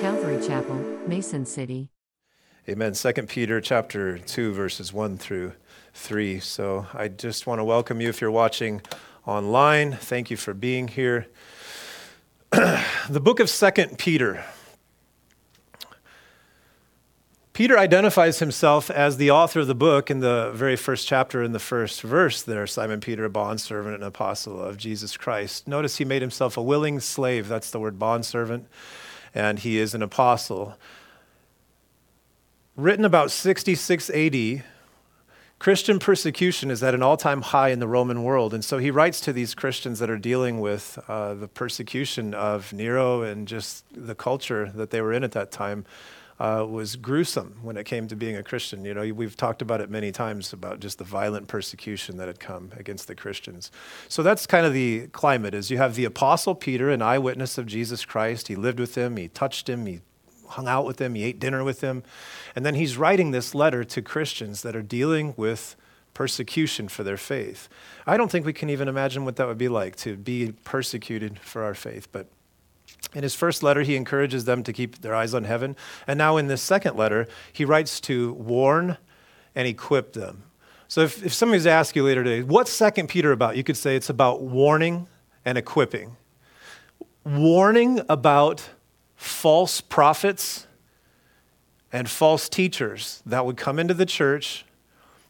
Calvary 0.00 0.40
Chapel, 0.46 0.76
Mason 1.08 1.44
City. 1.44 1.90
Amen. 2.68 2.94
Second 2.94 3.28
Peter 3.28 3.60
chapter 3.60 4.16
2 4.16 4.52
verses 4.52 4.92
1 4.92 5.16
through 5.16 5.54
3. 5.94 6.38
So 6.38 6.86
I 6.94 7.08
just 7.08 7.48
want 7.48 7.58
to 7.58 7.64
welcome 7.64 8.00
you 8.00 8.08
if 8.08 8.20
you're 8.20 8.30
watching 8.30 8.80
online. 9.26 9.94
Thank 9.94 10.30
you 10.30 10.36
for 10.36 10.54
being 10.54 10.86
here. 10.86 11.26
the 12.52 13.20
book 13.20 13.40
of 13.40 13.50
Second 13.50 13.98
Peter. 13.98 14.44
Peter 17.52 17.76
identifies 17.76 18.38
himself 18.38 18.88
as 18.92 19.16
the 19.16 19.32
author 19.32 19.58
of 19.58 19.66
the 19.66 19.74
book 19.74 20.12
in 20.12 20.20
the 20.20 20.52
very 20.54 20.76
first 20.76 21.08
chapter, 21.08 21.42
in 21.42 21.50
the 21.50 21.58
first 21.58 22.02
verse 22.02 22.40
there 22.40 22.68
Simon 22.68 23.00
Peter, 23.00 23.24
a 23.24 23.30
bondservant 23.30 23.96
and 23.96 24.04
apostle 24.04 24.62
of 24.62 24.76
Jesus 24.76 25.16
Christ. 25.16 25.66
Notice 25.66 25.96
he 25.96 26.04
made 26.04 26.22
himself 26.22 26.56
a 26.56 26.62
willing 26.62 27.00
slave. 27.00 27.48
That's 27.48 27.72
the 27.72 27.80
word 27.80 27.98
bondservant. 27.98 28.68
And 29.38 29.60
he 29.60 29.78
is 29.78 29.94
an 29.94 30.02
apostle. 30.02 30.76
Written 32.74 33.04
about 33.04 33.30
66 33.30 34.10
AD, 34.10 34.64
Christian 35.60 36.00
persecution 36.00 36.72
is 36.72 36.82
at 36.82 36.92
an 36.92 37.04
all 37.04 37.16
time 37.16 37.42
high 37.42 37.68
in 37.68 37.78
the 37.78 37.86
Roman 37.86 38.24
world. 38.24 38.52
And 38.52 38.64
so 38.64 38.78
he 38.78 38.90
writes 38.90 39.20
to 39.20 39.32
these 39.32 39.54
Christians 39.54 40.00
that 40.00 40.10
are 40.10 40.18
dealing 40.18 40.58
with 40.58 40.98
uh, 41.06 41.34
the 41.34 41.46
persecution 41.46 42.34
of 42.34 42.72
Nero 42.72 43.22
and 43.22 43.46
just 43.46 43.84
the 43.92 44.16
culture 44.16 44.72
that 44.74 44.90
they 44.90 45.00
were 45.00 45.12
in 45.12 45.22
at 45.22 45.30
that 45.32 45.52
time 45.52 45.86
uh, 46.40 46.64
was 46.68 46.96
gruesome 46.96 47.56
when 47.62 47.76
it 47.76 47.84
came 47.84 48.06
to 48.08 48.16
being 48.16 48.36
a 48.36 48.42
Christian. 48.42 48.84
You 48.84 48.94
know, 48.94 49.12
we've 49.12 49.36
talked 49.36 49.60
about 49.60 49.80
it 49.80 49.90
many 49.90 50.12
times 50.12 50.52
about 50.52 50.80
just 50.80 50.98
the 50.98 51.04
violent 51.04 51.48
persecution 51.48 52.16
that 52.18 52.28
had 52.28 52.38
come 52.38 52.70
against 52.76 53.08
the 53.08 53.14
Christians. 53.14 53.70
So 54.08 54.22
that's 54.22 54.46
kind 54.46 54.64
of 54.64 54.72
the 54.72 55.08
climate 55.08 55.54
is 55.54 55.70
you 55.70 55.78
have 55.78 55.96
the 55.96 56.04
apostle 56.04 56.54
Peter, 56.54 56.90
an 56.90 57.02
eyewitness 57.02 57.58
of 57.58 57.66
Jesus 57.66 58.04
Christ. 58.04 58.48
He 58.48 58.56
lived 58.56 58.78
with 58.78 58.94
him, 58.94 59.16
he 59.16 59.28
touched 59.28 59.68
him, 59.68 59.86
he 59.86 60.00
hung 60.50 60.68
out 60.68 60.86
with 60.86 61.00
him, 61.00 61.14
he 61.14 61.24
ate 61.24 61.40
dinner 61.40 61.64
with 61.64 61.80
him. 61.80 62.02
And 62.54 62.64
then 62.64 62.74
he's 62.74 62.96
writing 62.96 63.32
this 63.32 63.54
letter 63.54 63.84
to 63.84 64.00
Christians 64.00 64.62
that 64.62 64.76
are 64.76 64.82
dealing 64.82 65.34
with 65.36 65.76
persecution 66.14 66.88
for 66.88 67.04
their 67.04 67.16
faith. 67.16 67.68
I 68.06 68.16
don't 68.16 68.30
think 68.30 68.46
we 68.46 68.52
can 68.52 68.70
even 68.70 68.88
imagine 68.88 69.24
what 69.24 69.36
that 69.36 69.46
would 69.46 69.58
be 69.58 69.68
like 69.68 69.96
to 69.96 70.16
be 70.16 70.52
persecuted 70.64 71.38
for 71.38 71.62
our 71.62 71.74
faith, 71.74 72.08
but 72.10 72.26
in 73.14 73.22
his 73.22 73.34
first 73.34 73.62
letter, 73.62 73.82
he 73.82 73.96
encourages 73.96 74.44
them 74.44 74.62
to 74.64 74.72
keep 74.72 75.00
their 75.00 75.14
eyes 75.14 75.34
on 75.34 75.44
heaven. 75.44 75.76
And 76.06 76.18
now 76.18 76.36
in 76.36 76.46
this 76.48 76.62
second 76.62 76.96
letter, 76.96 77.26
he 77.52 77.64
writes 77.64 78.00
to 78.02 78.34
warn 78.34 78.98
and 79.54 79.66
equip 79.66 80.12
them. 80.12 80.44
So 80.88 81.02
if, 81.02 81.24
if 81.24 81.34
somebody's 81.34 81.66
asked 81.66 81.96
you 81.96 82.02
later 82.02 82.24
today, 82.24 82.42
what's 82.42 82.72
Second 82.72 83.08
Peter 83.08 83.32
about? 83.32 83.56
You 83.56 83.64
could 83.64 83.76
say 83.76 83.96
it's 83.96 84.08
about 84.08 84.42
warning 84.42 85.06
and 85.44 85.58
equipping. 85.58 86.16
Warning 87.24 88.00
about 88.08 88.70
false 89.16 89.80
prophets 89.80 90.66
and 91.92 92.08
false 92.08 92.48
teachers 92.48 93.22
that 93.26 93.44
would 93.44 93.56
come 93.56 93.78
into 93.78 93.94
the 93.94 94.06
church 94.06 94.64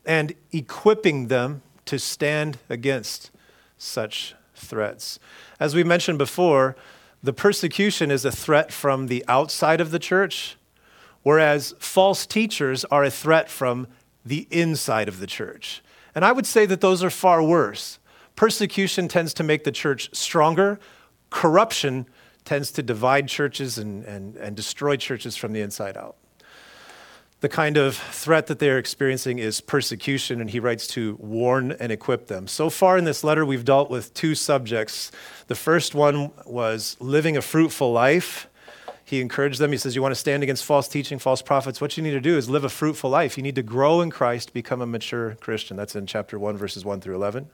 and 0.04 0.34
equipping 0.52 1.28
them 1.28 1.62
to 1.86 1.98
stand 1.98 2.58
against 2.68 3.30
such 3.78 4.34
threats. 4.54 5.18
As 5.58 5.74
we 5.74 5.82
mentioned 5.82 6.18
before, 6.18 6.76
the 7.22 7.32
persecution 7.32 8.10
is 8.10 8.24
a 8.24 8.32
threat 8.32 8.72
from 8.72 9.06
the 9.06 9.24
outside 9.28 9.80
of 9.80 9.90
the 9.90 9.98
church, 9.98 10.56
whereas 11.22 11.74
false 11.78 12.26
teachers 12.26 12.84
are 12.86 13.04
a 13.04 13.10
threat 13.10 13.50
from 13.50 13.88
the 14.24 14.46
inside 14.50 15.08
of 15.08 15.18
the 15.20 15.26
church. 15.26 15.82
And 16.14 16.24
I 16.24 16.32
would 16.32 16.46
say 16.46 16.66
that 16.66 16.80
those 16.80 17.02
are 17.02 17.10
far 17.10 17.42
worse. 17.42 17.98
Persecution 18.36 19.08
tends 19.08 19.34
to 19.34 19.42
make 19.42 19.64
the 19.64 19.72
church 19.72 20.14
stronger, 20.14 20.78
corruption 21.30 22.06
tends 22.44 22.70
to 22.72 22.82
divide 22.82 23.28
churches 23.28 23.78
and, 23.78 24.04
and, 24.04 24.36
and 24.36 24.56
destroy 24.56 24.96
churches 24.96 25.36
from 25.36 25.52
the 25.52 25.60
inside 25.60 25.96
out 25.96 26.16
the 27.40 27.48
kind 27.48 27.76
of 27.76 27.96
threat 27.96 28.48
that 28.48 28.58
they're 28.58 28.78
experiencing 28.78 29.38
is 29.38 29.60
persecution, 29.60 30.40
and 30.40 30.50
he 30.50 30.58
writes 30.58 30.88
to 30.88 31.16
warn 31.20 31.72
and 31.72 31.92
equip 31.92 32.26
them. 32.26 32.48
So 32.48 32.68
far 32.68 32.98
in 32.98 33.04
this 33.04 33.22
letter, 33.22 33.46
we've 33.46 33.64
dealt 33.64 33.90
with 33.90 34.12
two 34.12 34.34
subjects. 34.34 35.12
The 35.46 35.54
first 35.54 35.94
one 35.94 36.32
was 36.44 36.96
living 36.98 37.36
a 37.36 37.42
fruitful 37.42 37.92
life. 37.92 38.48
He 39.04 39.20
encouraged 39.20 39.60
them. 39.60 39.70
He 39.70 39.78
says, 39.78 39.94
You 39.94 40.02
want 40.02 40.12
to 40.12 40.20
stand 40.20 40.42
against 40.42 40.64
false 40.64 40.88
teaching, 40.88 41.18
false 41.18 41.40
prophets? 41.40 41.80
What 41.80 41.96
you 41.96 42.02
need 42.02 42.10
to 42.10 42.20
do 42.20 42.36
is 42.36 42.50
live 42.50 42.64
a 42.64 42.68
fruitful 42.68 43.08
life. 43.08 43.38
You 43.38 43.42
need 43.42 43.54
to 43.54 43.62
grow 43.62 44.00
in 44.00 44.10
Christ, 44.10 44.52
become 44.52 44.82
a 44.82 44.86
mature 44.86 45.36
Christian. 45.36 45.76
That's 45.76 45.96
in 45.96 46.06
chapter 46.06 46.38
1, 46.38 46.58
verses 46.58 46.84
1 46.84 47.00
through 47.00 47.14
11. 47.14 47.48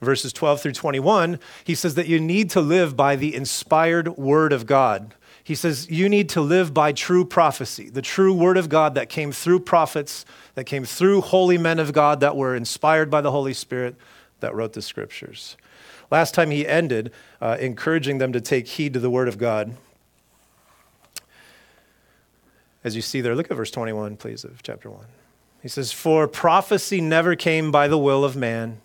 Verses 0.00 0.32
12 0.32 0.62
through 0.62 0.72
21, 0.72 1.38
he 1.64 1.74
says 1.74 1.96
that 1.96 2.06
you 2.06 2.20
need 2.20 2.48
to 2.50 2.60
live 2.60 2.96
by 2.96 3.16
the 3.16 3.34
inspired 3.34 4.16
word 4.16 4.52
of 4.52 4.66
God. 4.66 5.14
He 5.46 5.54
says, 5.54 5.88
You 5.88 6.08
need 6.08 6.28
to 6.30 6.40
live 6.40 6.74
by 6.74 6.90
true 6.90 7.24
prophecy, 7.24 7.88
the 7.88 8.02
true 8.02 8.34
word 8.34 8.56
of 8.56 8.68
God 8.68 8.96
that 8.96 9.08
came 9.08 9.30
through 9.30 9.60
prophets, 9.60 10.24
that 10.56 10.64
came 10.64 10.84
through 10.84 11.20
holy 11.20 11.56
men 11.56 11.78
of 11.78 11.92
God 11.92 12.18
that 12.18 12.34
were 12.34 12.56
inspired 12.56 13.12
by 13.12 13.20
the 13.20 13.30
Holy 13.30 13.54
Spirit 13.54 13.94
that 14.40 14.56
wrote 14.56 14.72
the 14.72 14.82
scriptures. 14.82 15.56
Last 16.10 16.34
time 16.34 16.50
he 16.50 16.66
ended, 16.66 17.12
uh, 17.40 17.58
encouraging 17.60 18.18
them 18.18 18.32
to 18.32 18.40
take 18.40 18.66
heed 18.66 18.92
to 18.94 18.98
the 18.98 19.08
word 19.08 19.28
of 19.28 19.38
God. 19.38 19.76
As 22.82 22.96
you 22.96 23.02
see 23.02 23.20
there, 23.20 23.36
look 23.36 23.48
at 23.48 23.56
verse 23.56 23.70
21, 23.70 24.16
please, 24.16 24.42
of 24.42 24.64
chapter 24.64 24.90
1. 24.90 25.04
He 25.62 25.68
says, 25.68 25.92
For 25.92 26.26
prophecy 26.26 27.00
never 27.00 27.36
came 27.36 27.70
by 27.70 27.86
the 27.86 27.98
will 27.98 28.24
of 28.24 28.34
man, 28.34 28.80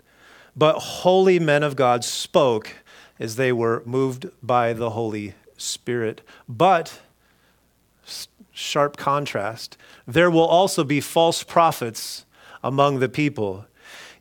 but 0.55 0.77
holy 0.77 1.39
men 1.39 1.63
of 1.63 1.75
God 1.75 2.03
spoke 2.03 2.75
as 3.19 3.35
they 3.35 3.51
were 3.51 3.81
moved 3.83 4.29
by 4.44 4.73
the 4.73 4.91
Holy 4.91 5.33
Spirit. 5.61 6.22
But, 6.47 6.99
sharp 8.51 8.97
contrast, 8.97 9.77
there 10.07 10.31
will 10.31 10.45
also 10.45 10.83
be 10.83 10.99
false 10.99 11.44
prophets 11.44 12.25
among 12.63 12.99
the 12.99 13.09
people, 13.09 13.66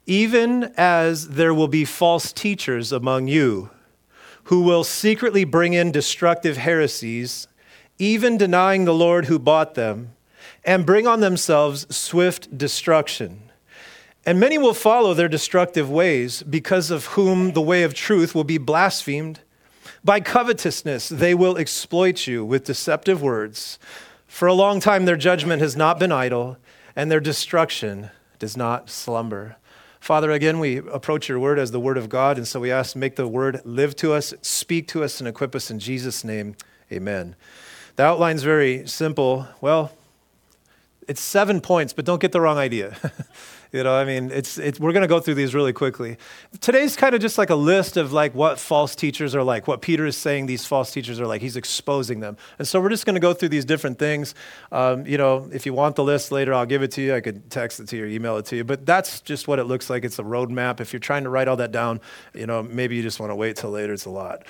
even 0.06 0.72
as 0.76 1.30
there 1.30 1.54
will 1.54 1.68
be 1.68 1.84
false 1.84 2.32
teachers 2.32 2.92
among 2.92 3.28
you 3.28 3.70
who 4.44 4.62
will 4.62 4.82
secretly 4.82 5.44
bring 5.44 5.74
in 5.74 5.92
destructive 5.92 6.56
heresies, 6.56 7.46
even 7.98 8.36
denying 8.36 8.84
the 8.84 8.94
Lord 8.94 9.26
who 9.26 9.38
bought 9.38 9.74
them, 9.74 10.12
and 10.64 10.86
bring 10.86 11.06
on 11.06 11.20
themselves 11.20 11.86
swift 11.94 12.56
destruction. 12.58 13.42
And 14.26 14.40
many 14.40 14.58
will 14.58 14.74
follow 14.74 15.14
their 15.14 15.28
destructive 15.28 15.90
ways, 15.90 16.42
because 16.42 16.90
of 16.90 17.06
whom 17.06 17.52
the 17.52 17.62
way 17.62 17.82
of 17.84 17.94
truth 17.94 18.34
will 18.34 18.44
be 18.44 18.58
blasphemed. 18.58 19.40
By 20.02 20.20
covetousness, 20.20 21.10
they 21.10 21.34
will 21.34 21.58
exploit 21.58 22.26
you 22.26 22.44
with 22.44 22.64
deceptive 22.64 23.20
words. 23.20 23.78
For 24.26 24.48
a 24.48 24.54
long 24.54 24.80
time, 24.80 25.04
their 25.04 25.16
judgment 25.16 25.60
has 25.60 25.76
not 25.76 25.98
been 25.98 26.12
idle, 26.12 26.56
and 26.96 27.10
their 27.10 27.20
destruction 27.20 28.10
does 28.38 28.56
not 28.56 28.88
slumber. 28.88 29.56
Father, 30.00 30.30
again, 30.30 30.58
we 30.58 30.78
approach 30.78 31.28
your 31.28 31.38
word 31.38 31.58
as 31.58 31.70
the 31.70 31.80
word 31.80 31.98
of 31.98 32.08
God, 32.08 32.38
and 32.38 32.48
so 32.48 32.58
we 32.58 32.72
ask, 32.72 32.96
make 32.96 33.16
the 33.16 33.28
word 33.28 33.60
live 33.64 33.94
to 33.96 34.14
us, 34.14 34.32
speak 34.40 34.88
to 34.88 35.04
us, 35.04 35.20
and 35.20 35.28
equip 35.28 35.54
us 35.54 35.70
in 35.70 35.78
Jesus' 35.78 36.24
name. 36.24 36.56
Amen. 36.90 37.36
The 37.96 38.04
outline's 38.04 38.42
very 38.42 38.88
simple. 38.88 39.46
Well, 39.60 39.92
it's 41.06 41.20
seven 41.20 41.60
points, 41.60 41.92
but 41.92 42.06
don't 42.06 42.20
get 42.20 42.32
the 42.32 42.40
wrong 42.40 42.56
idea. 42.56 42.96
You 43.72 43.84
know, 43.84 43.94
I 43.94 44.04
mean, 44.04 44.30
it's, 44.32 44.58
it's, 44.58 44.80
we're 44.80 44.92
going 44.92 45.02
to 45.02 45.08
go 45.08 45.20
through 45.20 45.34
these 45.34 45.54
really 45.54 45.72
quickly. 45.72 46.16
Today's 46.60 46.96
kind 46.96 47.14
of 47.14 47.20
just 47.20 47.38
like 47.38 47.50
a 47.50 47.54
list 47.54 47.96
of 47.96 48.12
like 48.12 48.34
what 48.34 48.58
false 48.58 48.96
teachers 48.96 49.34
are 49.34 49.44
like, 49.44 49.68
what 49.68 49.80
Peter 49.80 50.06
is 50.06 50.16
saying 50.16 50.46
these 50.46 50.66
false 50.66 50.90
teachers 50.90 51.20
are 51.20 51.26
like. 51.26 51.40
He's 51.40 51.56
exposing 51.56 52.18
them. 52.20 52.36
And 52.58 52.66
so 52.66 52.80
we're 52.80 52.88
just 52.88 53.06
going 53.06 53.14
to 53.14 53.20
go 53.20 53.32
through 53.32 53.50
these 53.50 53.64
different 53.64 53.98
things. 53.98 54.34
Um, 54.72 55.06
you 55.06 55.18
know, 55.18 55.48
if 55.52 55.66
you 55.66 55.72
want 55.72 55.94
the 55.94 56.02
list 56.02 56.32
later, 56.32 56.52
I'll 56.52 56.66
give 56.66 56.82
it 56.82 56.90
to 56.92 57.02
you. 57.02 57.14
I 57.14 57.20
could 57.20 57.48
text 57.48 57.78
it 57.78 57.88
to 57.88 57.96
you 57.96 58.04
or 58.04 58.06
email 58.06 58.36
it 58.38 58.46
to 58.46 58.56
you. 58.56 58.64
But 58.64 58.84
that's 58.86 59.20
just 59.20 59.46
what 59.46 59.60
it 59.60 59.64
looks 59.64 59.88
like. 59.88 60.04
It's 60.04 60.18
a 60.18 60.24
roadmap. 60.24 60.80
If 60.80 60.92
you're 60.92 61.00
trying 61.00 61.22
to 61.24 61.30
write 61.30 61.46
all 61.46 61.56
that 61.56 61.70
down, 61.70 62.00
you 62.34 62.46
know, 62.46 62.62
maybe 62.62 62.96
you 62.96 63.02
just 63.02 63.20
want 63.20 63.30
to 63.30 63.36
wait 63.36 63.56
till 63.56 63.70
later. 63.70 63.92
It's 63.92 64.04
a 64.04 64.10
lot. 64.10 64.44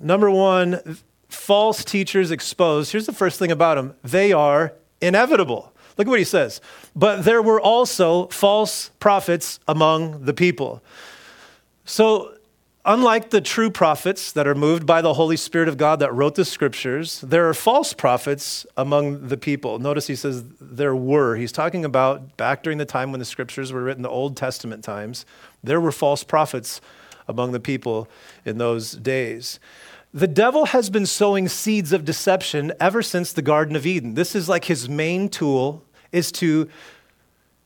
Number 0.00 0.30
one, 0.30 0.98
false 1.28 1.84
teachers 1.84 2.30
exposed. 2.30 2.92
Here's 2.92 3.06
the 3.06 3.12
first 3.12 3.38
thing 3.38 3.50
about 3.50 3.74
them 3.74 3.94
they 4.04 4.32
are 4.32 4.74
inevitable. 5.00 5.73
Look 5.96 6.06
at 6.06 6.10
what 6.10 6.18
he 6.18 6.24
says. 6.24 6.60
But 6.96 7.24
there 7.24 7.42
were 7.42 7.60
also 7.60 8.26
false 8.28 8.90
prophets 9.00 9.60
among 9.68 10.24
the 10.24 10.34
people. 10.34 10.82
So, 11.84 12.34
unlike 12.84 13.30
the 13.30 13.40
true 13.40 13.70
prophets 13.70 14.32
that 14.32 14.46
are 14.46 14.54
moved 14.54 14.86
by 14.86 15.02
the 15.02 15.14
Holy 15.14 15.36
Spirit 15.36 15.68
of 15.68 15.76
God 15.76 16.00
that 16.00 16.12
wrote 16.12 16.34
the 16.34 16.44
scriptures, 16.44 17.20
there 17.20 17.48
are 17.48 17.54
false 17.54 17.92
prophets 17.92 18.66
among 18.76 19.28
the 19.28 19.36
people. 19.36 19.78
Notice 19.78 20.06
he 20.06 20.16
says 20.16 20.44
there 20.60 20.96
were. 20.96 21.36
He's 21.36 21.52
talking 21.52 21.84
about 21.84 22.36
back 22.36 22.62
during 22.62 22.78
the 22.78 22.84
time 22.84 23.10
when 23.10 23.20
the 23.20 23.24
scriptures 23.24 23.72
were 23.72 23.82
written, 23.82 24.02
the 24.02 24.08
Old 24.08 24.36
Testament 24.36 24.82
times, 24.82 25.24
there 25.62 25.80
were 25.80 25.92
false 25.92 26.24
prophets 26.24 26.80
among 27.28 27.52
the 27.52 27.60
people 27.60 28.08
in 28.44 28.58
those 28.58 28.92
days. 28.92 29.58
The 30.14 30.28
devil 30.28 30.66
has 30.66 30.90
been 30.90 31.06
sowing 31.06 31.48
seeds 31.48 31.92
of 31.92 32.04
deception 32.04 32.72
ever 32.78 33.02
since 33.02 33.32
the 33.32 33.42
Garden 33.42 33.74
of 33.74 33.84
Eden. 33.84 34.14
This 34.14 34.36
is 34.36 34.48
like 34.48 34.66
his 34.66 34.88
main 34.88 35.28
tool 35.28 35.82
is 36.12 36.30
to 36.32 36.68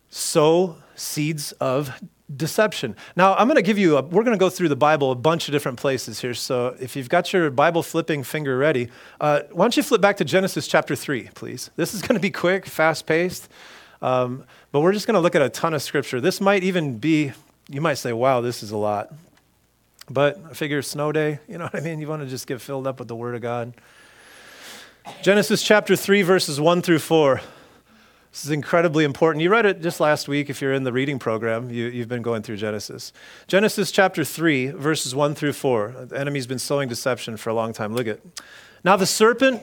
sow 0.09 0.77
seeds 0.95 1.53
of 1.53 1.93
deception. 2.35 2.97
Now, 3.17 3.35
I'm 3.35 3.49
going 3.49 3.56
to 3.56 3.62
give 3.62 3.77
you, 3.77 3.99
a, 3.99 4.03
we're 4.03 4.25
going 4.25 4.35
to 4.35 4.41
go 4.41 4.49
through 4.49 4.71
the 4.71 4.77
Bible 4.77 5.12
a 5.12 5.15
bunch 5.15 5.47
of 5.47 5.53
different 5.53 5.79
places 5.79 6.21
here. 6.21 6.33
So 6.33 6.75
if 6.81 6.97
you've 6.97 7.11
got 7.11 7.35
your 7.35 7.50
Bible 7.50 7.83
flipping 7.83 8.23
finger 8.23 8.56
ready, 8.56 8.89
uh, 9.21 9.43
why 9.53 9.65
don't 9.65 9.77
you 9.77 9.83
flip 9.83 10.00
back 10.00 10.17
to 10.17 10.25
Genesis 10.25 10.67
chapter 10.67 10.97
3, 10.97 11.29
please? 11.35 11.71
This 11.77 11.93
is 11.93 12.00
going 12.00 12.15
to 12.15 12.21
be 12.21 12.31
quick, 12.31 12.65
fast 12.65 13.05
paced, 13.05 13.50
um, 14.00 14.45
but 14.73 14.81
we're 14.81 14.93
just 14.95 15.06
going 15.06 15.17
to 15.17 15.21
look 15.21 15.35
at 15.35 15.43
a 15.43 15.50
ton 15.50 15.75
of 15.75 15.83
scripture. 15.83 16.19
This 16.19 16.41
might 16.41 16.65
even 16.65 16.97
be, 16.97 17.33
you 17.69 17.83
might 17.83 17.99
say, 17.99 18.15
wow, 18.15 18.41
this 18.41 18.62
is 18.62 18.71
a 18.71 18.79
lot. 18.79 19.12
But 20.11 20.39
I 20.51 20.55
figure 20.55 20.81
snow 20.81 21.13
day, 21.13 21.41
you 21.49 21.59
know 21.59 21.65
what 21.65 21.75
I 21.75 21.81
mean? 21.81 22.01
You 22.01 22.09
want 22.09 22.23
to 22.23 22.29
just 22.29 22.47
get 22.47 22.61
filled 22.61 22.87
up 22.87 22.99
with 22.99 23.09
the 23.09 23.17
Word 23.17 23.35
of 23.35 23.43
God. 23.43 23.75
Genesis 25.23 25.63
chapter 25.63 25.97
3, 25.97 26.23
verses 26.23 26.61
1 26.61 26.83
through 26.83 26.99
4. 26.99 27.41
This 28.33 28.45
is 28.45 28.51
incredibly 28.51 29.05
important. 29.05 29.43
You 29.43 29.51
read 29.51 29.67
it 29.67 29.81
just 29.81 30.01
last 30.01 30.29
week 30.29 30.51
if 30.51 30.61
you're 30.61 30.73
in 30.73 30.85
the 30.85 30.93
reading 30.93 31.19
program. 31.19 31.71
You, 31.71 31.91
have 32.01 32.09
been 32.09 32.23
going 32.23 32.43
through 32.43 32.59
Genesis. 32.59 33.13
Genesis 33.47 33.91
chapter 33.91 34.23
3, 34.23 34.69
verses 34.69 35.15
1 35.15 35.35
through 35.35 35.55
4. 35.55 36.07
The 36.09 36.19
enemy's 36.19 36.47
been 36.47 36.59
sowing 36.59 36.89
deception 36.89 37.37
for 37.37 37.51
a 37.51 37.55
long 37.55 37.73
time. 37.73 37.95
Look 37.95 38.07
at. 38.07 38.21
Now 38.85 38.97
the 38.97 39.07
serpent 39.07 39.63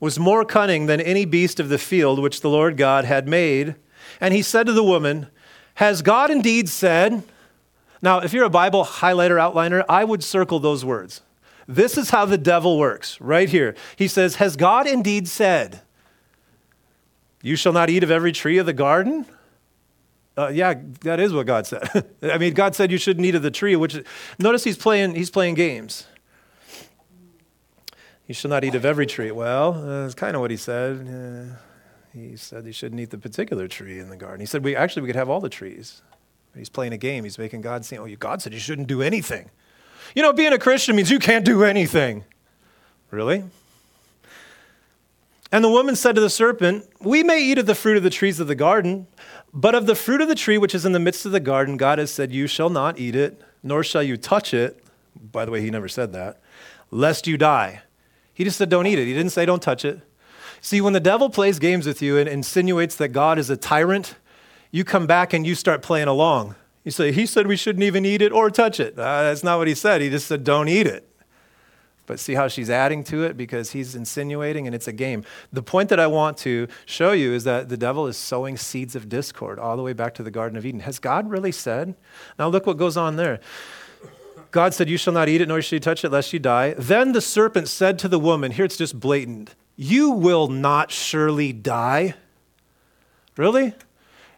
was 0.00 0.18
more 0.18 0.44
cunning 0.44 0.86
than 0.86 1.00
any 1.00 1.24
beast 1.24 1.60
of 1.60 1.68
the 1.68 1.78
field 1.78 2.20
which 2.20 2.40
the 2.40 2.50
Lord 2.50 2.76
God 2.76 3.04
had 3.04 3.28
made. 3.28 3.74
And 4.20 4.32
he 4.32 4.42
said 4.42 4.66
to 4.66 4.72
the 4.72 4.84
woman, 4.84 5.28
Has 5.74 6.02
God 6.02 6.30
indeed 6.30 6.68
said? 6.68 7.22
Now, 8.02 8.18
if 8.20 8.32
you're 8.32 8.44
a 8.44 8.50
Bible 8.50 8.84
highlighter, 8.84 9.38
outliner, 9.38 9.84
I 9.88 10.04
would 10.04 10.22
circle 10.22 10.58
those 10.58 10.84
words. 10.84 11.22
This 11.68 11.98
is 11.98 12.10
how 12.10 12.24
the 12.24 12.38
devil 12.38 12.78
works, 12.78 13.20
right 13.20 13.48
here. 13.48 13.74
He 13.96 14.06
says, 14.06 14.36
Has 14.36 14.56
God 14.56 14.86
indeed 14.86 15.26
said? 15.26 15.80
You 17.42 17.56
shall 17.56 17.72
not 17.72 17.90
eat 17.90 18.02
of 18.02 18.10
every 18.10 18.32
tree 18.32 18.58
of 18.58 18.66
the 18.66 18.72
garden? 18.72 19.26
Uh, 20.36 20.48
yeah, 20.48 20.74
that 21.00 21.18
is 21.18 21.32
what 21.32 21.46
God 21.46 21.66
said. 21.66 21.88
I 22.22 22.38
mean, 22.38 22.52
God 22.52 22.74
said 22.74 22.92
you 22.92 22.98
shouldn't 22.98 23.24
eat 23.24 23.34
of 23.34 23.42
the 23.42 23.50
tree, 23.50 23.74
which 23.74 24.02
notice 24.38 24.64
he's 24.64 24.76
playing, 24.76 25.14
he's 25.14 25.30
playing 25.30 25.54
games. 25.54 26.06
You 28.26 28.34
shall 28.34 28.50
not 28.50 28.64
eat 28.64 28.74
of 28.74 28.84
every 28.84 29.06
tree. 29.06 29.30
Well, 29.30 29.74
uh, 29.74 30.02
that's 30.02 30.14
kind 30.14 30.34
of 30.34 30.42
what 30.42 30.50
he 30.50 30.56
said. 30.56 31.06
Uh, 31.08 31.56
he 32.12 32.36
said 32.36 32.66
you 32.66 32.72
shouldn't 32.72 33.00
eat 33.00 33.10
the 33.10 33.18
particular 33.18 33.68
tree 33.68 33.98
in 33.98 34.08
the 34.08 34.16
garden. 34.16 34.40
He 34.40 34.46
said 34.46 34.64
we 34.64 34.74
actually 34.74 35.02
we 35.02 35.08
could 35.08 35.16
have 35.16 35.30
all 35.30 35.40
the 35.40 35.48
trees. 35.48 36.02
He's 36.56 36.68
playing 36.68 36.92
a 36.92 36.98
game. 36.98 37.24
He's 37.24 37.38
making 37.38 37.60
God 37.60 37.84
say, 37.84 37.98
"Oh, 37.98 38.08
God 38.16 38.42
said 38.42 38.52
you 38.52 38.58
shouldn't 38.58 38.88
do 38.88 39.02
anything." 39.02 39.50
You 40.14 40.22
know, 40.22 40.32
being 40.32 40.52
a 40.52 40.58
Christian 40.58 40.96
means 40.96 41.10
you 41.10 41.18
can't 41.18 41.44
do 41.44 41.64
anything. 41.64 42.24
Really? 43.10 43.44
And 45.52 45.64
the 45.64 45.70
woman 45.70 45.94
said 45.96 46.14
to 46.16 46.20
the 46.20 46.30
serpent, 46.30 46.88
We 47.00 47.22
may 47.22 47.42
eat 47.42 47.58
of 47.58 47.66
the 47.66 47.74
fruit 47.74 47.96
of 47.96 48.02
the 48.02 48.10
trees 48.10 48.40
of 48.40 48.46
the 48.46 48.54
garden, 48.54 49.06
but 49.52 49.74
of 49.74 49.86
the 49.86 49.94
fruit 49.94 50.20
of 50.20 50.28
the 50.28 50.34
tree 50.34 50.58
which 50.58 50.74
is 50.74 50.84
in 50.84 50.92
the 50.92 50.98
midst 50.98 51.24
of 51.24 51.32
the 51.32 51.40
garden, 51.40 51.76
God 51.76 51.98
has 51.98 52.10
said, 52.10 52.32
You 52.32 52.46
shall 52.46 52.70
not 52.70 52.98
eat 52.98 53.14
it, 53.14 53.40
nor 53.62 53.84
shall 53.84 54.02
you 54.02 54.16
touch 54.16 54.52
it. 54.52 54.82
By 55.32 55.44
the 55.44 55.50
way, 55.50 55.60
he 55.60 55.70
never 55.70 55.88
said 55.88 56.12
that, 56.12 56.40
lest 56.90 57.26
you 57.26 57.38
die. 57.38 57.82
He 58.34 58.44
just 58.44 58.58
said, 58.58 58.68
Don't 58.68 58.86
eat 58.86 58.98
it. 58.98 59.06
He 59.06 59.14
didn't 59.14 59.32
say, 59.32 59.46
Don't 59.46 59.62
touch 59.62 59.84
it. 59.84 60.00
See, 60.60 60.80
when 60.80 60.92
the 60.94 61.00
devil 61.00 61.30
plays 61.30 61.58
games 61.58 61.86
with 61.86 62.02
you 62.02 62.18
and 62.18 62.28
insinuates 62.28 62.96
that 62.96 63.08
God 63.08 63.38
is 63.38 63.50
a 63.50 63.56
tyrant, 63.56 64.16
you 64.70 64.84
come 64.84 65.06
back 65.06 65.32
and 65.32 65.46
you 65.46 65.54
start 65.54 65.82
playing 65.82 66.08
along. 66.08 66.54
You 66.84 66.90
say, 66.90 67.12
He 67.12 67.26
said 67.26 67.46
we 67.46 67.56
shouldn't 67.56 67.82
even 67.82 68.04
eat 68.04 68.22
it 68.22 68.32
or 68.32 68.50
touch 68.50 68.80
it. 68.80 68.98
Uh, 68.98 69.22
that's 69.22 69.42
not 69.42 69.58
what 69.58 69.68
he 69.68 69.74
said. 69.74 70.00
He 70.00 70.10
just 70.10 70.26
said, 70.26 70.44
Don't 70.44 70.68
eat 70.68 70.86
it. 70.86 71.08
But 72.06 72.20
see 72.20 72.34
how 72.34 72.46
she's 72.46 72.70
adding 72.70 73.02
to 73.04 73.24
it 73.24 73.36
because 73.36 73.72
he's 73.72 73.96
insinuating 73.96 74.66
and 74.66 74.74
it's 74.74 74.86
a 74.86 74.92
game. 74.92 75.24
The 75.52 75.62
point 75.62 75.88
that 75.88 75.98
I 75.98 76.06
want 76.06 76.38
to 76.38 76.68
show 76.84 77.10
you 77.12 77.32
is 77.32 77.42
that 77.44 77.68
the 77.68 77.76
devil 77.76 78.06
is 78.06 78.16
sowing 78.16 78.56
seeds 78.56 78.94
of 78.94 79.08
discord 79.08 79.58
all 79.58 79.76
the 79.76 79.82
way 79.82 79.92
back 79.92 80.14
to 80.14 80.22
the 80.22 80.30
Garden 80.30 80.56
of 80.56 80.64
Eden. 80.64 80.80
Has 80.80 81.00
God 81.00 81.28
really 81.28 81.50
said? 81.50 81.96
Now 82.38 82.46
look 82.48 82.64
what 82.64 82.76
goes 82.76 82.96
on 82.96 83.16
there. 83.16 83.40
God 84.52 84.72
said, 84.72 84.88
You 84.88 84.96
shall 84.96 85.12
not 85.12 85.28
eat 85.28 85.40
it, 85.40 85.48
nor 85.48 85.60
shall 85.60 85.76
you 85.76 85.80
touch 85.80 86.04
it, 86.04 86.10
lest 86.10 86.32
you 86.32 86.38
die. 86.38 86.74
Then 86.78 87.12
the 87.12 87.20
serpent 87.20 87.68
said 87.68 87.98
to 87.98 88.08
the 88.08 88.20
woman, 88.20 88.52
Here 88.52 88.64
it's 88.64 88.76
just 88.76 88.98
blatant, 88.98 89.54
You 89.74 90.10
will 90.10 90.48
not 90.48 90.92
surely 90.92 91.52
die. 91.52 92.14
Really? 93.36 93.74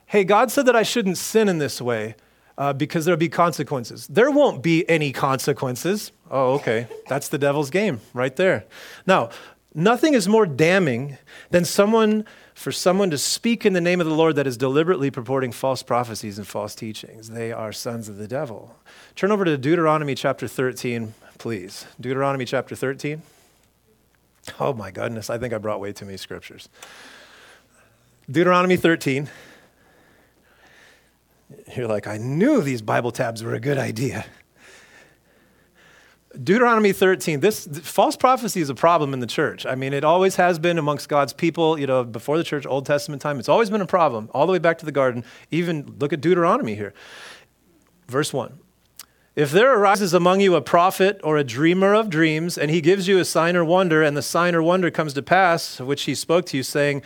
Hey, 0.08 0.24
God 0.24 0.50
said 0.50 0.64
that 0.64 0.74
I 0.74 0.84
shouldn't 0.84 1.18
sin 1.18 1.50
in 1.50 1.58
this 1.58 1.82
way 1.82 2.14
uh, 2.56 2.72
because 2.72 3.04
there'll 3.04 3.18
be 3.18 3.28
consequences. 3.28 4.06
There 4.06 4.30
won't 4.30 4.62
be 4.62 4.88
any 4.88 5.12
consequences. 5.12 6.12
Oh, 6.30 6.54
okay. 6.54 6.88
That's 7.08 7.28
the 7.28 7.36
devil's 7.36 7.68
game 7.68 8.00
right 8.14 8.34
there. 8.34 8.64
Now, 9.06 9.28
nothing 9.74 10.14
is 10.14 10.26
more 10.26 10.46
damning 10.46 11.18
than 11.50 11.66
someone 11.66 12.24
for 12.54 12.72
someone 12.72 13.10
to 13.10 13.18
speak 13.18 13.66
in 13.66 13.74
the 13.74 13.82
name 13.82 14.00
of 14.00 14.06
the 14.06 14.14
Lord 14.14 14.34
that 14.36 14.46
is 14.46 14.56
deliberately 14.56 15.10
purporting 15.10 15.52
false 15.52 15.82
prophecies 15.82 16.38
and 16.38 16.46
false 16.46 16.74
teachings. 16.74 17.28
They 17.28 17.52
are 17.52 17.70
sons 17.70 18.08
of 18.08 18.16
the 18.16 18.26
devil. 18.26 18.76
Turn 19.14 19.30
over 19.30 19.44
to 19.44 19.58
Deuteronomy 19.58 20.14
chapter 20.14 20.48
13, 20.48 21.12
please. 21.36 21.84
Deuteronomy 22.00 22.46
chapter 22.46 22.74
13. 22.74 23.20
Oh 24.58 24.72
my 24.72 24.90
goodness, 24.90 25.28
I 25.28 25.36
think 25.36 25.52
I 25.52 25.58
brought 25.58 25.80
way 25.80 25.92
too 25.92 26.06
many 26.06 26.16
scriptures. 26.16 26.70
Deuteronomy 28.30 28.78
13. 28.78 29.28
You're 31.74 31.86
like, 31.86 32.06
I 32.06 32.18
knew 32.18 32.60
these 32.60 32.82
Bible 32.82 33.10
tabs 33.10 33.42
were 33.42 33.54
a 33.54 33.60
good 33.60 33.78
idea. 33.78 34.24
Deuteronomy 36.42 36.92
13, 36.92 37.40
this 37.40 37.66
false 37.82 38.14
prophecy 38.14 38.60
is 38.60 38.68
a 38.68 38.74
problem 38.74 39.14
in 39.14 39.20
the 39.20 39.26
church. 39.26 39.64
I 39.64 39.74
mean, 39.74 39.92
it 39.92 40.04
always 40.04 40.36
has 40.36 40.58
been 40.58 40.78
amongst 40.78 41.08
God's 41.08 41.32
people, 41.32 41.78
you 41.80 41.86
know, 41.86 42.04
before 42.04 42.36
the 42.36 42.44
church, 42.44 42.66
Old 42.66 42.84
Testament 42.84 43.22
time. 43.22 43.38
It's 43.38 43.48
always 43.48 43.70
been 43.70 43.80
a 43.80 43.86
problem, 43.86 44.30
all 44.34 44.46
the 44.46 44.52
way 44.52 44.58
back 44.58 44.78
to 44.78 44.84
the 44.84 44.92
garden. 44.92 45.24
Even 45.50 45.96
look 45.98 46.12
at 46.12 46.20
Deuteronomy 46.20 46.74
here. 46.74 46.92
Verse 48.08 48.32
1. 48.32 48.58
If 49.34 49.50
there 49.52 49.78
arises 49.78 50.12
among 50.12 50.40
you 50.40 50.54
a 50.54 50.60
prophet 50.60 51.20
or 51.24 51.38
a 51.38 51.44
dreamer 51.44 51.94
of 51.94 52.10
dreams, 52.10 52.58
and 52.58 52.70
he 52.70 52.80
gives 52.80 53.08
you 53.08 53.18
a 53.18 53.24
sign 53.24 53.56
or 53.56 53.64
wonder, 53.64 54.02
and 54.02 54.16
the 54.16 54.22
sign 54.22 54.54
or 54.54 54.62
wonder 54.62 54.90
comes 54.90 55.14
to 55.14 55.22
pass, 55.22 55.80
which 55.80 56.02
he 56.02 56.14
spoke 56.14 56.44
to 56.46 56.56
you, 56.56 56.62
saying, 56.62 57.02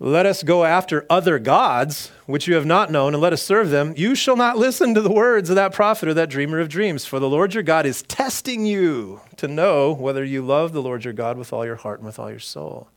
let 0.00 0.26
us 0.26 0.44
go 0.44 0.64
after 0.64 1.04
other 1.10 1.40
gods, 1.40 2.12
which 2.26 2.46
you 2.46 2.54
have 2.54 2.66
not 2.66 2.90
known, 2.90 3.14
and 3.14 3.22
let 3.22 3.32
us 3.32 3.42
serve 3.42 3.70
them. 3.70 3.94
You 3.96 4.14
shall 4.14 4.36
not 4.36 4.56
listen 4.56 4.94
to 4.94 5.00
the 5.00 5.10
words 5.10 5.50
of 5.50 5.56
that 5.56 5.72
prophet 5.72 6.08
or 6.08 6.14
that 6.14 6.30
dreamer 6.30 6.60
of 6.60 6.68
dreams, 6.68 7.04
for 7.04 7.18
the 7.18 7.28
Lord 7.28 7.52
your 7.52 7.64
God 7.64 7.84
is 7.84 8.02
testing 8.02 8.64
you 8.64 9.20
to 9.38 9.48
know 9.48 9.92
whether 9.92 10.24
you 10.24 10.42
love 10.42 10.72
the 10.72 10.82
Lord 10.82 11.04
your 11.04 11.14
God 11.14 11.36
with 11.36 11.52
all 11.52 11.66
your 11.66 11.76
heart 11.76 11.98
and 11.98 12.06
with 12.06 12.18
all 12.18 12.30
your 12.30 12.38
soul. 12.38 12.88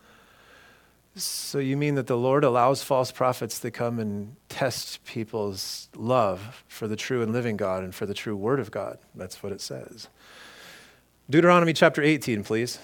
So, 1.16 1.58
you 1.60 1.76
mean 1.76 1.96
that 1.96 2.08
the 2.08 2.18
Lord 2.18 2.44
allows 2.44 2.84
false 2.84 3.12
prophets 3.12 3.60
to 3.60 3.72
come 3.72 4.00
and 4.00 4.36
test 4.48 5.04
people's 5.04 5.90
love 5.96 6.64
for 6.68 6.88
the 6.88 6.96
true 6.96 7.22
and 7.22 7.34
living 7.34 7.58
God 7.58 7.84
and 7.84 7.94
for 7.94 8.06
the 8.06 8.14
true 8.14 8.36
Word 8.36 8.62
of 8.62 8.72
God? 8.72 8.98
That's 9.16 9.44
what 9.44 9.52
it 9.52 9.60
says. 9.60 10.08
Deuteronomy 11.30 11.74
chapter 11.74 12.02
18, 12.02 12.44
please 12.44 12.80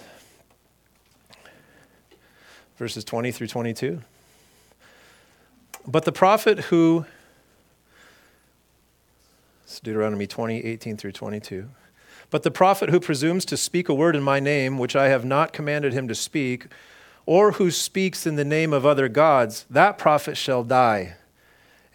verses 2.78 3.04
20 3.04 3.32
through 3.32 3.48
22. 3.48 4.02
But 5.86 6.06
the 6.06 6.12
prophet 6.12 6.60
who, 6.66 7.06
Deuteronomy 9.84 10.28
20, 10.28 10.64
18 10.64 10.98
through 10.98 11.14
22. 11.14 11.70
But 12.30 12.44
the 12.44 12.52
prophet 12.52 12.90
who 12.90 13.00
presumes 13.00 13.46
to 13.46 13.58
speak 13.58 13.88
a 13.88 13.94
word 13.94 14.16
in 14.16 14.24
my 14.24 14.40
name, 14.40 14.78
which 14.78 14.96
I 14.96 15.08
have 15.08 15.24
not 15.24 15.54
commanded 15.54 15.94
him 15.94 16.08
to 16.08 16.16
speak, 16.16 16.68
or 17.26 17.54
who 17.54 17.72
speaks 17.72 18.28
in 18.28 18.36
the 18.36 18.46
name 18.46 18.74
of 18.74 18.86
other 18.86 19.08
gods, 19.08 19.66
that 19.70 19.98
prophet 19.98 20.36
shall 20.36 20.64
die. 20.64 21.16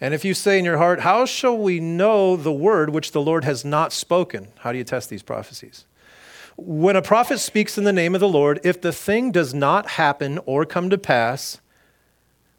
And 0.01 0.13
if 0.13 0.25
you 0.25 0.33
say 0.33 0.59
in 0.59 0.65
your 0.65 0.77
heart, 0.77 1.01
How 1.01 1.25
shall 1.25 1.57
we 1.57 1.79
know 1.79 2.35
the 2.35 2.51
word 2.51 2.89
which 2.89 3.11
the 3.11 3.21
Lord 3.21 3.43
has 3.43 3.63
not 3.63 3.93
spoken? 3.93 4.49
How 4.59 4.71
do 4.71 4.77
you 4.77 4.83
test 4.83 5.09
these 5.09 5.23
prophecies? 5.23 5.85
When 6.55 6.95
a 6.95 7.01
prophet 7.01 7.39
speaks 7.39 7.77
in 7.77 7.83
the 7.83 7.93
name 7.93 8.13
of 8.13 8.21
the 8.21 8.29
Lord, 8.29 8.59
if 8.63 8.79
the 8.79 8.91
thing 8.91 9.31
does 9.31 9.53
not 9.53 9.91
happen 9.91 10.39
or 10.45 10.65
come 10.65 10.89
to 10.89 10.97
pass, 10.97 11.59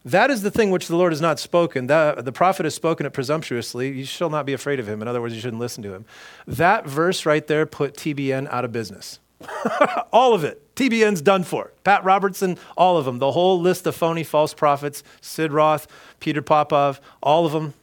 that 0.05 0.31
is 0.31 0.43
the 0.43 0.51
thing 0.51 0.71
which 0.71 0.89
the 0.89 0.97
Lord 0.97 1.13
has 1.13 1.21
not 1.21 1.39
spoken. 1.39 1.87
The, 1.87 2.17
the 2.19 2.33
prophet 2.33 2.65
has 2.65 2.75
spoken 2.75 3.07
it 3.07 3.13
presumptuously. 3.13 3.91
You 3.91 4.05
shall 4.05 4.29
not 4.31 4.45
be 4.45 4.53
afraid 4.53 4.79
of 4.79 4.89
him. 4.89 5.01
In 5.01 5.09
other 5.09 5.21
words, 5.21 5.35
you 5.35 5.41
shouldn't 5.41 5.61
listen 5.61 5.83
to 5.85 5.95
him. 5.95 6.05
That 6.47 6.87
verse 6.87 7.25
right 7.25 7.47
there 7.47 7.65
put 7.65 7.95
TBN 7.95 8.49
out 8.51 8.65
of 8.65 8.73
business. 8.73 9.21
all 10.13 10.35
of 10.35 10.45
it. 10.45 10.61
TBN's 10.75 11.23
done 11.23 11.45
for. 11.45 11.73
Pat 11.85 12.05
Robertson, 12.05 12.59
all 12.77 12.99
of 12.99 13.05
them. 13.05 13.19
The 13.19 13.33
whole 13.33 13.61
list 13.61 13.87
of 13.87 13.95
phony 13.95 14.25
false 14.25 14.53
prophets, 14.53 15.03
Sid 15.21 15.53
Roth, 15.53 15.87
Peter 16.21 16.43
Popoff, 16.43 17.01
all 17.23 17.47
of 17.47 17.53
them 17.53 17.75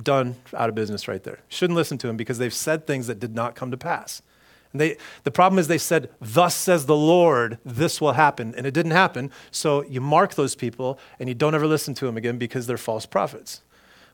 done 0.00 0.36
out 0.54 0.68
of 0.68 0.74
business 0.74 1.08
right 1.08 1.22
there. 1.22 1.40
Shouldn't 1.48 1.76
listen 1.76 1.98
to 1.98 2.08
him 2.08 2.16
because 2.16 2.38
they've 2.38 2.52
said 2.52 2.86
things 2.86 3.06
that 3.06 3.20
did 3.20 3.34
not 3.34 3.54
come 3.54 3.70
to 3.70 3.76
pass. 3.76 4.22
And 4.72 4.80
they, 4.80 4.96
the 5.24 5.30
problem 5.30 5.58
is 5.58 5.68
they 5.68 5.78
said, 5.78 6.10
Thus 6.20 6.54
says 6.54 6.86
the 6.86 6.96
Lord, 6.96 7.58
this 7.64 8.00
will 8.00 8.14
happen. 8.14 8.54
And 8.56 8.66
it 8.66 8.72
didn't 8.72 8.92
happen. 8.92 9.30
So 9.50 9.82
you 9.84 10.00
mark 10.00 10.34
those 10.34 10.54
people 10.54 10.98
and 11.18 11.28
you 11.28 11.34
don't 11.34 11.54
ever 11.54 11.66
listen 11.66 11.94
to 11.94 12.06
them 12.06 12.16
again 12.16 12.38
because 12.38 12.66
they're 12.66 12.78
false 12.78 13.06
prophets. 13.06 13.62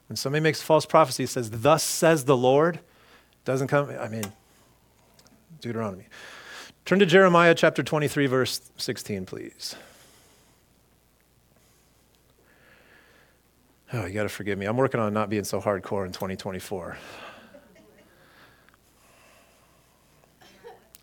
When 0.09 0.17
somebody 0.17 0.43
makes 0.43 0.63
false 0.63 0.87
prophecy, 0.87 1.27
says, 1.27 1.51
Thus 1.51 1.83
says 1.83 2.25
the 2.25 2.37
Lord, 2.37 2.81
doesn't 3.45 3.69
come, 3.69 3.91
I 3.91 4.09
mean, 4.09 4.25
Deuteronomy. 5.61 6.07
Turn 6.85 6.99
to 6.99 7.07
Jeremiah 7.07 7.55
chapter 7.55 7.83
23, 7.83 8.27
verse 8.27 8.71
16, 8.79 9.27
please. 9.27 9.77
Oh, 13.93 14.07
you 14.07 14.13
got 14.13 14.25
to 14.25 14.29
forgive 14.29 14.59
me. 14.59 14.67
I'm 14.67 14.77
working 14.77 15.01
on 15.01 15.13
not 15.15 15.31
being 15.31 15.45
so 15.45 15.61
hardcore 15.61 16.05
in 16.07 16.13
2024. 16.13 16.97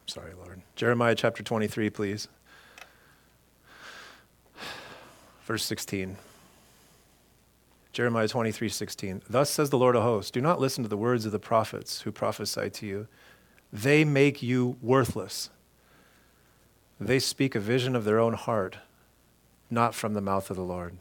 Sorry, 0.08 0.34
Lord. 0.34 0.62
Jeremiah 0.76 1.16
chapter 1.16 1.44
23, 1.44 1.90
please. 1.90 2.28
Verse 5.46 5.66
16. 5.66 6.18
Jeremiah 7.92 8.28
23, 8.28 8.70
16. 8.70 9.22
Thus 9.30 9.50
says 9.50 9.70
the 9.70 9.78
Lord 9.78 9.96
of 9.96 10.04
hosts 10.04 10.32
Do 10.32 10.42
not 10.42 10.60
listen 10.60 10.84
to 10.84 10.90
the 10.90 10.98
words 10.98 11.26
of 11.26 11.32
the 11.32 11.40
prophets 11.40 12.02
who 12.02 12.12
prophesy 12.12 12.70
to 12.70 12.86
you. 12.86 13.08
They 13.72 14.04
make 14.04 14.44
you 14.44 14.78
worthless. 14.82 15.50
They 17.00 17.20
speak 17.20 17.56
a 17.56 17.60
vision 17.60 17.96
of 17.96 18.06
their 18.06 18.20
own 18.20 18.34
heart, 18.34 18.78
not 19.70 19.96
from 19.96 20.14
the 20.14 20.22
mouth 20.22 20.50
of 20.50 20.56
the 20.56 20.64
Lord. 20.64 20.98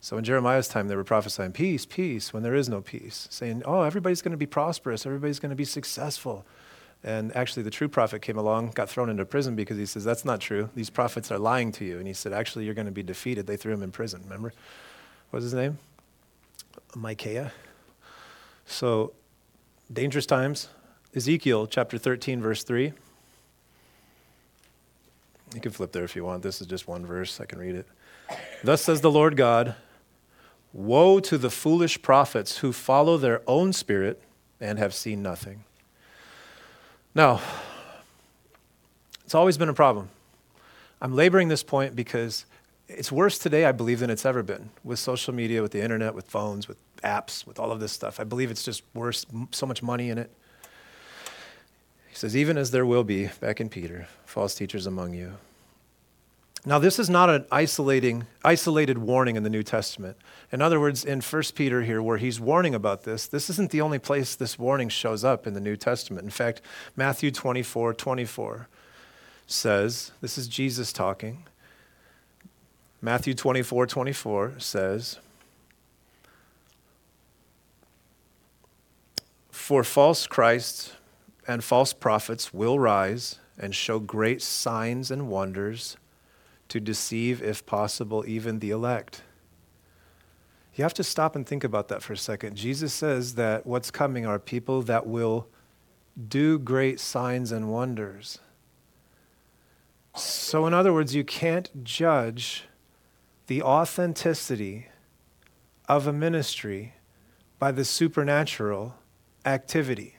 So 0.00 0.16
in 0.16 0.24
Jeremiah's 0.24 0.68
time, 0.68 0.88
they 0.88 0.96
were 0.96 1.04
prophesying 1.04 1.52
peace, 1.52 1.84
peace, 1.84 2.32
when 2.32 2.42
there 2.42 2.54
is 2.54 2.68
no 2.68 2.80
peace, 2.80 3.28
saying, 3.30 3.62
oh, 3.66 3.82
everybody's 3.82 4.22
going 4.22 4.32
to 4.32 4.38
be 4.38 4.46
prosperous, 4.46 5.04
everybody's 5.04 5.38
going 5.38 5.50
to 5.50 5.56
be 5.56 5.64
successful. 5.64 6.46
And 7.02 7.34
actually, 7.34 7.62
the 7.62 7.70
true 7.70 7.88
prophet 7.88 8.20
came 8.20 8.36
along, 8.36 8.72
got 8.72 8.90
thrown 8.90 9.08
into 9.08 9.24
prison 9.24 9.56
because 9.56 9.78
he 9.78 9.86
says, 9.86 10.04
That's 10.04 10.24
not 10.24 10.40
true. 10.40 10.68
These 10.74 10.90
prophets 10.90 11.30
are 11.32 11.38
lying 11.38 11.72
to 11.72 11.84
you. 11.84 11.98
And 11.98 12.06
he 12.06 12.12
said, 12.12 12.32
Actually, 12.32 12.66
you're 12.66 12.74
going 12.74 12.86
to 12.86 12.92
be 12.92 13.02
defeated. 13.02 13.46
They 13.46 13.56
threw 13.56 13.72
him 13.72 13.82
in 13.82 13.90
prison. 13.90 14.20
Remember? 14.24 14.52
What's 15.30 15.44
his 15.44 15.54
name? 15.54 15.78
Micaiah. 16.94 17.52
So, 18.66 19.12
dangerous 19.90 20.26
times. 20.26 20.68
Ezekiel 21.14 21.66
chapter 21.66 21.98
13, 21.98 22.40
verse 22.40 22.62
3. 22.62 22.92
You 25.54 25.60
can 25.60 25.72
flip 25.72 25.92
there 25.92 26.04
if 26.04 26.14
you 26.14 26.24
want. 26.24 26.42
This 26.42 26.60
is 26.60 26.66
just 26.66 26.86
one 26.86 27.04
verse. 27.04 27.40
I 27.40 27.46
can 27.46 27.58
read 27.58 27.74
it. 27.74 27.86
Thus 28.62 28.82
says 28.82 29.00
the 29.00 29.10
Lord 29.10 29.36
God 29.36 29.74
Woe 30.72 31.18
to 31.18 31.36
the 31.36 31.50
foolish 31.50 32.00
prophets 32.00 32.58
who 32.58 32.72
follow 32.72 33.16
their 33.16 33.42
own 33.46 33.72
spirit 33.72 34.22
and 34.60 34.78
have 34.78 34.94
seen 34.94 35.20
nothing. 35.20 35.64
Now, 37.14 37.40
it's 39.24 39.34
always 39.34 39.58
been 39.58 39.68
a 39.68 39.74
problem. 39.74 40.08
I'm 41.00 41.14
laboring 41.14 41.48
this 41.48 41.62
point 41.62 41.96
because 41.96 42.44
it's 42.88 43.10
worse 43.10 43.38
today, 43.38 43.64
I 43.64 43.72
believe, 43.72 44.00
than 44.00 44.10
it's 44.10 44.26
ever 44.26 44.42
been 44.42 44.70
with 44.84 44.98
social 44.98 45.34
media, 45.34 45.62
with 45.62 45.72
the 45.72 45.82
internet, 45.82 46.14
with 46.14 46.26
phones, 46.26 46.68
with 46.68 46.76
apps, 47.02 47.46
with 47.46 47.58
all 47.58 47.72
of 47.72 47.80
this 47.80 47.92
stuff. 47.92 48.20
I 48.20 48.24
believe 48.24 48.50
it's 48.50 48.62
just 48.62 48.82
worse, 48.94 49.26
so 49.50 49.66
much 49.66 49.82
money 49.82 50.10
in 50.10 50.18
it. 50.18 50.30
He 52.08 52.16
says, 52.16 52.36
even 52.36 52.58
as 52.58 52.70
there 52.70 52.84
will 52.84 53.04
be, 53.04 53.28
back 53.40 53.60
in 53.60 53.68
Peter, 53.68 54.08
false 54.26 54.54
teachers 54.54 54.86
among 54.86 55.14
you. 55.14 55.34
Now, 56.66 56.78
this 56.78 56.98
is 56.98 57.08
not 57.08 57.30
an 57.30 57.46
isolating, 57.50 58.26
isolated 58.44 58.98
warning 58.98 59.36
in 59.36 59.44
the 59.44 59.50
New 59.50 59.62
Testament. 59.62 60.18
In 60.52 60.60
other 60.60 60.78
words, 60.78 61.06
in 61.06 61.22
1 61.22 61.42
Peter 61.54 61.82
here, 61.82 62.02
where 62.02 62.18
he's 62.18 62.38
warning 62.38 62.74
about 62.74 63.04
this, 63.04 63.26
this 63.26 63.48
isn't 63.48 63.70
the 63.70 63.80
only 63.80 63.98
place 63.98 64.34
this 64.34 64.58
warning 64.58 64.90
shows 64.90 65.24
up 65.24 65.46
in 65.46 65.54
the 65.54 65.60
New 65.60 65.76
Testament. 65.76 66.24
In 66.24 66.30
fact, 66.30 66.60
Matthew 66.96 67.30
24 67.30 67.94
24 67.94 68.68
says, 69.46 70.12
this 70.20 70.36
is 70.36 70.48
Jesus 70.48 70.92
talking. 70.92 71.44
Matthew 73.00 73.32
24 73.32 73.86
24 73.86 74.54
says, 74.58 75.18
For 79.50 79.82
false 79.82 80.26
Christs 80.26 80.92
and 81.48 81.64
false 81.64 81.94
prophets 81.94 82.52
will 82.52 82.78
rise 82.78 83.38
and 83.58 83.74
show 83.74 83.98
great 83.98 84.42
signs 84.42 85.10
and 85.10 85.28
wonders 85.28 85.96
to 86.70 86.80
deceive, 86.80 87.42
if 87.42 87.64
possible, 87.66 88.24
even 88.26 88.58
the 88.58 88.70
elect. 88.70 89.22
You 90.74 90.84
have 90.84 90.94
to 90.94 91.04
stop 91.04 91.36
and 91.36 91.46
think 91.46 91.64
about 91.64 91.88
that 91.88 92.02
for 92.02 92.12
a 92.12 92.16
second. 92.16 92.56
Jesus 92.56 92.94
says 92.94 93.34
that 93.34 93.66
what's 93.66 93.90
coming 93.90 94.24
are 94.24 94.38
people 94.38 94.82
that 94.82 95.06
will 95.06 95.48
do 96.28 96.58
great 96.58 97.00
signs 97.00 97.52
and 97.52 97.70
wonders. 97.70 98.38
So, 100.14 100.66
in 100.66 100.74
other 100.74 100.92
words, 100.92 101.14
you 101.14 101.24
can't 101.24 101.84
judge 101.84 102.64
the 103.46 103.62
authenticity 103.62 104.88
of 105.88 106.06
a 106.06 106.12
ministry 106.12 106.94
by 107.58 107.72
the 107.72 107.84
supernatural 107.84 108.94
activity. 109.44 110.16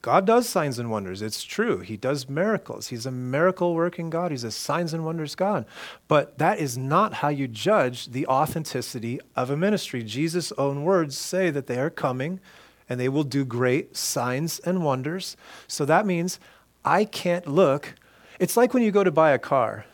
God 0.00 0.24
does 0.24 0.48
signs 0.48 0.78
and 0.78 0.90
wonders. 0.90 1.20
It's 1.20 1.42
true. 1.42 1.80
He 1.80 1.98
does 1.98 2.28
miracles. 2.28 2.88
He's 2.88 3.04
a 3.04 3.10
miracle 3.10 3.74
working 3.74 4.08
God. 4.08 4.30
He's 4.30 4.44
a 4.44 4.50
signs 4.50 4.94
and 4.94 5.04
wonders 5.04 5.34
God. 5.34 5.66
But 6.08 6.38
that 6.38 6.58
is 6.58 6.78
not 6.78 7.14
how 7.14 7.28
you 7.28 7.46
judge 7.46 8.06
the 8.06 8.26
authenticity 8.26 9.20
of 9.36 9.50
a 9.50 9.56
ministry. 9.56 10.02
Jesus' 10.02 10.52
own 10.56 10.84
words 10.84 11.18
say 11.18 11.50
that 11.50 11.66
they 11.66 11.78
are 11.78 11.90
coming 11.90 12.40
and 12.88 12.98
they 12.98 13.10
will 13.10 13.24
do 13.24 13.44
great 13.44 13.94
signs 13.96 14.58
and 14.60 14.82
wonders. 14.82 15.36
So 15.66 15.84
that 15.84 16.06
means 16.06 16.40
I 16.84 17.04
can't 17.04 17.46
look. 17.46 17.94
It's 18.38 18.56
like 18.56 18.72
when 18.72 18.82
you 18.82 18.90
go 18.90 19.04
to 19.04 19.10
buy 19.10 19.32
a 19.32 19.38
car. 19.38 19.84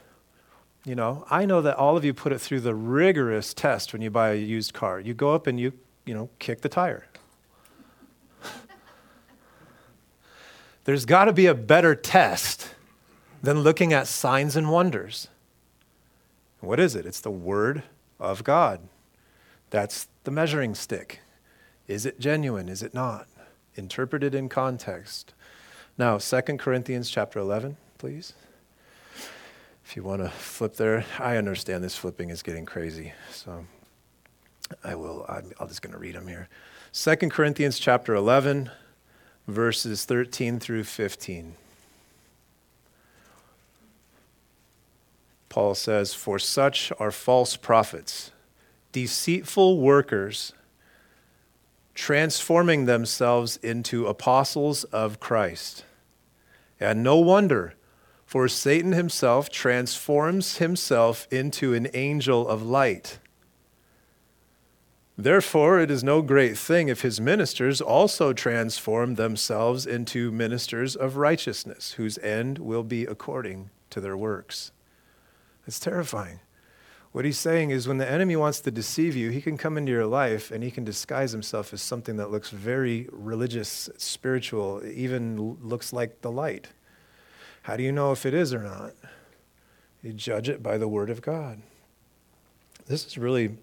You 0.84 0.94
know, 0.94 1.26
I 1.30 1.44
know 1.46 1.60
that 1.62 1.76
all 1.76 1.96
of 1.96 2.04
you 2.04 2.14
put 2.14 2.32
it 2.32 2.40
through 2.40 2.60
the 2.60 2.74
rigorous 2.74 3.52
test 3.52 3.92
when 3.92 4.02
you 4.02 4.10
buy 4.10 4.30
a 4.30 4.36
used 4.36 4.72
car. 4.72 4.98
You 4.98 5.14
go 5.14 5.34
up 5.34 5.46
and 5.46 5.60
you, 5.60 5.72
you 6.06 6.14
know, 6.14 6.30
kick 6.38 6.62
the 6.62 6.68
tire. 6.68 7.06
There's 10.84 11.04
got 11.04 11.26
to 11.26 11.32
be 11.32 11.46
a 11.46 11.54
better 11.54 11.94
test 11.94 12.74
than 13.42 13.60
looking 13.60 13.92
at 13.92 14.06
signs 14.06 14.56
and 14.56 14.70
wonders. 14.70 15.28
What 16.60 16.80
is 16.80 16.94
it? 16.94 17.06
It's 17.06 17.20
the 17.20 17.30
Word 17.30 17.82
of 18.18 18.44
God. 18.44 18.80
That's 19.70 20.08
the 20.24 20.30
measuring 20.30 20.74
stick. 20.74 21.20
Is 21.86 22.06
it 22.06 22.20
genuine? 22.20 22.68
Is 22.68 22.82
it 22.82 22.94
not? 22.94 23.26
Interpreted 23.76 24.34
in 24.34 24.48
context. 24.48 25.32
Now, 25.96 26.18
2 26.18 26.40
Corinthians 26.58 27.10
chapter 27.10 27.38
11, 27.38 27.76
please. 27.98 28.34
If 29.84 29.96
you 29.96 30.02
want 30.02 30.22
to 30.22 30.28
flip 30.28 30.76
there, 30.76 31.04
I 31.18 31.36
understand 31.36 31.82
this 31.82 31.96
flipping 31.96 32.30
is 32.30 32.42
getting 32.42 32.64
crazy, 32.64 33.12
so 33.32 33.64
I 34.84 34.94
will. 34.94 35.26
I'm, 35.28 35.50
I'm 35.58 35.68
just 35.68 35.82
going 35.82 35.92
to 35.92 35.98
read 35.98 36.14
them 36.14 36.28
here. 36.28 36.48
2 36.92 37.16
Corinthians 37.28 37.78
chapter 37.78 38.14
11, 38.14 38.70
verses 39.50 40.04
13 40.04 40.58
through 40.58 40.84
15. 40.84 41.54
Paul 45.48 45.74
says, 45.74 46.14
For 46.14 46.38
such 46.38 46.92
are 46.98 47.10
false 47.10 47.56
prophets, 47.56 48.30
deceitful 48.92 49.78
workers, 49.80 50.52
transforming 51.94 52.86
themselves 52.86 53.56
into 53.58 54.06
apostles 54.06 54.84
of 54.84 55.20
Christ. 55.20 55.84
And 56.78 57.02
no 57.02 57.16
wonder, 57.16 57.74
for 58.24 58.48
Satan 58.48 58.92
himself 58.92 59.50
transforms 59.50 60.58
himself 60.58 61.26
into 61.30 61.74
an 61.74 61.88
angel 61.94 62.48
of 62.48 62.62
light. 62.62 63.18
Therefore, 65.22 65.78
it 65.78 65.90
is 65.90 66.02
no 66.02 66.22
great 66.22 66.56
thing 66.56 66.88
if 66.88 67.02
his 67.02 67.20
ministers 67.20 67.82
also 67.82 68.32
transform 68.32 69.16
themselves 69.16 69.84
into 69.84 70.32
ministers 70.32 70.96
of 70.96 71.18
righteousness, 71.18 71.92
whose 71.92 72.16
end 72.18 72.58
will 72.58 72.82
be 72.82 73.04
according 73.04 73.68
to 73.90 74.00
their 74.00 74.16
works. 74.16 74.72
It's 75.66 75.78
terrifying. 75.78 76.40
What 77.12 77.26
he's 77.26 77.36
saying 77.36 77.68
is 77.68 77.86
when 77.86 77.98
the 77.98 78.10
enemy 78.10 78.34
wants 78.34 78.60
to 78.60 78.70
deceive 78.70 79.14
you, 79.14 79.28
he 79.28 79.42
can 79.42 79.58
come 79.58 79.76
into 79.76 79.92
your 79.92 80.06
life 80.06 80.50
and 80.50 80.64
he 80.64 80.70
can 80.70 80.84
disguise 80.84 81.32
himself 81.32 81.74
as 81.74 81.82
something 81.82 82.16
that 82.16 82.30
looks 82.30 82.48
very 82.48 83.06
religious, 83.12 83.90
spiritual, 83.98 84.80
even 84.86 85.58
looks 85.60 85.92
like 85.92 86.22
the 86.22 86.30
light. 86.30 86.68
How 87.64 87.76
do 87.76 87.82
you 87.82 87.92
know 87.92 88.12
if 88.12 88.24
it 88.24 88.32
is 88.32 88.54
or 88.54 88.62
not? 88.62 88.94
You 90.02 90.14
judge 90.14 90.48
it 90.48 90.62
by 90.62 90.78
the 90.78 90.88
word 90.88 91.10
of 91.10 91.20
God. 91.20 91.60
This 92.86 93.06
is 93.06 93.18
really 93.18 93.58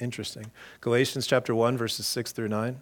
interesting. 0.00 0.50
Galatians 0.80 1.26
chapter 1.26 1.54
1, 1.54 1.76
verses 1.76 2.06
6 2.06 2.32
through 2.32 2.48
9. 2.48 2.78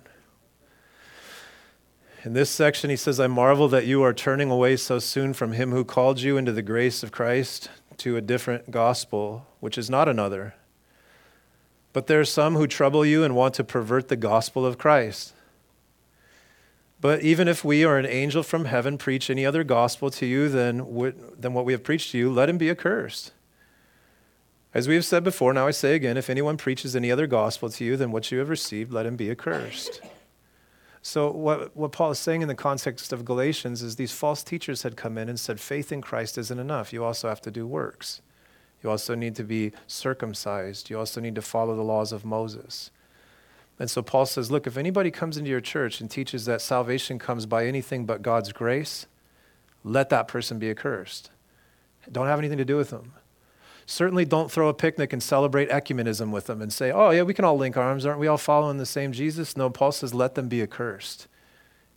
In 2.25 2.33
this 2.33 2.51
section, 2.51 2.91
he 2.91 2.97
says, 2.97 3.21
I 3.21 3.29
marvel 3.29 3.69
that 3.69 3.87
you 3.87 4.03
are 4.03 4.13
turning 4.13 4.51
away 4.51 4.77
so 4.77 4.99
soon 4.99 5.33
from 5.33 5.53
him 5.53 5.71
who 5.71 5.85
called 5.85 6.21
you 6.21 6.37
into 6.37 6.51
the 6.51 6.63
grace 6.63 7.03
of 7.03 7.13
Christ 7.13 7.71
to 7.99 8.17
a 8.17 8.21
different 8.21 8.71
gospel, 8.71 9.47
which 9.61 9.79
is 9.79 9.89
not 9.89 10.09
another. 10.09 10.55
But 11.93 12.09
there 12.09 12.21
are 12.21 12.25
some 12.25 12.57
who 12.57 12.67
trouble 12.67 13.07
you 13.07 13.23
and 13.23 13.37
want 13.37 13.55
to 13.55 13.65
pervert 13.65 14.09
the 14.09 14.17
gospel 14.17 14.67
of 14.67 14.77
Christ. 14.77 15.35
But 17.01 17.23
even 17.23 17.47
if 17.47 17.65
we 17.65 17.85
or 17.85 17.97
an 17.97 18.07
angel 18.07 18.43
from 18.43 18.65
heaven 18.65 18.99
preach 18.99 19.31
any 19.31 19.47
other 19.47 19.63
gospel 19.63 20.11
to 20.11 20.27
you 20.27 20.49
than, 20.49 20.79
than 21.39 21.55
what 21.55 21.65
we 21.65 21.73
have 21.73 21.85
preached 21.85 22.11
to 22.13 22.19
you, 22.19 22.33
let 22.33 22.49
him 22.49 22.59
be 22.59 22.71
accursed. 22.71 23.33
As 24.77 24.87
we 24.87 24.95
have 24.95 25.07
said 25.07 25.25
before, 25.25 25.55
now 25.55 25.67
I 25.67 25.71
say 25.71 25.95
again 25.95 26.19
if 26.19 26.29
anyone 26.29 26.59
preaches 26.59 26.95
any 26.95 27.11
other 27.11 27.27
gospel 27.27 27.71
to 27.71 27.83
you 27.83 27.97
than 27.97 28.13
what 28.13 28.31
you 28.31 28.41
have 28.41 28.51
received, 28.51 28.93
let 28.93 29.07
him 29.07 29.17
be 29.17 29.31
accursed. 29.31 30.03
So, 31.01 31.31
what, 31.31 31.75
what 31.75 31.93
Paul 31.93 32.11
is 32.11 32.19
saying 32.19 32.43
in 32.43 32.49
the 32.49 32.55
context 32.55 33.11
of 33.11 33.25
Galatians 33.25 33.81
is 33.81 33.97
these 33.97 34.13
false 34.13 34.43
teachers 34.43 34.83
had 34.83 34.95
come 34.95 35.17
in 35.17 35.31
and 35.31 35.41
said, 35.41 35.61
faith 35.61 35.93
in 35.93 36.03
Christ 36.03 36.37
isn't 36.37 36.59
enough. 36.59 36.93
You 36.93 37.05
also 37.05 37.27
have 37.27 37.41
to 37.43 37.51
do 37.51 37.67
works. 37.67 38.21
You 38.83 38.91
also 38.91 39.15
need 39.15 39.35
to 39.37 39.45
be 39.45 39.73
circumcised. 39.87 40.91
You 40.91 40.99
also 40.99 41.23
need 41.23 41.37
to 41.37 41.43
follow 41.43 41.75
the 41.75 41.83
laws 41.83 42.13
of 42.13 42.27
Moses. 42.27 42.91
And 43.79 43.91
so 43.91 44.03
Paul 44.03 44.27
says, 44.27 44.51
look, 44.51 44.67
if 44.67 44.77
anybody 44.77 45.11
comes 45.11 45.39
into 45.39 45.49
your 45.49 45.63
church 45.63 46.03
and 46.03 46.11
teaches 46.11 46.45
that 46.45 46.61
salvation 46.61 47.19
comes 47.19 47.47
by 47.47 47.65
anything 47.67 48.05
but 48.05 48.21
God's 48.21 48.53
grace, 48.53 49.07
let 49.85 50.11
that 50.11 50.29
person 50.29 50.59
be 50.59 50.69
accursed. 50.69 51.31
Don't 52.13 52.27
have 52.27 52.39
anything 52.39 52.59
to 52.59 52.65
do 52.67 52.77
with 52.77 52.91
them. 52.91 53.15
Certainly 53.87 54.25
don't 54.25 54.51
throw 54.51 54.69
a 54.69 54.75
picnic 54.75 55.13
and 55.13 55.23
celebrate 55.23 55.71
ecumenism 55.71 56.33
with 56.33 56.47
them 56.47 56.61
and 56.61 56.73
say, 56.73 56.91
oh, 56.91 57.11
yeah, 57.11 57.23
we 57.23 57.33
can 57.33 57.45
all 57.45 57.57
link 57.57 57.77
arms. 57.77 58.05
Aren't 58.05 58.19
we 58.19 58.27
all 58.27 58.37
following 58.37 58.79
the 58.79 58.87
same 58.87 59.13
Jesus? 59.13 59.57
No, 59.57 59.71
Paul 59.71 59.93
says, 59.93 60.13
let 60.13 60.35
them 60.35 60.49
be 60.49 60.61
accursed. 60.61 61.29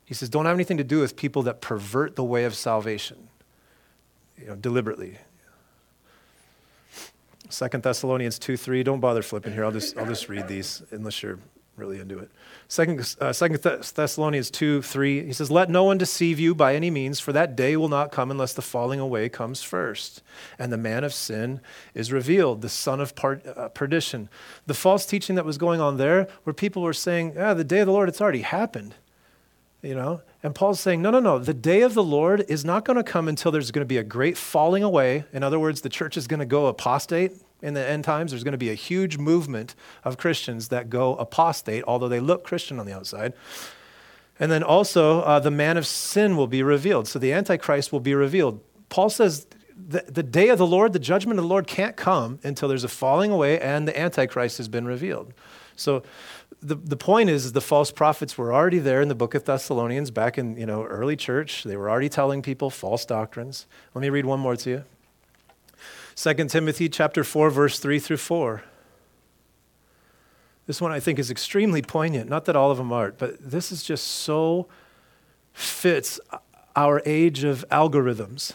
He 0.06 0.14
says, 0.14 0.30
don't 0.30 0.46
have 0.46 0.56
anything 0.56 0.78
to 0.78 0.84
do 0.84 1.00
with 1.00 1.16
people 1.16 1.42
that 1.44 1.62
pervert 1.62 2.16
the 2.16 2.24
way 2.24 2.44
of 2.46 2.56
salvation, 2.56 3.30
you 4.38 4.48
know, 4.48 4.56
deliberately. 4.56 5.18
Second 7.50 7.82
Thessalonians 7.82 8.38
2 8.38 8.56
3. 8.56 8.84
Don't 8.84 9.00
bother 9.00 9.24
flipping 9.24 9.54
here. 9.54 9.66
I'll 9.66 9.72
just, 9.72 9.98
I'll 9.98 10.06
just 10.06 10.30
read 10.30 10.48
these 10.48 10.84
unless 10.92 11.24
you're 11.24 11.40
really 11.76 12.00
into 12.00 12.20
it. 12.20 12.30
Second, 12.72 13.16
uh, 13.20 13.34
Second 13.34 13.64
Thessalonians 13.64 14.52
2 14.52 14.84
3, 14.84 15.26
he 15.26 15.34
says, 15.34 15.50
Let 15.50 15.72
no 15.72 15.84
one 15.86 15.98
deceive 15.98 16.40
you 16.40 16.54
by 16.54 16.76
any 16.76 16.92
means, 16.92 17.20
for 17.20 17.34
that 17.34 17.56
day 17.56 17.76
will 17.76 17.90
not 17.90 18.12
come 18.12 18.30
unless 18.30 18.54
the 18.54 18.62
falling 18.62 19.00
away 19.00 19.28
comes 19.28 19.64
first. 19.64 20.22
And 20.60 20.72
the 20.72 20.78
man 20.78 21.04
of 21.04 21.12
sin 21.12 21.62
is 21.96 22.12
revealed, 22.12 22.62
the 22.62 22.70
son 22.70 23.02
of 23.02 23.16
part, 23.16 23.44
uh, 23.48 23.70
perdition. 23.70 24.30
The 24.68 24.76
false 24.76 25.08
teaching 25.08 25.36
that 25.36 25.46
was 25.46 25.58
going 25.58 25.82
on 25.82 25.98
there, 25.98 26.28
where 26.44 26.54
people 26.54 26.84
were 26.84 26.94
saying, 26.94 27.36
ah, 27.40 27.56
the 27.56 27.64
day 27.64 27.80
of 27.80 27.88
the 27.88 27.92
Lord, 27.92 28.08
it's 28.08 28.22
already 28.22 28.44
happened. 28.44 28.94
You 29.82 29.96
know? 29.96 30.22
And 30.44 30.54
Paul's 30.54 30.80
saying, 30.80 31.02
no, 31.02 31.10
no, 31.10 31.20
no. 31.20 31.40
The 31.40 31.56
day 31.56 31.82
of 31.82 31.96
the 31.96 32.04
Lord 32.04 32.46
is 32.48 32.64
not 32.64 32.86
going 32.86 32.98
to 32.98 33.04
come 33.04 33.28
until 33.28 33.52
there's 33.52 33.72
going 33.72 33.84
to 33.84 33.90
be 33.90 33.98
a 33.98 34.04
great 34.04 34.38
falling 34.38 34.84
away. 34.84 35.24
In 35.34 35.42
other 35.42 35.60
words, 35.60 35.82
the 35.82 35.90
church 35.90 36.18
is 36.18 36.28
going 36.28 36.40
to 36.40 36.46
go 36.46 36.68
apostate 36.68 37.32
in 37.62 37.74
the 37.74 37.88
end 37.88 38.04
times. 38.04 38.32
There's 38.32 38.44
going 38.44 38.54
to 38.54 38.58
be 38.58 38.70
a 38.70 38.76
huge 38.76 39.18
movement 39.18 39.76
of 40.04 40.18
Christians 40.18 40.70
that 40.70 40.90
go 40.90 41.16
apostate, 41.16 41.84
although 41.88 42.08
they 42.08 42.20
look 42.20 42.44
Christian 42.44 42.80
on 42.80 42.86
the 42.86 42.94
outside. 42.94 43.34
And 44.40 44.52
then 44.52 44.64
also, 44.64 45.22
uh, 45.22 45.40
the 45.40 45.52
man 45.52 45.76
of 45.78 45.86
sin 45.86 46.38
will 46.38 46.48
be 46.48 46.64
revealed. 46.64 47.08
So 47.08 47.20
the 47.20 47.34
Antichrist 47.34 47.92
will 47.92 48.00
be 48.00 48.16
revealed. 48.16 48.62
Paul 48.88 49.10
says 49.10 49.48
the, 49.88 50.06
the 50.08 50.24
day 50.24 50.50
of 50.50 50.58
the 50.58 50.68
Lord, 50.68 50.94
the 50.94 51.00
judgment 51.00 51.40
of 51.40 51.44
the 51.44 51.50
Lord 51.50 51.68
can't 51.68 51.96
come 51.96 52.40
until 52.44 52.70
there's 52.70 52.84
a 52.84 52.90
falling 52.90 53.32
away 53.32 53.60
and 53.60 53.88
the 53.88 54.00
Antichrist 54.00 54.58
has 54.58 54.68
been 54.68 54.86
revealed. 54.86 55.34
So 55.76 56.04
the, 56.62 56.76
the 56.76 56.98
point 56.98 57.30
is, 57.30 57.46
is 57.46 57.54
the 57.54 57.62
false 57.62 57.92
prophets 57.92 58.38
were 58.38 58.54
already 58.54 58.80
there 58.80 59.02
in 59.02 59.08
the 59.08 59.16
book 59.16 59.34
of 59.34 59.46
Thessalonians 59.46 60.12
back 60.12 60.38
in 60.38 60.58
you 60.58 60.66
know 60.66 60.84
early 60.84 61.16
church. 61.16 61.64
They 61.64 61.78
were 61.78 61.90
already 61.90 62.10
telling 62.10 62.42
people 62.42 62.70
false 62.70 63.06
doctrines. 63.06 63.66
Let 63.94 64.02
me 64.02 64.10
read 64.10 64.26
one 64.26 64.40
more 64.40 64.56
to 64.58 64.70
you. 64.70 64.84
2 66.20 66.34
Timothy 66.34 66.90
chapter 66.90 67.24
4 67.24 67.50
verse 67.50 67.80
3 67.80 67.98
through 67.98 68.18
4. 68.18 68.62
This 70.68 70.82
one 70.82 70.92
I 70.92 71.00
think 71.00 71.18
is 71.18 71.32
extremely 71.32 71.82
poignant. 71.82 72.30
Not 72.30 72.44
that 72.44 72.58
all 72.58 72.72
of 72.72 72.78
them 72.78 72.92
aren't, 72.92 73.18
but 73.18 73.38
this 73.40 73.72
is 73.72 73.84
just 73.84 74.06
so 74.06 74.68
fits 75.54 76.20
our 76.76 77.02
age 77.06 77.46
of 77.46 77.64
algorithms. 77.72 78.52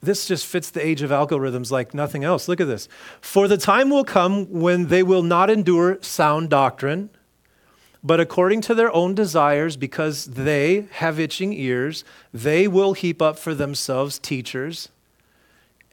This 0.00 0.28
just 0.28 0.46
fits 0.46 0.70
the 0.70 0.84
age 0.84 1.02
of 1.02 1.10
algorithms 1.10 1.72
like 1.72 1.92
nothing 1.92 2.22
else. 2.22 2.46
Look 2.46 2.60
at 2.60 2.68
this. 2.68 2.88
For 3.20 3.48
the 3.48 3.58
time 3.58 3.90
will 3.90 4.04
come 4.04 4.48
when 4.52 4.86
they 4.86 5.02
will 5.02 5.24
not 5.24 5.50
endure 5.50 5.98
sound 6.02 6.50
doctrine, 6.50 7.10
but 8.04 8.20
according 8.20 8.60
to 8.60 8.76
their 8.76 8.94
own 8.94 9.16
desires, 9.16 9.76
because 9.76 10.26
they 10.26 10.86
have 10.92 11.18
itching 11.18 11.52
ears, 11.52 12.04
they 12.32 12.68
will 12.68 12.92
heap 12.92 13.20
up 13.20 13.40
for 13.40 13.56
themselves 13.56 14.20
teachers 14.20 14.90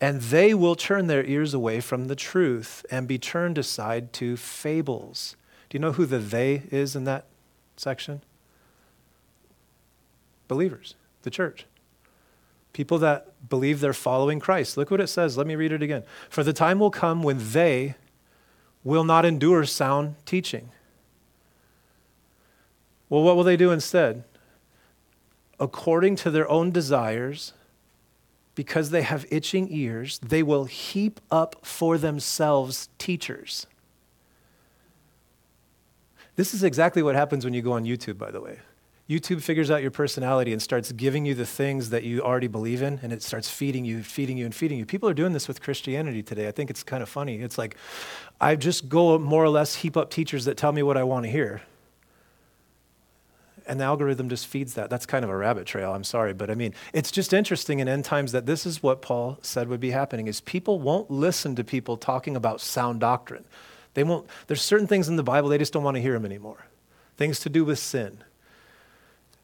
and 0.02 0.20
they 0.20 0.56
will 0.56 0.76
turn 0.76 1.06
their 1.06 1.24
ears 1.24 1.54
away 1.54 1.80
from 1.80 2.06
the 2.06 2.16
truth 2.16 2.84
and 2.90 3.08
be 3.08 3.20
turned 3.20 3.60
aside 3.60 4.12
to 4.14 4.36
fables. 4.36 5.36
Do 5.70 5.78
you 5.78 5.80
know 5.80 5.92
who 5.92 6.08
the 6.08 6.18
they 6.18 6.64
is 6.72 6.96
in 6.96 7.04
that 7.04 7.28
section? 7.78 8.24
Believers, 10.48 10.96
the 11.22 11.30
church. 11.30 11.68
People 12.74 12.98
that 12.98 13.48
believe 13.48 13.80
they're 13.80 13.94
following 13.94 14.40
Christ. 14.40 14.76
Look 14.76 14.90
what 14.90 15.00
it 15.00 15.08
says. 15.08 15.38
Let 15.38 15.46
me 15.46 15.56
read 15.56 15.72
it 15.72 15.84
again. 15.84 16.04
For 16.30 16.44
the 16.44 16.52
time 16.52 16.80
will 16.80 16.90
come 16.90 17.22
when 17.22 17.38
they 17.52 17.96
will 18.84 19.04
not 19.04 19.24
endure 19.24 19.66
sound 19.66 20.16
teaching. 20.26 20.72
Well, 23.08 23.22
what 23.22 23.36
will 23.36 23.44
they 23.44 23.58
do 23.58 23.72
instead? 23.72 24.24
According 25.60 26.16
to 26.18 26.32
their 26.32 26.50
own 26.50 26.72
desires, 26.72 27.54
because 28.62 28.92
they 28.92 29.02
have 29.02 29.26
itching 29.32 29.68
ears, 29.72 30.20
they 30.20 30.44
will 30.44 30.66
heap 30.66 31.20
up 31.32 31.56
for 31.66 31.98
themselves 31.98 32.90
teachers. 33.00 33.66
This 36.36 36.54
is 36.54 36.64
exactly 36.64 37.02
what 37.02 37.16
happens 37.16 37.44
when 37.44 37.56
you 37.56 37.64
go 37.64 37.72
on 37.72 37.86
YouTube, 37.86 38.20
by 38.20 38.30
the 38.30 38.40
way. 38.40 38.60
YouTube 39.10 39.42
figures 39.42 39.72
out 39.72 39.82
your 39.82 39.90
personality 39.90 40.54
and 40.54 40.62
starts 40.62 40.92
giving 40.92 41.26
you 41.26 41.34
the 41.34 41.44
things 41.44 41.90
that 41.90 42.04
you 42.04 42.22
already 42.22 42.46
believe 42.46 42.84
in, 42.84 43.00
and 43.02 43.12
it 43.12 43.24
starts 43.24 43.50
feeding 43.50 43.84
you, 43.84 44.04
feeding 44.04 44.38
you, 44.38 44.46
and 44.46 44.54
feeding 44.54 44.78
you. 44.78 44.86
People 44.86 45.10
are 45.10 45.16
doing 45.16 45.34
this 45.34 45.48
with 45.48 45.60
Christianity 45.60 46.22
today. 46.22 46.48
I 46.48 46.52
think 46.52 46.70
it's 46.70 46.84
kind 46.84 47.02
of 47.02 47.10
funny. 47.10 47.42
It's 47.42 47.58
like, 47.58 47.76
I 48.40 48.56
just 48.56 48.90
go 48.90 49.18
more 49.18 49.44
or 49.44 49.50
less 49.50 49.74
heap 49.74 49.98
up 49.98 50.12
teachers 50.12 50.46
that 50.46 50.56
tell 50.56 50.72
me 50.72 50.84
what 50.84 50.98
I 50.98 51.04
want 51.04 51.26
to 51.26 51.32
hear 51.32 51.64
and 53.66 53.80
the 53.80 53.84
algorithm 53.86 54.30
just 54.30 54.48
feeds 54.48 54.74
that. 54.76 54.90
That's 54.90 55.06
kind 55.06 55.24
of 55.24 55.30
a 55.30 55.36
rabbit 55.36 55.66
trail. 55.66 55.94
I'm 55.94 56.04
sorry, 56.04 56.34
but 56.34 56.50
I 56.50 56.56
mean, 56.56 56.74
it's 56.94 57.12
just 57.12 57.34
interesting 57.34 57.80
in 57.80 57.88
end 57.88 58.06
times 58.06 58.32
that 58.32 58.46
this 58.46 58.66
is 58.66 58.84
what 58.84 59.02
Paul 59.02 59.38
said 59.42 59.68
would 59.70 59.80
be 59.80 59.92
happening 59.92 60.28
is 60.28 60.42
people 60.42 60.80
won't 60.80 61.10
listen 61.12 61.56
to 61.56 61.64
people 61.64 61.98
talking 61.98 62.36
about 62.36 62.62
sound 62.62 63.00
doctrine. 63.00 63.46
They 63.94 64.04
won't 64.04 64.28
there's 64.48 64.62
certain 64.62 64.88
things 64.88 65.10
in 65.10 65.16
the 65.16 65.24
Bible 65.24 65.50
they 65.50 65.58
just 65.58 65.74
don't 65.74 65.84
want 65.84 65.96
to 65.96 66.02
hear 66.02 66.14
them 66.14 66.26
anymore. 66.26 66.66
Things 67.18 67.40
to 67.42 67.50
do 67.50 67.66
with 67.66 67.80
sin. 67.80 68.24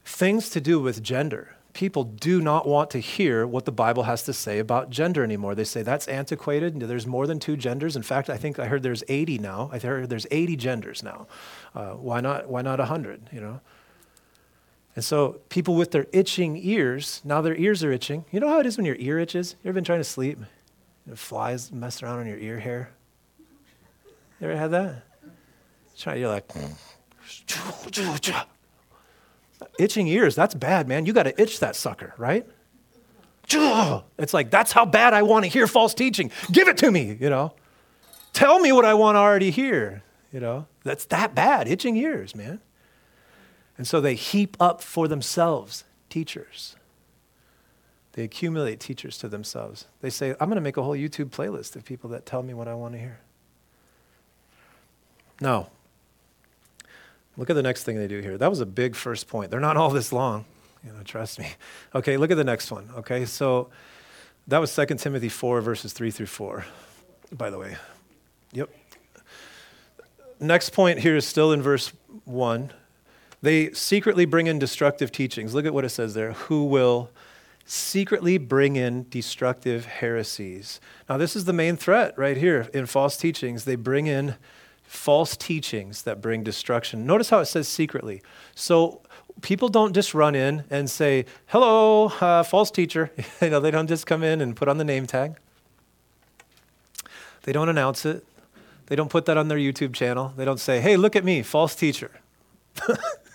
Things 0.05 0.49
to 0.51 0.61
do 0.61 0.79
with 0.79 1.03
gender. 1.03 1.55
People 1.73 2.05
do 2.05 2.41
not 2.41 2.67
want 2.67 2.89
to 2.91 2.99
hear 2.99 3.45
what 3.45 3.65
the 3.65 3.71
Bible 3.71 4.03
has 4.03 4.23
to 4.23 4.33
say 4.33 4.57
about 4.57 4.89
gender 4.89 5.23
anymore. 5.23 5.53
They 5.53 5.63
say 5.63 5.83
that's 5.83 6.07
antiquated. 6.07 6.79
There's 6.79 7.05
more 7.05 7.27
than 7.27 7.39
two 7.39 7.55
genders. 7.55 7.95
In 7.95 8.01
fact, 8.01 8.31
I 8.31 8.37
think 8.37 8.57
I 8.57 8.65
heard 8.65 8.81
there's 8.81 9.03
80 9.07 9.37
now. 9.37 9.69
I 9.71 9.77
heard 9.77 10.09
there's 10.09 10.25
80 10.31 10.55
genders 10.55 11.03
now. 11.03 11.27
Uh, 11.75 11.91
why 11.91 12.19
not? 12.19 12.49
Why 12.49 12.63
not 12.63 12.79
100? 12.79 13.29
You 13.31 13.41
know. 13.41 13.61
And 14.97 15.05
so 15.05 15.39
people 15.49 15.75
with 15.75 15.91
their 15.91 16.07
itching 16.11 16.57
ears, 16.57 17.21
now 17.23 17.39
their 17.39 17.55
ears 17.55 17.83
are 17.83 17.91
itching. 17.91 18.25
You 18.31 18.39
know 18.39 18.49
how 18.49 18.59
it 18.59 18.65
is 18.65 18.77
when 18.77 18.85
your 18.87 18.95
ear 18.97 19.19
itches? 19.19 19.55
You 19.61 19.69
ever 19.69 19.75
been 19.75 19.83
trying 19.83 19.99
to 19.99 20.03
sleep? 20.03 20.39
And 21.05 21.19
flies 21.19 21.71
mess 21.71 22.01
around 22.01 22.21
on 22.21 22.25
your 22.25 22.39
ear 22.39 22.57
hair? 22.57 22.89
You 24.41 24.47
ever 24.47 24.57
had 24.57 24.71
that? 24.71 25.03
Try, 25.95 26.15
you're 26.15 26.29
like, 26.29 26.49
itching 29.79 30.07
ears, 30.07 30.33
that's 30.33 30.55
bad, 30.55 30.87
man. 30.87 31.05
You 31.05 31.13
got 31.13 31.23
to 31.23 31.39
itch 31.39 31.59
that 31.59 31.75
sucker, 31.75 32.15
right? 32.17 32.47
It's 34.17 34.33
like, 34.33 34.49
that's 34.49 34.71
how 34.71 34.85
bad 34.85 35.13
I 35.13 35.21
want 35.21 35.45
to 35.45 35.51
hear 35.51 35.67
false 35.67 35.93
teaching. 35.93 36.31
Give 36.51 36.67
it 36.67 36.77
to 36.77 36.89
me, 36.89 37.15
you 37.21 37.29
know. 37.29 37.53
Tell 38.33 38.57
me 38.57 38.71
what 38.71 38.83
I 38.83 38.95
want 38.95 39.15
to 39.15 39.19
already 39.19 39.51
hear, 39.51 40.01
you 40.33 40.39
know. 40.39 40.65
That's 40.83 41.05
that 41.05 41.35
bad, 41.35 41.67
itching 41.67 41.97
ears, 41.97 42.33
man. 42.33 42.61
And 43.77 43.87
so 43.87 44.01
they 44.01 44.15
heap 44.15 44.57
up 44.59 44.81
for 44.81 45.07
themselves 45.07 45.83
teachers. 46.09 46.75
They 48.13 48.23
accumulate 48.23 48.79
teachers 48.79 49.17
to 49.19 49.27
themselves. 49.27 49.85
They 50.01 50.09
say, 50.09 50.31
I'm 50.31 50.49
going 50.49 50.55
to 50.55 50.61
make 50.61 50.77
a 50.77 50.81
whole 50.81 50.95
YouTube 50.95 51.29
playlist 51.29 51.75
of 51.75 51.85
people 51.85 52.09
that 52.09 52.25
tell 52.25 52.41
me 52.41 52.55
what 52.55 52.67
I 52.67 52.73
want 52.73 52.93
to 52.93 52.99
hear. 52.99 53.19
No. 55.39 55.69
Look 57.37 57.51
at 57.51 57.55
the 57.55 57.61
next 57.61 57.83
thing 57.83 57.97
they 57.97 58.07
do 58.07 58.19
here. 58.19 58.35
That 58.37 58.49
was 58.49 58.59
a 58.59 58.65
big 58.65 58.95
first 58.95 59.27
point. 59.27 59.51
They're 59.51 59.59
not 59.59 59.77
all 59.77 59.91
this 59.91 60.11
long, 60.11 60.45
you 60.83 60.91
know, 60.91 61.03
trust 61.03 61.37
me. 61.37 61.51
Okay, 61.93 62.17
look 62.17 62.31
at 62.31 62.37
the 62.37 62.43
next 62.43 62.71
one. 62.71 62.89
Okay, 62.97 63.25
so 63.25 63.69
that 64.47 64.57
was 64.57 64.75
2 64.75 64.85
Timothy 64.95 65.29
4, 65.29 65.61
verses 65.61 65.93
3 65.93 66.09
through 66.09 66.25
4, 66.25 66.65
by 67.31 67.51
the 67.51 67.59
way. 67.59 67.77
Yep. 68.53 68.71
Next 70.39 70.71
point 70.71 70.99
here 70.99 71.15
is 71.15 71.25
still 71.27 71.51
in 71.51 71.61
verse 71.61 71.91
1. 72.25 72.71
They 73.41 73.71
secretly 73.71 74.25
bring 74.25 74.47
in 74.47 74.59
destructive 74.59 75.11
teachings. 75.11 75.53
Look 75.53 75.65
at 75.65 75.73
what 75.73 75.85
it 75.85 75.89
says 75.89 76.13
there 76.13 76.33
who 76.33 76.65
will 76.65 77.11
secretly 77.65 78.37
bring 78.37 78.75
in 78.75 79.05
destructive 79.09 79.85
heresies. 79.85 80.79
Now, 81.09 81.17
this 81.17 81.35
is 81.35 81.45
the 81.45 81.53
main 81.53 81.75
threat 81.75 82.17
right 82.17 82.37
here 82.37 82.67
in 82.73 82.85
false 82.85 83.17
teachings. 83.17 83.65
They 83.65 83.75
bring 83.75 84.07
in 84.07 84.35
false 84.83 85.35
teachings 85.35 86.03
that 86.03 86.21
bring 86.21 86.43
destruction. 86.43 87.05
Notice 87.05 87.29
how 87.29 87.39
it 87.39 87.45
says 87.45 87.67
secretly. 87.67 88.21
So, 88.55 89.01
people 89.41 89.69
don't 89.69 89.93
just 89.93 90.13
run 90.13 90.33
in 90.33 90.63
and 90.69 90.89
say, 90.89 91.25
hello, 91.47 92.07
uh, 92.21 92.43
false 92.43 92.71
teacher. 92.71 93.11
you 93.41 93.49
know, 93.49 93.59
they 93.59 93.71
don't 93.71 93.87
just 93.87 94.07
come 94.07 94.23
in 94.23 94.41
and 94.41 94.55
put 94.55 94.67
on 94.67 94.77
the 94.77 94.85
name 94.85 95.05
tag. 95.05 95.35
They 97.43 97.51
don't 97.51 97.69
announce 97.69 98.05
it. 98.05 98.25
They 98.87 98.95
don't 98.95 99.09
put 99.09 99.25
that 99.25 99.37
on 99.37 99.49
their 99.49 99.57
YouTube 99.57 99.93
channel. 99.93 100.33
They 100.35 100.45
don't 100.45 100.59
say, 100.59 100.79
hey, 100.79 100.97
look 100.97 101.15
at 101.15 101.23
me, 101.23 101.43
false 101.43 101.75
teacher. 101.75 102.11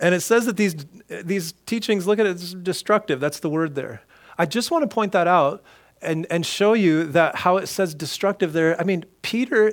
And 0.00 0.14
it 0.14 0.20
says 0.20 0.46
that 0.46 0.56
these, 0.56 0.76
these 1.08 1.52
teachings, 1.66 2.06
look 2.06 2.18
at 2.18 2.26
it, 2.26 2.30
it's 2.30 2.54
destructive. 2.54 3.20
That's 3.20 3.40
the 3.40 3.50
word 3.50 3.74
there. 3.74 4.02
I 4.36 4.46
just 4.46 4.70
want 4.70 4.82
to 4.82 4.92
point 4.92 5.12
that 5.12 5.26
out. 5.26 5.62
and, 6.04 6.26
and 6.30 6.44
show 6.46 6.74
you 6.74 7.04
that 7.04 7.36
how 7.36 7.56
it 7.56 7.66
says 7.66 7.94
destructive 7.94 8.52
there. 8.52 8.78
I 8.80 8.84
mean, 8.84 9.04
Peter, 9.22 9.72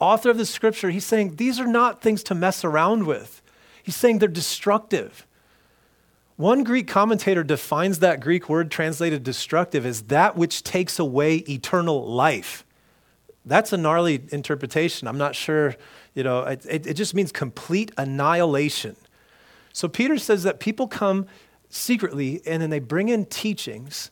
author 0.00 0.30
of 0.30 0.38
the 0.38 0.46
scripture, 0.46 0.90
he's 0.90 1.04
saying 1.04 1.36
these 1.36 1.60
are 1.60 1.66
not 1.66 2.02
things 2.02 2.22
to 2.24 2.34
mess 2.34 2.64
around 2.64 3.06
with. 3.06 3.42
He's 3.82 3.96
saying 3.96 4.18
they're 4.18 4.28
destructive. 4.28 5.26
One 6.36 6.64
Greek 6.64 6.88
commentator 6.88 7.44
defines 7.44 8.00
that 8.00 8.20
Greek 8.20 8.48
word 8.48 8.70
translated 8.70 9.22
destructive 9.22 9.86
as 9.86 10.02
that 10.04 10.36
which 10.36 10.62
takes 10.62 10.98
away 10.98 11.36
eternal 11.36 12.04
life. 12.06 12.64
That's 13.44 13.72
a 13.72 13.76
gnarly 13.76 14.24
interpretation. 14.32 15.06
I'm 15.06 15.18
not 15.18 15.34
sure, 15.34 15.76
you 16.14 16.24
know, 16.24 16.40
it, 16.42 16.66
it, 16.68 16.86
it 16.86 16.94
just 16.94 17.14
means 17.14 17.30
complete 17.30 17.92
annihilation. 17.96 18.96
So 19.76 19.88
Peter 19.88 20.16
says 20.16 20.42
that 20.44 20.58
people 20.58 20.88
come 20.88 21.26
secretly 21.68 22.40
and 22.46 22.62
then 22.62 22.70
they 22.70 22.78
bring 22.78 23.10
in 23.10 23.26
teachings 23.26 24.10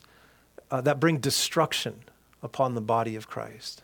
uh, 0.69 0.79
that 0.81 0.99
bring 0.99 1.17
destruction 1.17 2.03
upon 2.43 2.75
the 2.75 2.81
body 2.81 3.15
of 3.15 3.27
Christ. 3.27 3.81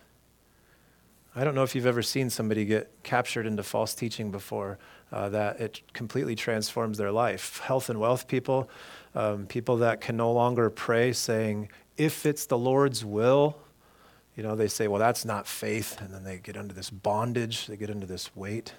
I 1.36 1.44
don't 1.44 1.56
know 1.56 1.64
if 1.64 1.74
you've 1.74 1.88
ever 1.88 2.04
seen 2.04 2.30
somebody 2.30 2.66
get 2.66 2.92
captured 3.02 3.48
into 3.48 3.64
false 3.64 3.96
teaching 3.96 4.30
before, 4.30 4.78
uh, 5.12 5.30
that 5.30 5.60
it 5.60 5.82
completely 5.94 6.36
transforms 6.36 7.00
their 7.00 7.12
life. 7.12 7.58
Health 7.62 7.90
and 7.90 8.00
wealth 8.00 8.28
people, 8.28 8.70
um, 9.16 9.48
people 9.48 9.78
that 9.78 10.02
can 10.02 10.16
no 10.16 10.32
longer 10.32 10.70
pray 10.70 11.14
saying, 11.14 11.70
if 11.98 12.28
it's 12.28 12.46
the 12.46 12.60
Lord's 12.60 13.04
will, 13.04 13.58
you 14.38 14.44
know, 14.44 14.56
they 14.56 14.68
say, 14.68 14.88
well, 14.88 15.00
that's 15.00 15.26
not 15.26 15.48
faith. 15.48 16.00
And 16.00 16.14
then 16.14 16.24
they 16.24 16.38
get 16.38 16.58
under 16.58 16.76
this 16.76 16.92
bondage, 16.92 17.66
they 17.66 17.76
get 17.76 17.90
under 17.90 18.06
this 18.06 18.36
weight. 18.36 18.76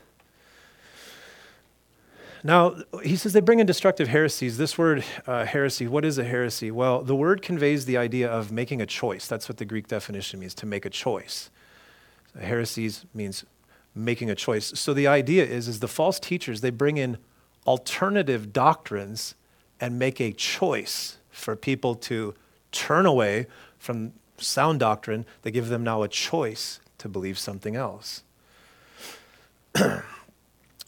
Now, 2.44 2.74
he 3.04 3.16
says 3.16 3.32
they 3.32 3.40
bring 3.40 3.60
in 3.60 3.66
destructive 3.66 4.08
heresies. 4.08 4.58
This 4.58 4.76
word, 4.76 5.04
uh, 5.26 5.44
heresy, 5.44 5.86
what 5.86 6.04
is 6.04 6.18
a 6.18 6.24
heresy? 6.24 6.70
Well, 6.72 7.02
the 7.02 7.14
word 7.14 7.40
conveys 7.40 7.84
the 7.84 7.96
idea 7.96 8.28
of 8.28 8.50
making 8.50 8.80
a 8.80 8.86
choice. 8.86 9.28
That's 9.28 9.48
what 9.48 9.58
the 9.58 9.64
Greek 9.64 9.86
definition 9.86 10.40
means, 10.40 10.54
to 10.54 10.66
make 10.66 10.84
a 10.84 10.90
choice. 10.90 11.50
Heresies 12.40 13.04
means 13.14 13.44
making 13.94 14.28
a 14.28 14.34
choice. 14.34 14.72
So 14.78 14.92
the 14.92 15.06
idea 15.06 15.44
is, 15.44 15.68
is 15.68 15.80
the 15.80 15.88
false 15.88 16.18
teachers, 16.18 16.62
they 16.62 16.70
bring 16.70 16.96
in 16.96 17.18
alternative 17.66 18.52
doctrines 18.52 19.36
and 19.80 19.98
make 19.98 20.20
a 20.20 20.32
choice 20.32 21.18
for 21.30 21.54
people 21.54 21.94
to 21.94 22.34
turn 22.72 23.06
away 23.06 23.46
from 23.78 24.14
sound 24.38 24.80
doctrine. 24.80 25.26
They 25.42 25.50
give 25.50 25.68
them 25.68 25.84
now 25.84 26.02
a 26.02 26.08
choice 26.08 26.80
to 26.98 27.08
believe 27.08 27.38
something 27.38 27.76
else. 27.76 28.22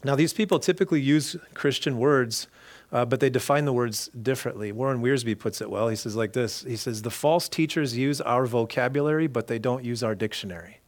Now, 0.05 0.15
these 0.15 0.33
people 0.33 0.59
typically 0.59 1.01
use 1.01 1.35
Christian 1.55 1.97
words, 1.97 2.47
uh, 2.91 3.05
but 3.05 3.19
they 3.19 3.31
define 3.31 3.65
the 3.65 3.73
words 3.73 4.07
differently. 4.09 4.71
Warren 4.71 5.01
Wiersbe 5.01 5.37
puts 5.37 5.61
it 5.61 5.69
well. 5.71 5.89
He 5.89 5.95
says 5.95 6.15
like 6.15 6.33
this 6.33 6.61
He 6.61 6.75
says, 6.75 7.01
The 7.01 7.09
false 7.09 7.49
teachers 7.49 7.97
use 7.97 8.21
our 8.21 8.45
vocabulary, 8.45 9.25
but 9.25 9.47
they 9.47 9.57
don't 9.57 9.83
use 9.83 10.03
our 10.03 10.13
dictionary. 10.13 10.79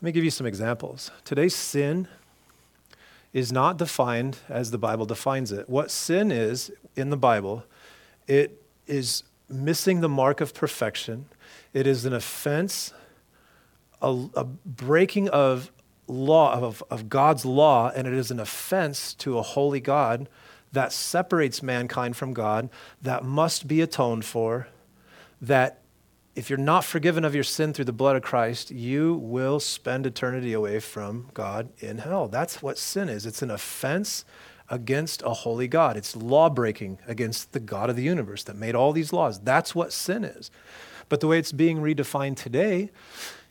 Let 0.00 0.06
me 0.06 0.12
give 0.12 0.24
you 0.24 0.30
some 0.30 0.44
examples. 0.44 1.12
Today's 1.24 1.54
sin 1.54 2.08
is 3.32 3.52
not 3.52 3.78
defined 3.78 4.38
as 4.48 4.72
the 4.72 4.78
Bible 4.78 5.06
defines 5.06 5.52
it. 5.52 5.68
What 5.68 5.88
sin 5.88 6.32
is 6.32 6.72
in 6.96 7.10
the 7.10 7.16
Bible, 7.16 7.64
it 8.26 8.60
is 8.88 9.22
missing 9.48 10.00
the 10.00 10.08
mark 10.08 10.40
of 10.40 10.52
perfection. 10.52 11.26
It 11.72 11.86
is 11.86 12.04
an 12.04 12.12
offense, 12.12 12.92
a, 14.02 14.26
a 14.34 14.44
breaking 14.44 15.28
of 15.28 15.70
law 16.06 16.54
of, 16.54 16.82
of 16.90 17.08
God's 17.08 17.44
law, 17.44 17.90
and 17.94 18.06
it 18.06 18.14
is 18.14 18.30
an 18.30 18.40
offense 18.40 19.14
to 19.14 19.38
a 19.38 19.42
holy 19.42 19.80
God 19.80 20.28
that 20.72 20.92
separates 20.92 21.62
mankind 21.62 22.16
from 22.16 22.32
God, 22.32 22.68
that 23.00 23.24
must 23.24 23.68
be 23.68 23.80
atoned 23.80 24.24
for, 24.24 24.68
that 25.40 25.80
if 26.34 26.50
you're 26.50 26.58
not 26.58 26.84
forgiven 26.84 27.24
of 27.24 27.34
your 27.34 27.44
sin 27.44 27.72
through 27.72 27.84
the 27.84 27.92
blood 27.92 28.16
of 28.16 28.22
Christ, 28.22 28.70
you 28.70 29.14
will 29.14 29.60
spend 29.60 30.04
eternity 30.04 30.52
away 30.52 30.80
from 30.80 31.30
God 31.32 31.68
in 31.78 31.98
hell. 31.98 32.26
That's 32.26 32.60
what 32.60 32.76
sin 32.76 33.08
is. 33.08 33.24
It's 33.24 33.42
an 33.42 33.52
offense 33.52 34.24
against 34.68 35.22
a 35.22 35.30
holy 35.30 35.68
God. 35.68 35.96
It's 35.96 36.16
law 36.16 36.48
breaking 36.48 36.98
against 37.06 37.52
the 37.52 37.60
God 37.60 37.88
of 37.88 37.96
the 37.96 38.02
universe 38.02 38.42
that 38.44 38.56
made 38.56 38.74
all 38.74 38.92
these 38.92 39.12
laws. 39.12 39.38
That's 39.40 39.74
what 39.74 39.92
sin 39.92 40.24
is. 40.24 40.50
But 41.08 41.20
the 41.20 41.28
way 41.28 41.38
it's 41.38 41.52
being 41.52 41.78
redefined 41.78 42.36
today 42.36 42.90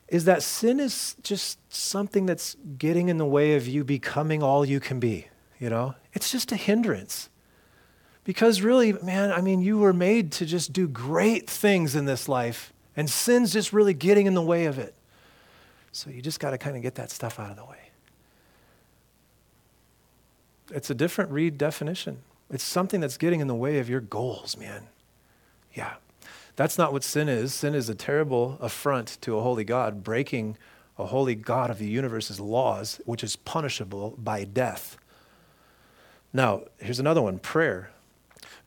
is 0.08 0.26
that 0.26 0.44
sin 0.44 0.80
is 0.80 1.16
just 1.24 1.58
something 1.74 2.26
that's 2.26 2.56
getting 2.78 3.10
in 3.10 3.18
the 3.18 3.26
way 3.26 3.56
of 3.56 3.68
you 3.68 3.84
becoming 3.84 4.44
all 4.44 4.66
you 4.66 4.80
can 4.80 5.00
be, 5.00 5.28
you 5.60 5.70
know? 5.70 5.96
It's 6.13 6.32
just 6.32 6.52
a 6.52 6.56
hindrance. 6.56 7.30
Because 8.24 8.62
really, 8.62 8.94
man, 8.94 9.32
I 9.32 9.42
mean, 9.42 9.62
you 9.62 9.78
were 9.78 9.94
made 9.94 10.32
to 10.34 10.46
just 10.46 10.72
do 10.72 10.88
great 10.88 11.50
things 11.50 11.96
in 11.96 12.06
this 12.06 12.30
life, 12.30 12.72
and 12.96 13.10
sin's 13.10 13.52
just 13.52 13.74
really 13.74 13.94
getting 13.94 14.28
in 14.28 14.34
the 14.34 14.42
way 14.42 14.66
of 14.66 14.80
it. 14.80 14.94
So 15.92 16.10
you 16.10 16.22
just 16.22 16.39
got 16.39 16.52
to 16.52 16.58
kind 16.58 16.76
of 16.76 16.82
get 16.82 16.96
that 16.96 17.12
stuff 17.12 17.39
out 17.39 17.52
of 17.52 17.58
the 17.58 17.66
way. 17.66 17.78
It's 20.72 20.89
a 20.89 20.96
different 20.96 21.32
redefinition. 21.32 22.18
It's 22.50 22.63
something 22.63 23.00
that's 23.00 23.18
getting 23.18 23.42
in 23.42 23.48
the 23.48 23.56
way 23.56 23.80
of 23.80 23.89
your 23.89 24.02
goals, 24.02 24.58
man. 24.58 24.88
Yeah. 25.74 25.94
That's 26.56 26.78
not 26.78 26.94
what 26.94 27.04
sin 27.04 27.28
is. 27.30 27.54
Sin 27.54 27.74
is 27.74 27.89
a 27.89 27.96
terrible 27.96 28.58
affront 28.62 29.18
to 29.22 29.38
a 29.38 29.42
holy 29.42 29.63
God, 29.63 30.04
breaking 30.04 30.58
a 30.98 31.06
holy 31.08 31.36
God 31.36 31.70
of 31.70 31.80
the 31.80 31.88
universe's 31.88 32.39
laws, 32.39 33.02
which 33.06 33.24
is 33.24 33.36
punishable 33.36 34.16
by 34.18 34.44
death. 34.44 34.98
Now, 36.32 36.63
here's 36.78 37.00
another 37.00 37.22
one 37.22 37.39
prayer. 37.39 37.89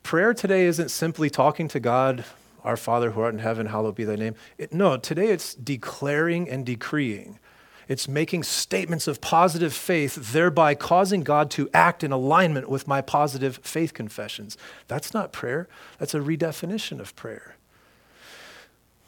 Prayer 0.03 0.33
today 0.33 0.65
isn't 0.65 0.89
simply 0.89 1.29
talking 1.29 1.67
to 1.69 1.79
God, 1.79 2.25
our 2.63 2.77
Father 2.77 3.11
who 3.11 3.21
art 3.21 3.33
in 3.33 3.39
heaven, 3.39 3.67
hallowed 3.67 3.95
be 3.95 4.03
thy 4.03 4.15
name. 4.15 4.35
It, 4.57 4.73
no, 4.73 4.97
today 4.97 5.27
it's 5.27 5.53
declaring 5.53 6.49
and 6.49 6.65
decreeing. 6.65 7.39
It's 7.87 8.07
making 8.07 8.43
statements 8.43 9.07
of 9.07 9.21
positive 9.21 9.73
faith, 9.73 10.33
thereby 10.33 10.75
causing 10.75 11.21
God 11.21 11.49
to 11.51 11.69
act 11.73 12.03
in 12.03 12.11
alignment 12.11 12.69
with 12.69 12.85
my 12.85 12.99
positive 12.99 13.59
faith 13.63 13.93
confessions. 13.93 14.57
That's 14.89 15.13
not 15.13 15.31
prayer, 15.31 15.69
that's 15.97 16.13
a 16.13 16.19
redefinition 16.19 16.99
of 16.99 17.15
prayer. 17.15 17.55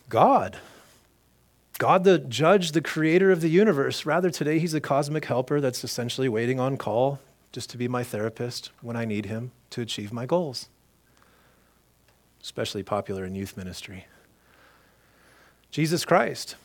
God. 0.10 0.58
God, 1.78 2.04
the 2.04 2.20
judge, 2.20 2.74
the 2.74 2.82
creator 2.82 3.32
of 3.32 3.42
the 3.42 3.50
universe. 3.50 4.06
Rather, 4.06 4.30
today 4.30 4.60
he's 4.60 4.74
a 4.74 4.82
cosmic 4.82 5.26
helper 5.26 5.62
that's 5.62 5.84
essentially 5.84 6.28
waiting 6.28 6.60
on 6.60 6.76
call 6.76 7.20
just 7.52 7.70
to 7.70 7.78
be 7.78 7.88
my 7.88 8.04
therapist 8.04 8.72
when 8.82 8.96
I 8.96 9.06
need 9.06 9.28
him 9.28 9.52
to 9.70 9.82
achieve 9.82 10.12
my 10.12 10.26
goals. 10.26 10.68
Especially 12.42 12.84
popular 12.84 13.24
in 13.24 13.36
youth 13.36 13.56
ministry. 13.56 14.08
Jesus 15.72 16.04
Christ. 16.04 16.56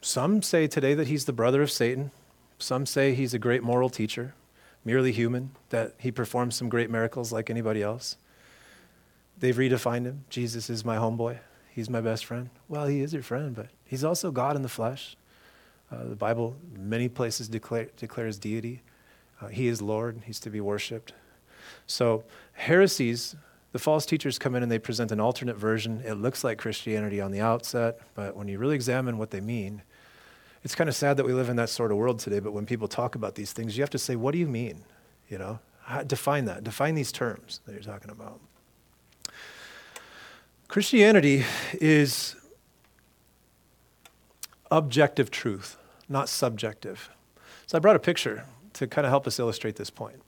Some 0.00 0.42
say 0.42 0.66
today 0.66 0.94
that 0.94 1.08
he's 1.08 1.24
the 1.24 1.32
brother 1.32 1.62
of 1.62 1.70
Satan. 1.70 2.10
Some 2.58 2.84
say 2.84 3.14
he's 3.14 3.34
a 3.34 3.38
great 3.38 3.62
moral 3.62 3.90
teacher, 3.90 4.34
merely 4.84 5.12
human, 5.12 5.52
that 5.70 5.94
he 5.98 6.10
performs 6.10 6.56
some 6.56 6.68
great 6.68 6.90
miracles 6.90 7.32
like 7.32 7.48
anybody 7.48 7.82
else. 7.82 8.16
They've 9.38 9.56
redefined 9.56 10.04
him. 10.04 10.24
Jesus 10.28 10.68
is 10.68 10.84
my 10.84 10.96
homeboy. 10.96 11.38
He's 11.78 11.88
my 11.88 12.00
best 12.00 12.24
friend. 12.24 12.50
Well, 12.66 12.88
he 12.88 13.02
is 13.02 13.12
your 13.12 13.22
friend, 13.22 13.54
but 13.54 13.68
he's 13.84 14.02
also 14.02 14.32
God 14.32 14.56
in 14.56 14.62
the 14.62 14.68
flesh. 14.68 15.16
Uh, 15.92 16.08
the 16.08 16.16
Bible, 16.16 16.56
many 16.76 17.08
places, 17.08 17.48
declare, 17.48 17.86
declares 17.96 18.36
deity. 18.36 18.82
Uh, 19.40 19.46
he 19.46 19.68
is 19.68 19.80
Lord. 19.80 20.22
He's 20.24 20.40
to 20.40 20.50
be 20.50 20.60
worshiped. 20.60 21.12
So, 21.86 22.24
heresies, 22.54 23.36
the 23.70 23.78
false 23.78 24.06
teachers 24.06 24.40
come 24.40 24.56
in 24.56 24.64
and 24.64 24.72
they 24.72 24.80
present 24.80 25.12
an 25.12 25.20
alternate 25.20 25.56
version. 25.56 26.02
It 26.04 26.14
looks 26.14 26.42
like 26.42 26.58
Christianity 26.58 27.20
on 27.20 27.30
the 27.30 27.42
outset, 27.42 28.00
but 28.16 28.34
when 28.34 28.48
you 28.48 28.58
really 28.58 28.74
examine 28.74 29.16
what 29.16 29.30
they 29.30 29.40
mean, 29.40 29.82
it's 30.64 30.74
kind 30.74 30.90
of 30.90 30.96
sad 30.96 31.16
that 31.18 31.26
we 31.26 31.32
live 31.32 31.48
in 31.48 31.54
that 31.54 31.68
sort 31.68 31.92
of 31.92 31.96
world 31.96 32.18
today. 32.18 32.40
But 32.40 32.54
when 32.54 32.66
people 32.66 32.88
talk 32.88 33.14
about 33.14 33.36
these 33.36 33.52
things, 33.52 33.76
you 33.76 33.84
have 33.84 33.90
to 33.90 34.00
say, 34.00 34.16
what 34.16 34.32
do 34.32 34.38
you 34.38 34.48
mean? 34.48 34.82
You 35.28 35.38
know, 35.38 35.60
define 36.08 36.46
that. 36.46 36.64
Define 36.64 36.96
these 36.96 37.12
terms 37.12 37.60
that 37.66 37.72
you're 37.72 37.82
talking 37.82 38.10
about. 38.10 38.40
Christianity 40.68 41.44
is 41.72 42.36
objective 44.70 45.30
truth, 45.30 45.78
not 46.10 46.28
subjective. 46.28 47.08
So 47.66 47.78
I 47.78 47.80
brought 47.80 47.96
a 47.96 48.00
picture 48.00 48.44
to 48.74 48.86
kind 48.86 49.06
of 49.06 49.10
help 49.10 49.26
us 49.26 49.38
illustrate 49.38 49.76
this 49.76 49.88
point. 49.88 50.20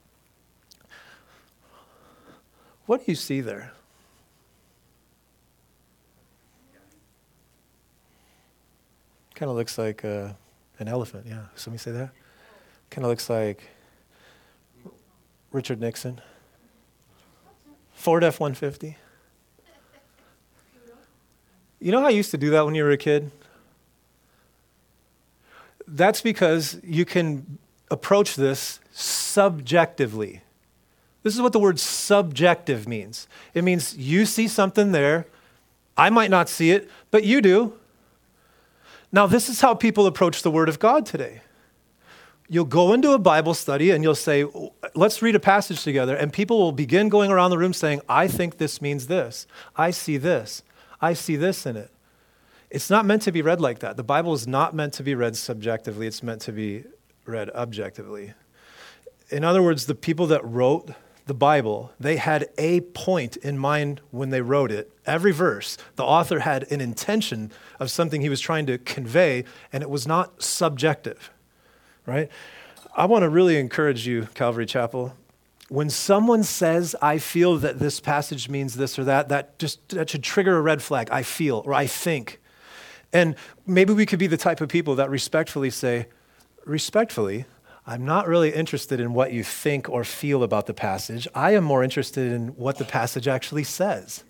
What 2.87 3.05
do 3.05 3.13
you 3.13 3.17
see 3.17 3.43
there? 3.43 3.73
Kind 9.35 9.51
of 9.51 9.57
looks 9.57 9.77
like 9.77 10.05
uh, 10.05 10.31
an 10.79 10.89
elephant, 10.89 11.27
yeah. 11.29 11.45
Somebody 11.55 11.79
say 11.79 11.93
that? 11.93 12.11
Kind 12.89 13.05
of 13.05 13.11
looks 13.11 13.29
like 13.29 13.63
Richard 15.53 15.81
Nixon. 15.81 16.21
Ford 17.93 18.25
F 18.25 18.41
150. 18.41 18.97
You 21.81 21.93
know 21.93 22.01
how 22.01 22.07
I 22.07 22.11
used 22.11 22.31
to 22.33 22.39
do 22.39 22.51
that 22.51 22.65
when 22.67 22.75
you 22.75 22.85
were 22.85 22.91
a 22.91 22.99
kid? 22.99 23.31
That's 25.87 26.21
because 26.21 26.79
you 26.85 27.05
can 27.05 27.59
approach 27.91 28.37
this 28.37 28.81
subjectively. 28.93 30.43
This 31.23 31.35
is 31.35 31.41
what 31.41 31.53
the 31.53 31.59
word 31.59 31.81
subjective 31.81 32.87
means. 32.87 33.27
It 33.55 33.65
means 33.65 33.97
you 33.97 34.25
see 34.27 34.47
something 34.47 34.93
there, 34.93 35.27
I 35.97 36.11
might 36.11 36.31
not 36.31 36.49
see 36.49 36.71
it, 36.71 36.91
but 37.11 37.25
you 37.25 37.43
do. 37.43 37.75
Now, 39.13 39.27
this 39.27 39.49
is 39.49 39.61
how 39.61 39.75
people 39.75 40.07
approach 40.07 40.43
the 40.43 40.51
Word 40.51 40.69
of 40.69 40.79
God 40.79 41.05
today. 41.05 41.43
You'll 42.49 42.65
go 42.65 42.93
into 42.93 43.13
a 43.13 43.19
Bible 43.19 43.55
study 43.55 43.91
and 43.91 44.03
you'll 44.03 44.15
say, 44.15 44.45
oh, 44.45 44.73
Let's 44.95 45.21
read 45.23 45.37
a 45.37 45.41
passage 45.41 45.85
together, 45.85 46.17
and 46.17 46.33
people 46.33 46.59
will 46.59 46.73
begin 46.73 47.09
going 47.09 47.31
around 47.31 47.51
the 47.51 47.59
room 47.59 47.73
saying, 47.73 48.01
I 48.09 48.29
think 48.29 48.59
this 48.59 48.81
means 48.83 49.07
this. 49.07 49.47
I 49.77 49.91
see 49.91 50.17
this. 50.17 50.63
I 51.01 51.15
see 51.15 51.37
this 51.37 51.67
in 51.67 51.77
it. 51.77 51.91
It's 52.71 52.91
not 52.91 53.05
meant 53.05 53.23
to 53.23 53.33
be 53.33 53.43
read 53.43 53.61
like 53.61 53.81
that. 53.81 53.97
The 53.97 54.05
Bible 54.05 54.33
is 54.33 54.47
not 54.47 54.75
meant 54.75 54.95
to 54.95 55.03
be 55.03 55.15
read 55.15 55.37
subjectively, 55.37 56.07
it's 56.07 56.23
meant 56.23 56.41
to 56.43 56.53
be 56.53 56.85
read 57.25 57.51
objectively. 57.51 58.35
In 59.31 59.45
other 59.45 59.63
words, 59.63 59.87
the 59.87 59.95
people 59.95 60.27
that 60.29 60.45
wrote 60.45 60.91
the 61.27 61.35
Bible, 61.35 61.93
they 62.01 62.17
had 62.17 62.49
a 62.59 62.81
point 62.81 63.37
in 63.37 63.57
mind 63.59 64.01
when 64.11 64.31
they 64.31 64.41
wrote 64.41 64.73
it. 64.73 64.91
Every 65.07 65.33
verse, 65.33 65.77
the 65.95 66.05
author 66.05 66.41
had 66.41 66.71
an 66.73 66.81
intention 66.81 67.53
of 67.79 67.91
something 67.91 68.21
he 68.21 68.29
was 68.29 68.41
trying 68.41 68.67
to 68.67 68.79
convey, 68.79 69.45
and 69.73 69.83
it 69.83 69.91
was 69.91 70.07
not 70.07 70.43
subjective, 70.43 71.31
right? 72.07 72.29
I 72.97 73.07
want 73.07 73.23
to 73.23 73.29
really 73.29 73.59
encourage 73.59 74.07
you, 74.07 74.29
Calvary 74.35 74.67
Chapel. 74.67 75.15
When 75.71 75.89
someone 75.89 76.43
says, 76.43 76.97
I 77.01 77.19
feel 77.19 77.57
that 77.59 77.79
this 77.79 78.01
passage 78.01 78.49
means 78.49 78.75
this 78.75 78.99
or 78.99 79.05
that, 79.05 79.29
that 79.29 79.57
just 79.57 79.91
that 79.91 80.11
should 80.11 80.25
trigger 80.25 80.57
a 80.57 80.61
red 80.61 80.83
flag. 80.83 81.09
I 81.13 81.23
feel 81.23 81.63
or 81.65 81.73
I 81.73 81.87
think. 81.87 82.41
And 83.13 83.37
maybe 83.67 83.93
we 83.93 84.05
could 84.05 84.19
be 84.19 84.27
the 84.27 84.37
type 84.37 84.61
of 84.61 84.69
people 84.69 84.97
that 84.97 85.09
respectfully 85.09 85.71
say, 85.71 86.09
respectfully, 86.65 87.45
I'm 87.87 88.05
not 88.05 88.27
really 88.27 88.51
interested 88.51 88.99
in 88.99 89.15
what 89.15 89.33
you 89.33 89.45
think 89.45 89.89
or 89.89 90.03
feel 90.03 90.43
about 90.43 90.67
the 90.67 90.75
passage. 90.75 91.29
I 91.37 91.53
am 91.53 91.63
more 91.63 91.85
interested 91.85 92.33
in 92.33 92.49
what 92.49 92.79
the 92.79 92.85
passage 92.85 93.29
actually 93.29 93.65
says. 93.65 94.25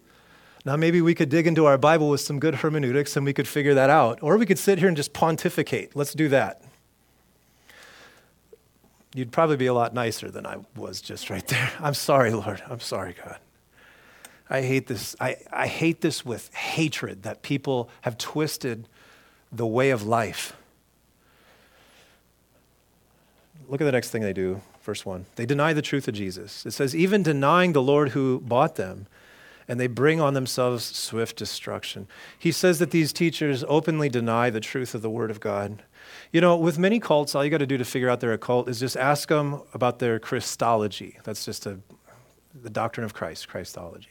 Now, 0.66 0.76
maybe 0.76 1.00
we 1.00 1.14
could 1.14 1.30
dig 1.30 1.46
into 1.46 1.64
our 1.64 1.78
Bible 1.78 2.10
with 2.10 2.20
some 2.20 2.38
good 2.38 2.56
hermeneutics 2.56 3.16
and 3.16 3.24
we 3.24 3.32
could 3.32 3.48
figure 3.48 3.72
that 3.72 3.88
out. 3.88 4.18
Or 4.22 4.36
we 4.36 4.44
could 4.44 4.58
sit 4.58 4.78
here 4.78 4.88
and 4.88 4.96
just 4.96 5.14
pontificate. 5.14 5.96
Let's 5.96 6.12
do 6.12 6.28
that. 6.28 6.62
You'd 9.14 9.32
probably 9.32 9.56
be 9.56 9.66
a 9.66 9.74
lot 9.74 9.92
nicer 9.92 10.30
than 10.30 10.46
I 10.46 10.58
was 10.76 11.00
just 11.00 11.30
right 11.30 11.46
there. 11.48 11.70
I'm 11.80 11.94
sorry, 11.94 12.30
Lord. 12.30 12.62
I'm 12.68 12.80
sorry, 12.80 13.14
God. 13.24 13.38
I 14.48 14.62
hate 14.62 14.86
this. 14.88 15.14
I, 15.20 15.36
I 15.52 15.66
hate 15.66 16.00
this 16.00 16.24
with 16.24 16.52
hatred 16.54 17.22
that 17.22 17.42
people 17.42 17.88
have 18.02 18.18
twisted 18.18 18.88
the 19.52 19.66
way 19.66 19.90
of 19.90 20.04
life 20.04 20.54
Look 23.70 23.80
at 23.80 23.84
the 23.84 23.92
next 23.92 24.10
thing 24.10 24.22
they 24.22 24.32
do, 24.32 24.60
verse 24.82 25.06
1. 25.06 25.26
They 25.36 25.46
deny 25.46 25.72
the 25.72 25.80
truth 25.80 26.08
of 26.08 26.14
Jesus. 26.14 26.66
It 26.66 26.72
says, 26.72 26.94
even 26.94 27.22
denying 27.22 27.72
the 27.72 27.80
Lord 27.80 28.10
who 28.10 28.40
bought 28.40 28.74
them, 28.74 29.06
and 29.68 29.78
they 29.78 29.86
bring 29.86 30.20
on 30.20 30.34
themselves 30.34 30.84
swift 30.84 31.36
destruction. 31.36 32.08
He 32.36 32.50
says 32.50 32.80
that 32.80 32.90
these 32.90 33.12
teachers 33.12 33.64
openly 33.68 34.08
deny 34.08 34.50
the 34.50 34.58
truth 34.58 34.92
of 34.92 35.02
the 35.02 35.10
Word 35.10 35.30
of 35.30 35.38
God. 35.38 35.84
You 36.32 36.40
know, 36.40 36.56
with 36.56 36.78
many 36.78 37.00
cults, 37.00 37.34
all 37.34 37.44
you 37.44 37.50
got 37.50 37.58
to 37.58 37.66
do 37.66 37.76
to 37.76 37.84
figure 37.84 38.08
out 38.08 38.20
they're 38.20 38.32
a 38.32 38.38
cult 38.38 38.68
is 38.68 38.78
just 38.78 38.96
ask 38.96 39.28
them 39.28 39.62
about 39.74 39.98
their 39.98 40.20
Christology. 40.20 41.18
That's 41.24 41.44
just 41.44 41.66
a, 41.66 41.80
the 42.54 42.70
doctrine 42.70 43.04
of 43.04 43.14
Christ, 43.14 43.48
Christology. 43.48 44.10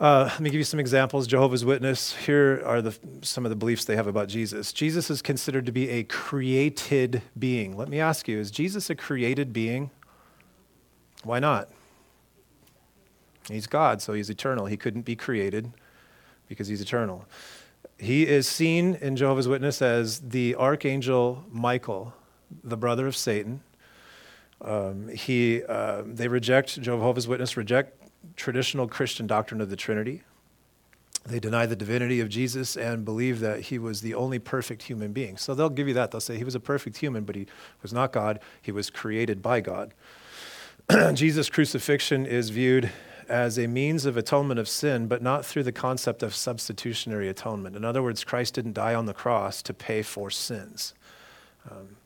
Uh, 0.00 0.24
let 0.32 0.40
me 0.40 0.48
give 0.48 0.58
you 0.58 0.64
some 0.64 0.80
examples. 0.80 1.26
Jehovah's 1.26 1.66
Witness, 1.66 2.16
here 2.16 2.62
are 2.64 2.80
the, 2.80 2.98
some 3.20 3.44
of 3.44 3.50
the 3.50 3.56
beliefs 3.56 3.84
they 3.84 3.94
have 3.94 4.06
about 4.06 4.28
Jesus. 4.28 4.72
Jesus 4.72 5.10
is 5.10 5.20
considered 5.20 5.66
to 5.66 5.72
be 5.72 5.90
a 5.90 6.02
created 6.04 7.20
being. 7.38 7.76
Let 7.76 7.88
me 7.88 8.00
ask 8.00 8.26
you, 8.26 8.38
is 8.38 8.50
Jesus 8.50 8.88
a 8.88 8.94
created 8.94 9.52
being? 9.52 9.90
Why 11.24 11.38
not? 11.38 11.68
He's 13.48 13.66
God, 13.66 14.00
so 14.00 14.14
he's 14.14 14.30
eternal. 14.30 14.66
He 14.66 14.78
couldn't 14.78 15.02
be 15.02 15.14
created 15.14 15.72
because 16.48 16.68
he's 16.68 16.80
eternal. 16.80 17.26
He 18.02 18.26
is 18.26 18.48
seen 18.48 18.96
in 18.96 19.14
Jehovah's 19.14 19.46
Witness 19.46 19.80
as 19.80 20.18
the 20.18 20.56
archangel 20.56 21.44
Michael, 21.52 22.12
the 22.64 22.76
brother 22.76 23.06
of 23.06 23.16
Satan. 23.16 23.62
Um, 24.60 25.06
he, 25.06 25.62
uh, 25.62 26.02
they 26.04 26.26
reject, 26.26 26.80
Jehovah's 26.80 27.28
Witness 27.28 27.56
reject 27.56 27.96
traditional 28.34 28.88
Christian 28.88 29.28
doctrine 29.28 29.60
of 29.60 29.70
the 29.70 29.76
Trinity. 29.76 30.22
They 31.24 31.38
deny 31.38 31.64
the 31.64 31.76
divinity 31.76 32.18
of 32.18 32.28
Jesus 32.28 32.76
and 32.76 33.04
believe 33.04 33.38
that 33.38 33.60
he 33.60 33.78
was 33.78 34.00
the 34.00 34.14
only 34.14 34.40
perfect 34.40 34.82
human 34.82 35.12
being. 35.12 35.36
So 35.36 35.54
they'll 35.54 35.70
give 35.70 35.86
you 35.86 35.94
that. 35.94 36.10
They'll 36.10 36.20
say 36.20 36.36
he 36.36 36.42
was 36.42 36.56
a 36.56 36.60
perfect 36.60 36.96
human, 36.96 37.22
but 37.22 37.36
he 37.36 37.46
was 37.82 37.92
not 37.92 38.10
God. 38.10 38.40
He 38.60 38.72
was 38.72 38.90
created 38.90 39.40
by 39.40 39.60
God. 39.60 39.94
Jesus' 41.14 41.48
crucifixion 41.48 42.26
is 42.26 42.50
viewed 42.50 42.90
as 43.28 43.58
a 43.58 43.66
means 43.66 44.04
of 44.06 44.16
atonement 44.16 44.58
of 44.60 44.68
sin, 44.68 45.06
but 45.06 45.22
not 45.22 45.44
through 45.44 45.62
the 45.62 45.72
concept 45.72 46.22
of 46.22 46.34
substitutionary 46.34 47.28
atonement. 47.28 47.76
In 47.76 47.84
other 47.84 48.02
words, 48.02 48.24
Christ 48.24 48.54
didn't 48.54 48.74
die 48.74 48.94
on 48.94 49.06
the 49.06 49.14
cross 49.14 49.62
to 49.62 49.74
pay 49.74 50.02
for 50.02 50.30
sins. 50.30 50.94
Um, 51.70 51.96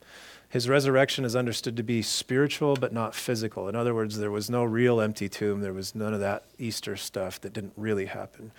his 0.49 0.69
resurrection 0.69 1.25
is 1.25 1.35
understood 1.35 1.75
to 1.77 1.83
be 1.83 2.01
spiritual 2.01 2.75
but 2.75 2.93
not 2.93 3.13
physical. 3.13 3.67
In 3.67 3.75
other 3.75 3.93
words, 3.93 4.17
there 4.17 4.31
was 4.31 4.49
no 4.49 4.63
real 4.63 5.01
empty 5.01 5.27
tomb. 5.27 5.59
There 5.61 5.73
was 5.73 5.93
none 5.93 6.13
of 6.13 6.19
that 6.21 6.45
Easter 6.57 6.95
stuff 6.95 7.41
that 7.41 7.53
didn't 7.53 7.73
really 7.75 8.05
happen. 8.05 8.51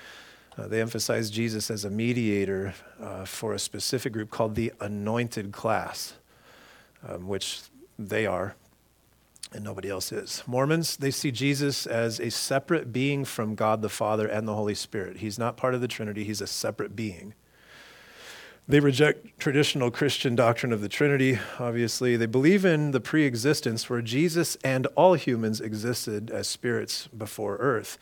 Uh, 0.56 0.66
they 0.66 0.80
emphasize 0.80 1.30
Jesus 1.30 1.70
as 1.70 1.84
a 1.84 1.90
mediator 1.90 2.74
uh, 3.00 3.24
for 3.24 3.54
a 3.54 3.58
specific 3.58 4.12
group 4.12 4.30
called 4.30 4.54
the 4.54 4.72
anointed 4.80 5.52
class, 5.52 6.14
um, 7.08 7.28
which 7.28 7.62
they 7.98 8.26
are, 8.26 8.54
and 9.52 9.64
nobody 9.64 9.88
else 9.88 10.12
is. 10.12 10.42
Mormons, 10.46 10.96
they 10.96 11.10
see 11.10 11.30
Jesus 11.30 11.86
as 11.86 12.20
a 12.20 12.30
separate 12.30 12.92
being 12.92 13.24
from 13.24 13.54
God 13.54 13.82
the 13.82 13.88
Father 13.88 14.26
and 14.26 14.46
the 14.46 14.54
Holy 14.54 14.74
Spirit. 14.74 15.18
He's 15.18 15.38
not 15.38 15.56
part 15.56 15.74
of 15.74 15.80
the 15.80 15.88
Trinity, 15.88 16.24
he's 16.24 16.40
a 16.40 16.46
separate 16.46 16.94
being. 16.94 17.34
They 18.70 18.80
reject 18.80 19.38
traditional 19.38 19.90
Christian 19.90 20.36
doctrine 20.36 20.74
of 20.74 20.82
the 20.82 20.90
Trinity, 20.90 21.38
obviously. 21.58 22.16
They 22.18 22.26
believe 22.26 22.66
in 22.66 22.90
the 22.90 23.00
pre 23.00 23.24
existence 23.24 23.88
where 23.88 24.02
Jesus 24.02 24.58
and 24.62 24.86
all 24.88 25.14
humans 25.14 25.62
existed 25.62 26.30
as 26.30 26.48
spirits 26.48 27.06
before 27.06 27.56
earth. 27.56 27.96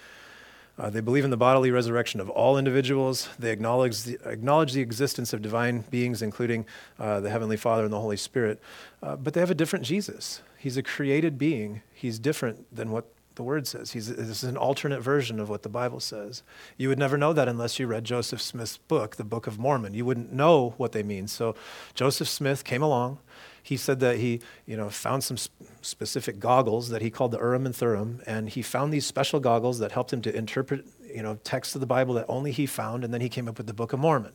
Uh, 0.78 0.90
they 0.90 1.00
believe 1.00 1.24
in 1.24 1.30
the 1.30 1.36
bodily 1.36 1.70
resurrection 1.70 2.20
of 2.20 2.28
all 2.28 2.58
individuals. 2.58 3.28
They 3.38 3.50
acknowledge 3.50 4.02
the, 4.02 4.18
acknowledge 4.28 4.72
the 4.72 4.82
existence 4.82 5.32
of 5.32 5.40
divine 5.40 5.84
beings, 5.90 6.20
including 6.20 6.66
uh, 6.98 7.20
the 7.20 7.30
Heavenly 7.30 7.56
Father 7.56 7.84
and 7.84 7.92
the 7.92 8.00
Holy 8.00 8.16
Spirit. 8.16 8.60
Uh, 9.02 9.14
but 9.14 9.34
they 9.34 9.40
have 9.40 9.52
a 9.52 9.54
different 9.54 9.84
Jesus. 9.84 10.42
He's 10.58 10.76
a 10.76 10.82
created 10.82 11.38
being, 11.38 11.82
he's 11.92 12.18
different 12.18 12.74
than 12.74 12.90
what 12.90 13.06
the 13.36 13.42
word 13.42 13.66
says. 13.66 13.92
He's, 13.92 14.14
this 14.14 14.42
is 14.42 14.44
an 14.44 14.56
alternate 14.56 15.00
version 15.00 15.38
of 15.38 15.48
what 15.48 15.62
the 15.62 15.68
Bible 15.68 16.00
says. 16.00 16.42
You 16.76 16.88
would 16.88 16.98
never 16.98 17.16
know 17.16 17.32
that 17.32 17.48
unless 17.48 17.78
you 17.78 17.86
read 17.86 18.04
Joseph 18.04 18.40
Smith's 18.40 18.78
book, 18.78 19.16
the 19.16 19.24
Book 19.24 19.46
of 19.46 19.58
Mormon. 19.58 19.94
You 19.94 20.04
wouldn't 20.04 20.32
know 20.32 20.74
what 20.78 20.92
they 20.92 21.02
mean. 21.02 21.28
So 21.28 21.54
Joseph 21.94 22.28
Smith 22.28 22.64
came 22.64 22.82
along. 22.82 23.18
He 23.62 23.76
said 23.76 24.00
that 24.00 24.16
he, 24.16 24.40
you 24.64 24.76
know, 24.76 24.88
found 24.88 25.24
some 25.24 25.36
sp- 25.36 25.52
specific 25.82 26.38
goggles 26.38 26.88
that 26.88 27.02
he 27.02 27.10
called 27.10 27.32
the 27.32 27.38
Urim 27.38 27.66
and 27.66 27.74
Thummim, 27.74 28.22
and 28.24 28.48
he 28.48 28.62
found 28.62 28.92
these 28.92 29.04
special 29.04 29.40
goggles 29.40 29.80
that 29.80 29.92
helped 29.92 30.12
him 30.12 30.22
to 30.22 30.34
interpret 30.34 30.86
you 31.16 31.22
know, 31.22 31.38
texts 31.44 31.74
of 31.74 31.80
the 31.80 31.86
Bible 31.86 32.14
that 32.14 32.26
only 32.28 32.52
he 32.52 32.66
found, 32.66 33.02
and 33.02 33.12
then 33.12 33.22
he 33.22 33.28
came 33.30 33.48
up 33.48 33.56
with 33.56 33.66
the 33.66 33.72
Book 33.72 33.94
of 33.94 33.98
Mormon. 33.98 34.32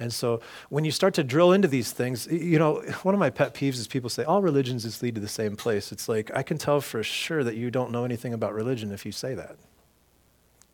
And 0.00 0.10
so 0.12 0.40
when 0.70 0.86
you 0.86 0.90
start 0.90 1.12
to 1.14 1.22
drill 1.22 1.52
into 1.52 1.68
these 1.68 1.92
things, 1.92 2.26
you 2.26 2.58
know, 2.58 2.76
one 3.02 3.14
of 3.14 3.18
my 3.18 3.28
pet 3.28 3.54
peeves 3.54 3.74
is 3.74 3.86
people 3.86 4.08
say, 4.08 4.24
all 4.24 4.40
religions 4.40 4.82
just 4.82 5.02
lead 5.02 5.14
to 5.14 5.20
the 5.20 5.28
same 5.28 5.56
place. 5.56 5.92
It's 5.92 6.08
like, 6.08 6.30
I 6.34 6.42
can 6.42 6.56
tell 6.56 6.80
for 6.80 7.02
sure 7.02 7.44
that 7.44 7.54
you 7.54 7.70
don't 7.70 7.92
know 7.92 8.04
anything 8.04 8.32
about 8.32 8.54
religion 8.54 8.92
if 8.92 9.04
you 9.04 9.12
say 9.12 9.34
that. 9.34 9.56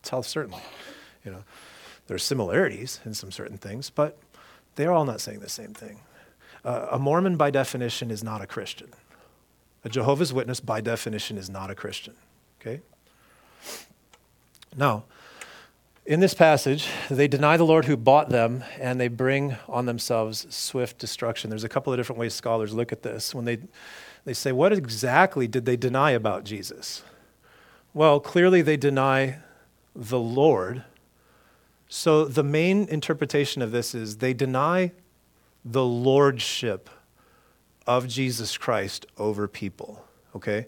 Tell 0.01 0.23
certainly. 0.23 0.61
You 1.25 1.31
know, 1.31 1.43
there 2.07 2.15
are 2.15 2.19
similarities 2.19 3.01
in 3.03 3.13
some 3.13 3.31
certain 3.31 3.57
things, 3.57 3.89
but 3.89 4.17
they're 4.75 4.93
all 4.93 5.03
not 5.03 5.19
saying 5.19 5.41
the 5.41 5.49
same 5.49 5.73
thing. 5.73 5.99
Uh, 6.63 6.87
a 6.91 6.99
Mormon, 6.99 7.35
by 7.35 7.51
definition, 7.51 8.09
is 8.09 8.23
not 8.23 8.41
a 8.41 8.47
Christian. 8.47 8.91
A 9.83 9.89
Jehovah's 9.89 10.31
Witness, 10.31 10.61
by 10.61 10.79
definition, 10.79 11.37
is 11.37 11.49
not 11.49 11.69
a 11.69 11.75
Christian. 11.75 12.15
Okay? 12.61 12.81
Now, 14.75 15.03
in 16.07 16.21
this 16.21 16.33
passage, 16.33 16.87
they 17.09 17.27
deny 17.27 17.57
the 17.57 17.65
Lord 17.65 17.83
who 17.83 17.97
bought 17.97 18.29
them 18.29 18.63
and 18.79 18.99
they 18.99 19.09
bring 19.09 19.57
on 19.67 19.85
themselves 19.85 20.47
swift 20.49 20.97
destruction. 20.99 21.49
There's 21.49 21.65
a 21.65 21.69
couple 21.69 21.91
of 21.91 21.99
different 21.99 22.17
ways 22.17 22.33
scholars 22.33 22.73
look 22.73 22.93
at 22.93 23.03
this. 23.03 23.35
When 23.35 23.43
they, 23.43 23.59
they 24.23 24.33
say, 24.33 24.53
what 24.53 24.71
exactly 24.71 25.47
did 25.47 25.65
they 25.65 25.75
deny 25.75 26.11
about 26.11 26.45
Jesus? 26.45 27.03
Well, 27.93 28.21
clearly 28.21 28.61
they 28.61 28.77
deny 28.77 29.39
the 29.93 30.19
Lord. 30.19 30.85
So 31.89 32.23
the 32.23 32.43
main 32.43 32.87
interpretation 32.87 33.61
of 33.61 33.71
this 33.71 33.93
is 33.93 34.17
they 34.17 34.33
deny 34.33 34.93
the 35.65 35.83
lordship 35.83 36.89
of 37.85 38.07
Jesus 38.07 38.57
Christ 38.57 39.05
over 39.17 39.45
people. 39.45 40.05
Okay? 40.33 40.67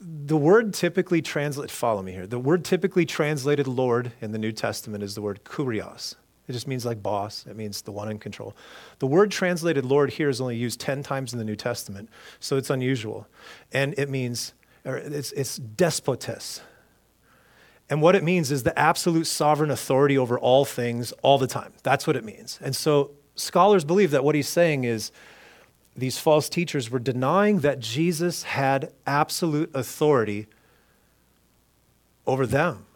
The 0.00 0.36
word 0.36 0.72
typically 0.72 1.20
translate 1.20 1.70
follow 1.70 2.02
me 2.02 2.12
here 2.12 2.26
the 2.26 2.38
word 2.38 2.64
typically 2.64 3.04
translated 3.04 3.66
lord 3.66 4.12
in 4.20 4.32
the 4.32 4.38
new 4.38 4.52
testament 4.52 5.02
is 5.02 5.14
the 5.14 5.22
word 5.22 5.44
kurios 5.44 6.14
it 6.48 6.52
just 6.52 6.66
means 6.66 6.86
like 6.86 7.02
boss 7.02 7.44
it 7.46 7.54
means 7.54 7.82
the 7.82 7.92
one 7.92 8.10
in 8.10 8.18
control 8.18 8.56
the 8.98 9.06
word 9.06 9.30
translated 9.30 9.84
lord 9.84 10.10
here 10.10 10.28
is 10.28 10.40
only 10.40 10.56
used 10.56 10.80
10 10.80 11.02
times 11.02 11.32
in 11.32 11.38
the 11.38 11.44
new 11.44 11.56
testament 11.56 12.08
so 12.38 12.56
it's 12.56 12.70
unusual 12.70 13.26
and 13.72 13.94
it 13.98 14.08
means 14.08 14.54
it's, 14.84 15.32
it's. 15.32 15.60
And 17.88 18.00
what 18.00 18.14
it 18.14 18.22
means 18.22 18.50
is 18.52 18.62
the 18.62 18.78
absolute 18.78 19.26
sovereign 19.26 19.70
authority 19.70 20.16
over 20.16 20.38
all 20.38 20.64
things 20.64 21.12
all 21.22 21.38
the 21.38 21.46
time. 21.46 21.72
That's 21.82 22.06
what 22.06 22.16
it 22.16 22.24
means. 22.24 22.58
And 22.62 22.74
so 22.74 23.12
scholars 23.34 23.84
believe 23.84 24.12
that 24.12 24.22
what 24.22 24.34
he's 24.34 24.48
saying 24.48 24.84
is 24.84 25.10
these 26.00 26.18
false 26.18 26.48
teachers 26.48 26.90
were 26.90 26.98
denying 26.98 27.60
that 27.60 27.80
Jesus 27.80 28.44
had 28.44 28.92
absolute 29.06 29.70
authority 29.74 30.46
over 32.26 32.46
them. 32.46 32.86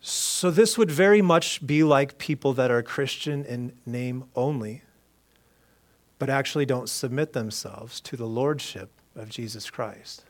So, 0.00 0.50
this 0.50 0.76
would 0.76 0.90
very 0.90 1.22
much 1.22 1.66
be 1.66 1.82
like 1.82 2.18
people 2.18 2.52
that 2.52 2.70
are 2.70 2.82
Christian 2.82 3.44
in 3.44 3.72
name 3.86 4.24
only, 4.36 4.82
but 6.18 6.28
actually 6.28 6.66
don't 6.66 6.88
submit 6.88 7.32
themselves 7.32 8.00
to 8.02 8.16
the 8.16 8.26
lordship 8.26 8.90
of 9.16 9.30
Jesus 9.30 9.70
Christ. 9.70 10.24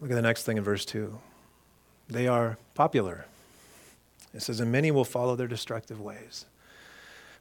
Look 0.00 0.10
at 0.10 0.14
the 0.14 0.22
next 0.22 0.42
thing 0.42 0.56
in 0.56 0.64
verse 0.64 0.84
2. 0.84 1.18
They 2.08 2.28
are 2.28 2.58
popular. 2.74 3.26
It 4.34 4.42
says, 4.42 4.60
and 4.60 4.70
many 4.70 4.90
will 4.90 5.04
follow 5.04 5.34
their 5.34 5.48
destructive 5.48 6.00
ways. 6.00 6.44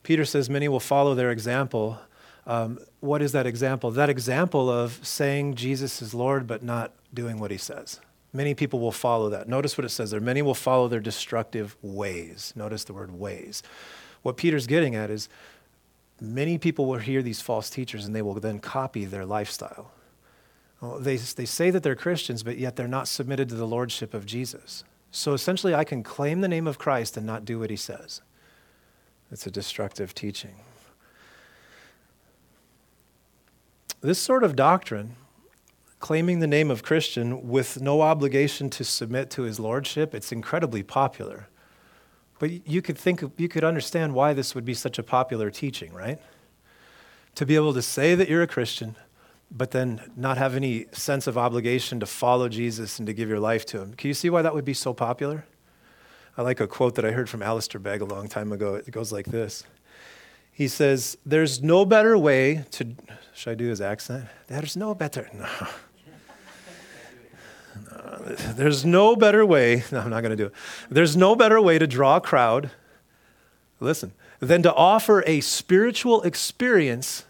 Peter 0.03 0.25
says, 0.25 0.49
many 0.49 0.67
will 0.67 0.79
follow 0.79 1.13
their 1.13 1.31
example. 1.31 1.99
Um, 2.47 2.79
what 2.99 3.21
is 3.21 3.31
that 3.33 3.45
example? 3.45 3.91
That 3.91 4.09
example 4.09 4.69
of 4.69 4.99
saying 5.05 5.55
Jesus 5.55 6.01
is 6.01 6.13
Lord 6.13 6.47
but 6.47 6.63
not 6.63 6.91
doing 7.13 7.39
what 7.39 7.51
he 7.51 7.57
says. 7.57 7.99
Many 8.31 8.53
people 8.53 8.79
will 8.79 8.91
follow 8.91 9.29
that. 9.29 9.47
Notice 9.47 9.77
what 9.77 9.85
it 9.85 9.89
says 9.89 10.11
there. 10.11 10.19
Many 10.19 10.41
will 10.41 10.53
follow 10.53 10.87
their 10.87 10.99
destructive 10.99 11.75
ways. 11.81 12.53
Notice 12.55 12.83
the 12.83 12.93
word 12.93 13.17
ways. 13.17 13.63
What 14.23 14.37
Peter's 14.37 14.67
getting 14.67 14.95
at 14.95 15.09
is 15.09 15.29
many 16.19 16.57
people 16.57 16.85
will 16.85 16.99
hear 16.99 17.21
these 17.21 17.41
false 17.41 17.69
teachers 17.69 18.05
and 18.05 18.15
they 18.15 18.21
will 18.21 18.33
then 18.35 18.59
copy 18.59 19.05
their 19.05 19.25
lifestyle. 19.25 19.91
Well, 20.81 20.99
they, 20.99 21.15
they 21.17 21.45
say 21.45 21.71
that 21.71 21.83
they're 21.83 21.95
Christians, 21.95 22.43
but 22.43 22.57
yet 22.57 22.75
they're 22.75 22.87
not 22.87 23.07
submitted 23.07 23.49
to 23.49 23.55
the 23.55 23.67
lordship 23.67 24.13
of 24.13 24.25
Jesus. 24.25 24.83
So 25.11 25.33
essentially, 25.33 25.73
I 25.73 25.83
can 25.83 26.03
claim 26.03 26.41
the 26.41 26.47
name 26.47 26.67
of 26.67 26.77
Christ 26.77 27.15
and 27.15 27.25
not 27.25 27.45
do 27.45 27.59
what 27.59 27.69
he 27.69 27.77
says. 27.77 28.21
It's 29.31 29.47
a 29.47 29.51
destructive 29.51 30.13
teaching. 30.13 30.55
This 34.01 34.19
sort 34.19 34.43
of 34.43 34.55
doctrine, 34.55 35.15
claiming 35.99 36.39
the 36.39 36.47
name 36.47 36.69
of 36.69 36.83
Christian 36.83 37.47
with 37.47 37.81
no 37.81 38.01
obligation 38.01 38.69
to 38.71 38.83
submit 38.83 39.29
to 39.31 39.43
his 39.43 39.59
lordship, 39.59 40.13
it's 40.13 40.31
incredibly 40.31 40.83
popular. 40.83 41.47
But 42.37 42.67
you 42.67 42.81
could 42.81 42.97
think, 42.97 43.23
you 43.37 43.47
could 43.47 43.63
understand 43.63 44.13
why 44.13 44.33
this 44.33 44.53
would 44.53 44.65
be 44.65 44.73
such 44.73 44.99
a 44.99 45.03
popular 45.03 45.49
teaching, 45.49 45.93
right? 45.93 46.19
To 47.35 47.45
be 47.45 47.55
able 47.55 47.73
to 47.73 47.81
say 47.81 48.13
that 48.13 48.29
you're 48.29 48.43
a 48.43 48.47
Christian, 48.47 48.95
but 49.51 49.71
then 49.71 50.01
not 50.15 50.37
have 50.37 50.55
any 50.55 50.85
sense 50.91 51.27
of 51.27 51.37
obligation 51.37 51.99
to 51.99 52.05
follow 52.05 52.49
Jesus 52.49 52.99
and 52.99 53.07
to 53.07 53.13
give 53.13 53.29
your 53.29 53.39
life 53.39 53.65
to 53.67 53.81
him. 53.81 53.93
Can 53.93 54.07
you 54.07 54.13
see 54.13 54.29
why 54.29 54.41
that 54.41 54.53
would 54.53 54.65
be 54.65 54.73
so 54.73 54.93
popular? 54.93 55.45
I 56.37 56.41
like 56.41 56.59
a 56.59 56.67
quote 56.67 56.95
that 56.95 57.05
I 57.05 57.11
heard 57.11 57.29
from 57.29 57.41
Alistair 57.41 57.79
Begg 57.79 58.01
a 58.01 58.05
long 58.05 58.27
time 58.27 58.51
ago. 58.51 58.75
It 58.75 58.91
goes 58.91 59.11
like 59.11 59.27
this 59.27 59.63
He 60.51 60.67
says, 60.67 61.17
There's 61.25 61.61
no 61.61 61.85
better 61.85 62.17
way 62.17 62.65
to. 62.71 62.95
Should 63.33 63.51
I 63.51 63.55
do 63.55 63.67
his 63.67 63.81
accent? 63.81 64.25
There's 64.47 64.75
no 64.75 64.93
better. 64.93 65.29
No. 65.37 65.47
no. 67.91 68.35
There's 68.53 68.85
no 68.85 69.15
better 69.15 69.45
way. 69.45 69.83
No, 69.91 69.99
I'm 69.99 70.09
not 70.09 70.21
going 70.21 70.31
to 70.31 70.35
do 70.35 70.45
it. 70.47 70.53
There's 70.89 71.15
no 71.15 71.35
better 71.35 71.61
way 71.61 71.77
to 71.77 71.87
draw 71.87 72.17
a 72.17 72.21
crowd, 72.21 72.71
listen, 73.79 74.13
than 74.39 74.63
to 74.63 74.73
offer 74.73 75.23
a 75.27 75.41
spiritual 75.41 76.21
experience 76.23 77.25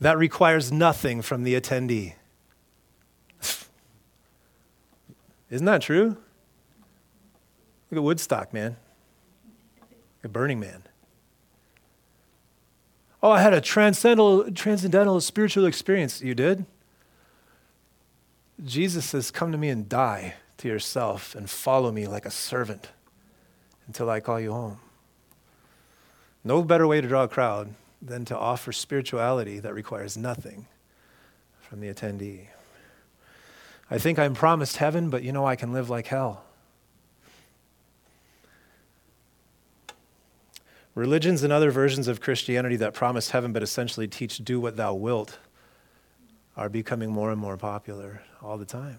that 0.00 0.16
requires 0.16 0.70
nothing 0.70 1.22
from 1.22 1.42
the 1.42 1.60
attendee. 1.60 2.14
Isn't 5.50 5.66
that 5.66 5.82
true? 5.82 6.16
Look 7.90 7.98
at 7.98 8.02
Woodstock, 8.02 8.52
man. 8.52 8.76
Look 9.80 10.24
at 10.24 10.32
Burning 10.32 10.60
Man. 10.60 10.82
Oh, 13.22 13.30
I 13.30 13.40
had 13.40 13.52
a 13.52 13.60
transcendental, 13.60 14.50
transcendental 14.52 15.20
spiritual 15.20 15.66
experience. 15.66 16.20
You 16.20 16.34
did? 16.34 16.66
Jesus 18.64 19.04
says, 19.04 19.30
Come 19.30 19.50
to 19.52 19.58
me 19.58 19.68
and 19.70 19.88
die 19.88 20.34
to 20.58 20.68
yourself 20.68 21.34
and 21.34 21.48
follow 21.48 21.90
me 21.90 22.06
like 22.06 22.26
a 22.26 22.30
servant 22.30 22.88
until 23.86 24.10
I 24.10 24.20
call 24.20 24.38
you 24.38 24.52
home. 24.52 24.78
No 26.44 26.62
better 26.62 26.86
way 26.86 27.00
to 27.00 27.08
draw 27.08 27.24
a 27.24 27.28
crowd 27.28 27.74
than 28.00 28.24
to 28.26 28.36
offer 28.36 28.72
spirituality 28.72 29.58
that 29.58 29.74
requires 29.74 30.16
nothing 30.16 30.66
from 31.60 31.80
the 31.80 31.92
attendee. 31.92 32.46
I 33.90 33.98
think 33.98 34.18
I'm 34.18 34.34
promised 34.34 34.76
heaven, 34.76 35.10
but 35.10 35.22
you 35.22 35.32
know 35.32 35.46
I 35.46 35.56
can 35.56 35.72
live 35.72 35.90
like 35.90 36.08
hell. 36.08 36.44
Religions 40.94 41.42
and 41.42 41.52
other 41.52 41.70
versions 41.70 42.08
of 42.08 42.20
Christianity 42.20 42.76
that 42.76 42.92
promise 42.92 43.30
heaven 43.30 43.52
but 43.52 43.62
essentially 43.62 44.08
teach 44.08 44.38
do 44.38 44.58
what 44.60 44.76
thou 44.76 44.94
wilt 44.94 45.38
are 46.56 46.68
becoming 46.68 47.10
more 47.10 47.30
and 47.30 47.40
more 47.40 47.56
popular 47.56 48.22
all 48.42 48.58
the 48.58 48.64
time. 48.64 48.98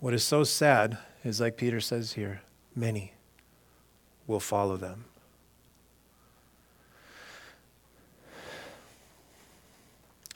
What 0.00 0.12
is 0.12 0.24
so 0.24 0.42
sad 0.42 0.98
is, 1.22 1.40
like 1.40 1.56
Peter 1.56 1.80
says 1.80 2.14
here, 2.14 2.42
many 2.74 3.12
will 4.26 4.40
follow 4.40 4.76
them. 4.76 5.04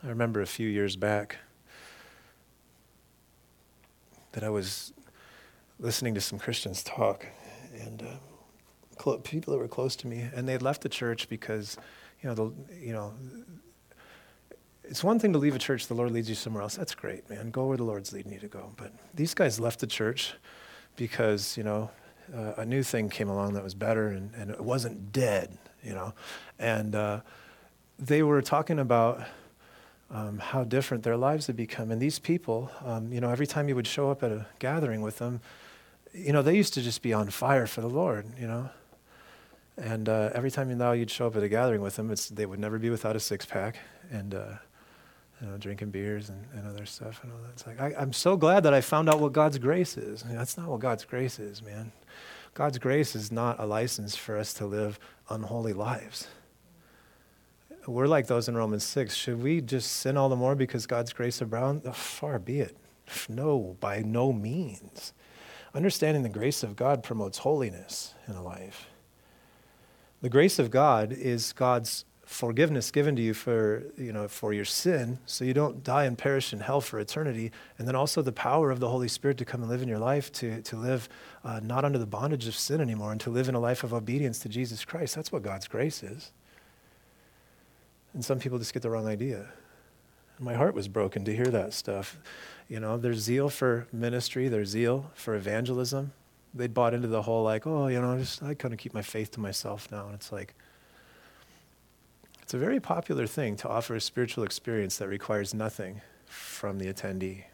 I 0.04 0.08
remember 0.08 0.42
a 0.42 0.46
few 0.46 0.68
years 0.68 0.94
back 0.94 1.38
that 4.32 4.44
I 4.44 4.50
was 4.50 4.92
listening 5.78 6.14
to 6.14 6.20
some 6.20 6.38
Christians 6.38 6.82
talk, 6.82 7.26
and 7.80 8.02
uh, 8.02 9.02
cl- 9.02 9.18
people 9.18 9.54
that 9.54 9.58
were 9.58 9.68
close 9.68 9.96
to 9.96 10.06
me, 10.06 10.28
and 10.34 10.46
they 10.46 10.52
had 10.52 10.62
left 10.62 10.82
the 10.82 10.88
church 10.90 11.28
because, 11.30 11.78
you 12.22 12.28
know, 12.28 12.34
the, 12.34 12.52
you 12.78 12.92
know, 12.92 13.14
it's 14.84 15.02
one 15.02 15.18
thing 15.18 15.32
to 15.32 15.38
leave 15.38 15.54
a 15.54 15.58
church, 15.58 15.86
the 15.86 15.94
Lord 15.94 16.12
leads 16.12 16.28
you 16.28 16.34
somewhere 16.34 16.62
else. 16.62 16.76
That's 16.76 16.94
great, 16.94 17.28
man. 17.30 17.50
Go 17.50 17.66
where 17.66 17.76
the 17.76 17.84
Lord's 17.84 18.12
leading 18.12 18.32
you 18.32 18.38
to 18.40 18.48
go. 18.48 18.72
But 18.76 18.92
these 19.14 19.34
guys 19.34 19.58
left 19.58 19.80
the 19.80 19.86
church 19.86 20.34
because, 20.96 21.56
you 21.56 21.64
know, 21.64 21.90
uh, 22.34 22.52
a 22.58 22.64
new 22.64 22.82
thing 22.82 23.08
came 23.08 23.28
along 23.28 23.54
that 23.54 23.64
was 23.64 23.74
better 23.74 24.08
and, 24.08 24.32
and 24.34 24.50
it 24.50 24.60
wasn't 24.60 25.12
dead, 25.12 25.56
you 25.82 25.92
know. 25.92 26.12
And 26.58 26.94
uh, 26.94 27.20
they 27.98 28.22
were 28.22 28.42
talking 28.42 28.78
about 28.78 29.22
um, 30.10 30.38
how 30.38 30.64
different 30.64 31.02
their 31.02 31.16
lives 31.16 31.46
had 31.46 31.56
become. 31.56 31.90
And 31.90 32.00
these 32.00 32.18
people, 32.18 32.70
um, 32.84 33.12
you 33.12 33.20
know, 33.20 33.30
every 33.30 33.46
time 33.46 33.68
you 33.68 33.74
would 33.74 33.86
show 33.86 34.10
up 34.10 34.22
at 34.22 34.30
a 34.30 34.46
gathering 34.58 35.02
with 35.02 35.18
them, 35.18 35.40
you 36.12 36.32
know, 36.32 36.42
they 36.42 36.56
used 36.56 36.74
to 36.74 36.82
just 36.82 37.02
be 37.02 37.12
on 37.12 37.30
fire 37.30 37.66
for 37.66 37.80
the 37.80 37.88
Lord, 37.88 38.26
you 38.38 38.46
know. 38.46 38.70
And 39.76 40.08
uh, 40.08 40.30
every 40.34 40.50
time 40.50 40.70
you 40.70 40.76
now 40.76 40.92
you'd 40.92 41.10
show 41.10 41.26
up 41.26 41.36
at 41.36 41.42
a 41.42 41.48
gathering 41.48 41.82
with 41.82 41.96
them, 41.96 42.10
it's, 42.10 42.28
they 42.28 42.46
would 42.46 42.58
never 42.58 42.78
be 42.78 42.88
without 42.88 43.14
a 43.14 43.20
six 43.20 43.44
pack 43.44 43.78
and 44.10 44.34
uh, 44.34 44.44
you 45.40 45.48
know, 45.48 45.58
drinking 45.58 45.90
beers 45.90 46.30
and, 46.30 46.46
and 46.54 46.66
other 46.66 46.86
stuff 46.86 47.20
and 47.22 47.32
all 47.32 47.38
that. 47.40 47.50
It's 47.50 47.66
like 47.66 47.80
I, 47.80 48.00
am 48.00 48.12
so 48.12 48.36
glad 48.36 48.62
that 48.62 48.72
I 48.72 48.80
found 48.80 49.08
out 49.08 49.20
what 49.20 49.32
God's 49.32 49.58
grace 49.58 49.98
is. 49.98 50.24
That's 50.26 50.56
not 50.56 50.68
what 50.68 50.80
God's 50.80 51.04
grace 51.04 51.38
is, 51.38 51.62
man. 51.62 51.92
God's 52.54 52.78
grace 52.78 53.14
is 53.14 53.30
not 53.30 53.60
a 53.60 53.66
license 53.66 54.16
for 54.16 54.38
us 54.38 54.54
to 54.54 54.66
live 54.66 54.98
unholy 55.28 55.74
lives. 55.74 56.26
We're 57.86 58.08
like 58.08 58.26
those 58.26 58.48
in 58.48 58.56
Romans 58.56 58.84
6. 58.84 59.14
Should 59.14 59.42
we 59.42 59.60
just 59.60 59.92
sin 59.92 60.16
all 60.16 60.28
the 60.28 60.36
more 60.36 60.56
because 60.56 60.86
God's 60.86 61.12
grace 61.12 61.40
abounds? 61.40 61.86
Oh, 61.86 61.92
far 61.92 62.38
be 62.38 62.60
it. 62.60 62.76
No, 63.28 63.76
by 63.78 64.00
no 64.00 64.32
means. 64.32 65.12
Understanding 65.74 66.22
the 66.22 66.28
grace 66.28 66.62
of 66.62 66.74
God 66.74 67.02
promotes 67.02 67.38
holiness 67.38 68.14
in 68.26 68.34
a 68.34 68.42
life. 68.42 68.86
The 70.20 70.28
grace 70.28 70.58
of 70.58 70.70
God 70.70 71.12
is 71.12 71.52
God's 71.52 72.04
forgiveness 72.24 72.90
given 72.90 73.14
to 73.14 73.22
you 73.22 73.32
for, 73.32 73.84
you 73.96 74.12
know, 74.12 74.26
for 74.26 74.52
your 74.52 74.64
sin, 74.64 75.18
so 75.26 75.44
you 75.44 75.54
don't 75.54 75.84
die 75.84 76.04
and 76.04 76.18
perish 76.18 76.52
in 76.52 76.58
hell 76.58 76.80
for 76.80 76.98
eternity. 76.98 77.52
And 77.78 77.86
then 77.86 77.94
also 77.94 78.20
the 78.20 78.32
power 78.32 78.72
of 78.72 78.80
the 78.80 78.88
Holy 78.88 79.06
Spirit 79.06 79.38
to 79.38 79.44
come 79.44 79.60
and 79.60 79.70
live 79.70 79.82
in 79.82 79.88
your 79.88 80.00
life, 80.00 80.32
to, 80.32 80.60
to 80.62 80.76
live 80.76 81.08
uh, 81.44 81.60
not 81.62 81.84
under 81.84 81.98
the 81.98 82.06
bondage 82.06 82.48
of 82.48 82.56
sin 82.56 82.80
anymore, 82.80 83.12
and 83.12 83.20
to 83.20 83.30
live 83.30 83.48
in 83.48 83.54
a 83.54 83.60
life 83.60 83.84
of 83.84 83.94
obedience 83.94 84.40
to 84.40 84.48
Jesus 84.48 84.84
Christ. 84.84 85.14
That's 85.14 85.30
what 85.30 85.42
God's 85.42 85.68
grace 85.68 86.02
is. 86.02 86.32
And 88.16 88.24
some 88.24 88.38
people 88.38 88.58
just 88.58 88.72
get 88.72 88.82
the 88.82 88.88
wrong 88.88 89.06
idea. 89.06 89.44
My 90.38 90.54
heart 90.54 90.74
was 90.74 90.88
broken 90.88 91.26
to 91.26 91.36
hear 91.36 91.48
that 91.48 91.74
stuff. 91.74 92.16
You 92.66 92.80
know, 92.80 92.96
their 92.96 93.12
zeal 93.12 93.50
for 93.50 93.88
ministry, 93.92 94.48
their 94.48 94.64
zeal 94.64 95.10
for 95.12 95.34
evangelism. 95.34 96.12
They 96.54 96.66
bought 96.66 96.94
into 96.94 97.08
the 97.08 97.20
whole 97.20 97.44
like, 97.44 97.66
oh, 97.66 97.88
you 97.88 98.00
know, 98.00 98.16
just 98.16 98.42
I 98.42 98.54
kind 98.54 98.72
of 98.72 98.80
keep 98.80 98.94
my 98.94 99.02
faith 99.02 99.32
to 99.32 99.40
myself 99.40 99.92
now. 99.92 100.06
And 100.06 100.14
it's 100.14 100.32
like, 100.32 100.54
it's 102.40 102.54
a 102.54 102.58
very 102.58 102.80
popular 102.80 103.26
thing 103.26 103.54
to 103.56 103.68
offer 103.68 103.94
a 103.94 104.00
spiritual 104.00 104.44
experience 104.44 104.96
that 104.96 105.08
requires 105.08 105.52
nothing 105.52 106.00
from 106.24 106.78
the 106.78 106.90
attendee. 106.90 107.44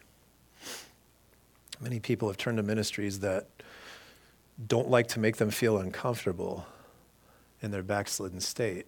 Many 1.81 1.99
people 1.99 2.29
have 2.29 2.37
turned 2.37 2.55
to 2.55 2.63
ministries 2.63 3.19
that 3.19 3.49
don't 4.65 4.89
like 4.89 5.09
to 5.09 5.19
make 5.19 5.35
them 5.35 5.49
feel 5.49 5.77
uncomfortable 5.77 6.65
in 7.61 7.71
their 7.71 7.83
backslidden 7.83 8.39
state. 8.39 8.87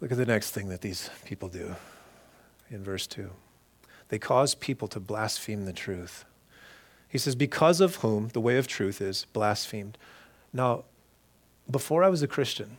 Look 0.00 0.12
at 0.12 0.18
the 0.18 0.26
next 0.26 0.52
thing 0.52 0.68
that 0.68 0.80
these 0.80 1.10
people 1.24 1.48
do 1.48 1.76
in 2.70 2.82
verse 2.82 3.06
2. 3.06 3.30
They 4.08 4.18
cause 4.18 4.54
people 4.54 4.88
to 4.88 5.00
blaspheme 5.00 5.66
the 5.66 5.72
truth. 5.72 6.24
He 7.08 7.18
says, 7.18 7.34
Because 7.34 7.80
of 7.80 7.96
whom 7.96 8.28
the 8.28 8.40
way 8.40 8.56
of 8.56 8.66
truth 8.66 9.00
is 9.00 9.26
blasphemed. 9.32 9.98
Now, 10.52 10.84
before 11.70 12.02
I 12.02 12.08
was 12.08 12.22
a 12.22 12.28
Christian, 12.28 12.78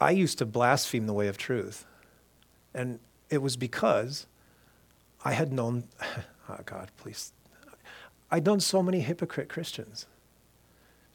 I 0.00 0.12
used 0.12 0.38
to 0.38 0.46
blaspheme 0.46 1.06
the 1.06 1.12
way 1.12 1.28
of 1.28 1.36
truth. 1.36 1.84
And 2.72 2.98
it 3.30 3.42
was 3.42 3.56
because 3.56 4.26
I 5.24 5.32
had 5.32 5.52
known, 5.52 5.84
oh 6.48 6.58
God, 6.64 6.90
please. 6.96 7.32
I'd 8.30 8.46
known 8.46 8.60
so 8.60 8.82
many 8.82 9.00
hypocrite 9.00 9.48
Christians. 9.48 10.06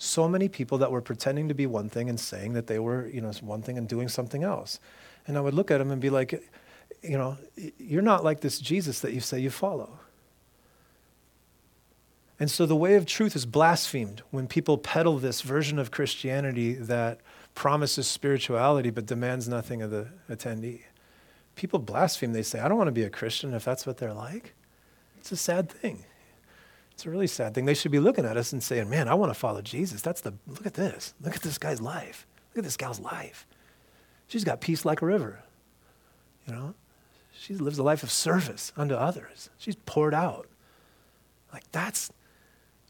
So 0.04 0.28
many 0.28 0.50
people 0.50 0.80
that 0.80 0.92
were 0.92 1.02
pretending 1.02 1.48
to 1.48 1.54
be 1.54 1.66
one 1.66 1.88
thing 1.88 2.10
and 2.10 2.20
saying 2.20 2.54
that 2.54 2.68
they 2.68 2.78
were, 2.78 3.08
you 3.08 3.22
know, 3.22 3.32
one 3.40 3.62
thing 3.62 3.78
and 3.78 3.88
doing 3.88 4.10
something 4.10 4.44
else. 4.44 4.82
And 5.26 5.38
I 5.38 5.42
would 5.42 5.54
look 5.54 5.72
at 5.72 5.78
them 5.78 5.92
and 5.92 6.02
be 6.02 6.10
like, 6.10 6.44
you 7.02 7.18
know, 7.18 7.38
you're 7.78 8.02
not 8.02 8.22
like 8.22 8.42
this 8.42 8.60
Jesus 8.60 9.00
that 9.00 9.14
you 9.14 9.22
say 9.22 9.40
you 9.40 9.50
follow. 9.50 10.00
And 12.38 12.52
so 12.52 12.66
the 12.66 12.76
way 12.76 12.96
of 12.96 13.06
truth 13.06 13.34
is 13.34 13.46
blasphemed 13.46 14.24
when 14.30 14.46
people 14.46 14.78
peddle 14.78 15.20
this 15.20 15.40
version 15.40 15.80
of 15.80 15.90
Christianity 15.90 16.74
that 16.74 17.22
promises 17.56 18.06
spirituality 18.06 18.90
but 18.90 19.06
demands 19.06 19.48
nothing 19.48 19.82
of 19.82 19.90
the 19.90 20.10
attendee. 20.30 20.82
People 21.56 21.80
blaspheme. 21.80 22.34
They 22.34 22.44
say, 22.44 22.60
I 22.60 22.68
don't 22.68 22.78
want 22.78 22.90
to 22.90 22.94
be 22.94 23.04
a 23.04 23.10
Christian 23.10 23.54
if 23.54 23.64
that's 23.64 23.88
what 23.88 24.00
they're 24.00 24.14
like. 24.14 24.54
It's 25.18 25.32
a 25.32 25.38
sad 25.38 25.70
thing. 25.70 26.04
It's 26.94 27.06
a 27.06 27.10
really 27.10 27.28
sad 27.28 27.54
thing. 27.54 27.66
They 27.66 27.74
should 27.74 27.92
be 27.92 28.00
looking 28.00 28.26
at 28.26 28.38
us 28.38 28.54
and 28.54 28.62
saying, 28.62 28.90
Man, 28.90 29.08
I 29.08 29.14
want 29.14 29.32
to 29.32 29.40
follow 29.40 29.62
Jesus. 29.62 30.02
That's 30.02 30.22
the, 30.22 30.34
look 30.48 30.66
at 30.66 30.76
this. 30.76 31.14
Look 31.22 31.36
at 31.36 31.42
this 31.42 31.58
guy's 31.58 31.82
life. 31.82 32.28
Look 32.52 32.60
at 32.60 32.64
this 32.64 32.78
gal's 32.78 33.00
life. 33.00 33.48
She's 34.28 34.44
got 34.44 34.62
peace 34.62 34.86
like 34.86 35.02
a 35.02 35.06
river. 35.06 35.44
You 36.48 36.54
know, 36.54 36.74
she 37.32 37.56
lives 37.56 37.78
a 37.78 37.84
life 37.84 38.04
of 38.04 38.12
service 38.12 38.72
unto 38.78 38.96
others. 38.96 39.50
She's 39.58 39.76
poured 39.76 40.14
out. 40.14 40.48
Like, 41.52 41.64
that's 41.72 42.12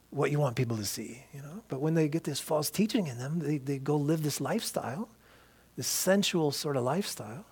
what 0.09 0.31
you 0.31 0.39
want 0.39 0.55
people 0.55 0.77
to 0.77 0.85
see, 0.85 1.25
you 1.33 1.41
know. 1.41 1.63
But 1.67 1.81
when 1.81 1.93
they 1.93 2.07
get 2.07 2.23
this 2.23 2.39
false 2.39 2.69
teaching 2.69 3.07
in 3.07 3.17
them, 3.17 3.39
they, 3.39 3.57
they 3.57 3.77
go 3.77 3.97
live 3.97 4.23
this 4.23 4.39
lifestyle, 4.39 5.09
this 5.75 5.87
sensual 5.87 6.51
sort 6.51 6.77
of 6.77 6.83
lifestyle. 6.83 7.45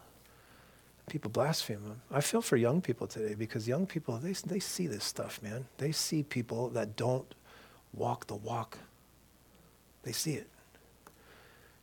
People 1.12 1.30
blaspheme 1.30 1.84
them. 1.84 2.02
I 2.10 2.22
feel 2.22 2.42
for 2.42 2.56
young 2.56 2.80
people 2.80 3.06
today 3.06 3.34
because 3.34 3.68
young 3.68 3.86
people, 3.86 4.18
they, 4.18 4.32
they 4.32 4.62
see 4.62 4.88
this 4.88 5.04
stuff, 5.04 5.44
man. 5.44 5.66
They 5.78 5.92
see 5.92 6.24
people 6.24 6.70
that 6.70 6.96
don't 6.96 7.36
walk 7.92 8.28
the 8.28 8.36
walk. 8.36 8.78
They 10.04 10.14
see 10.14 10.36
it. 10.36 10.48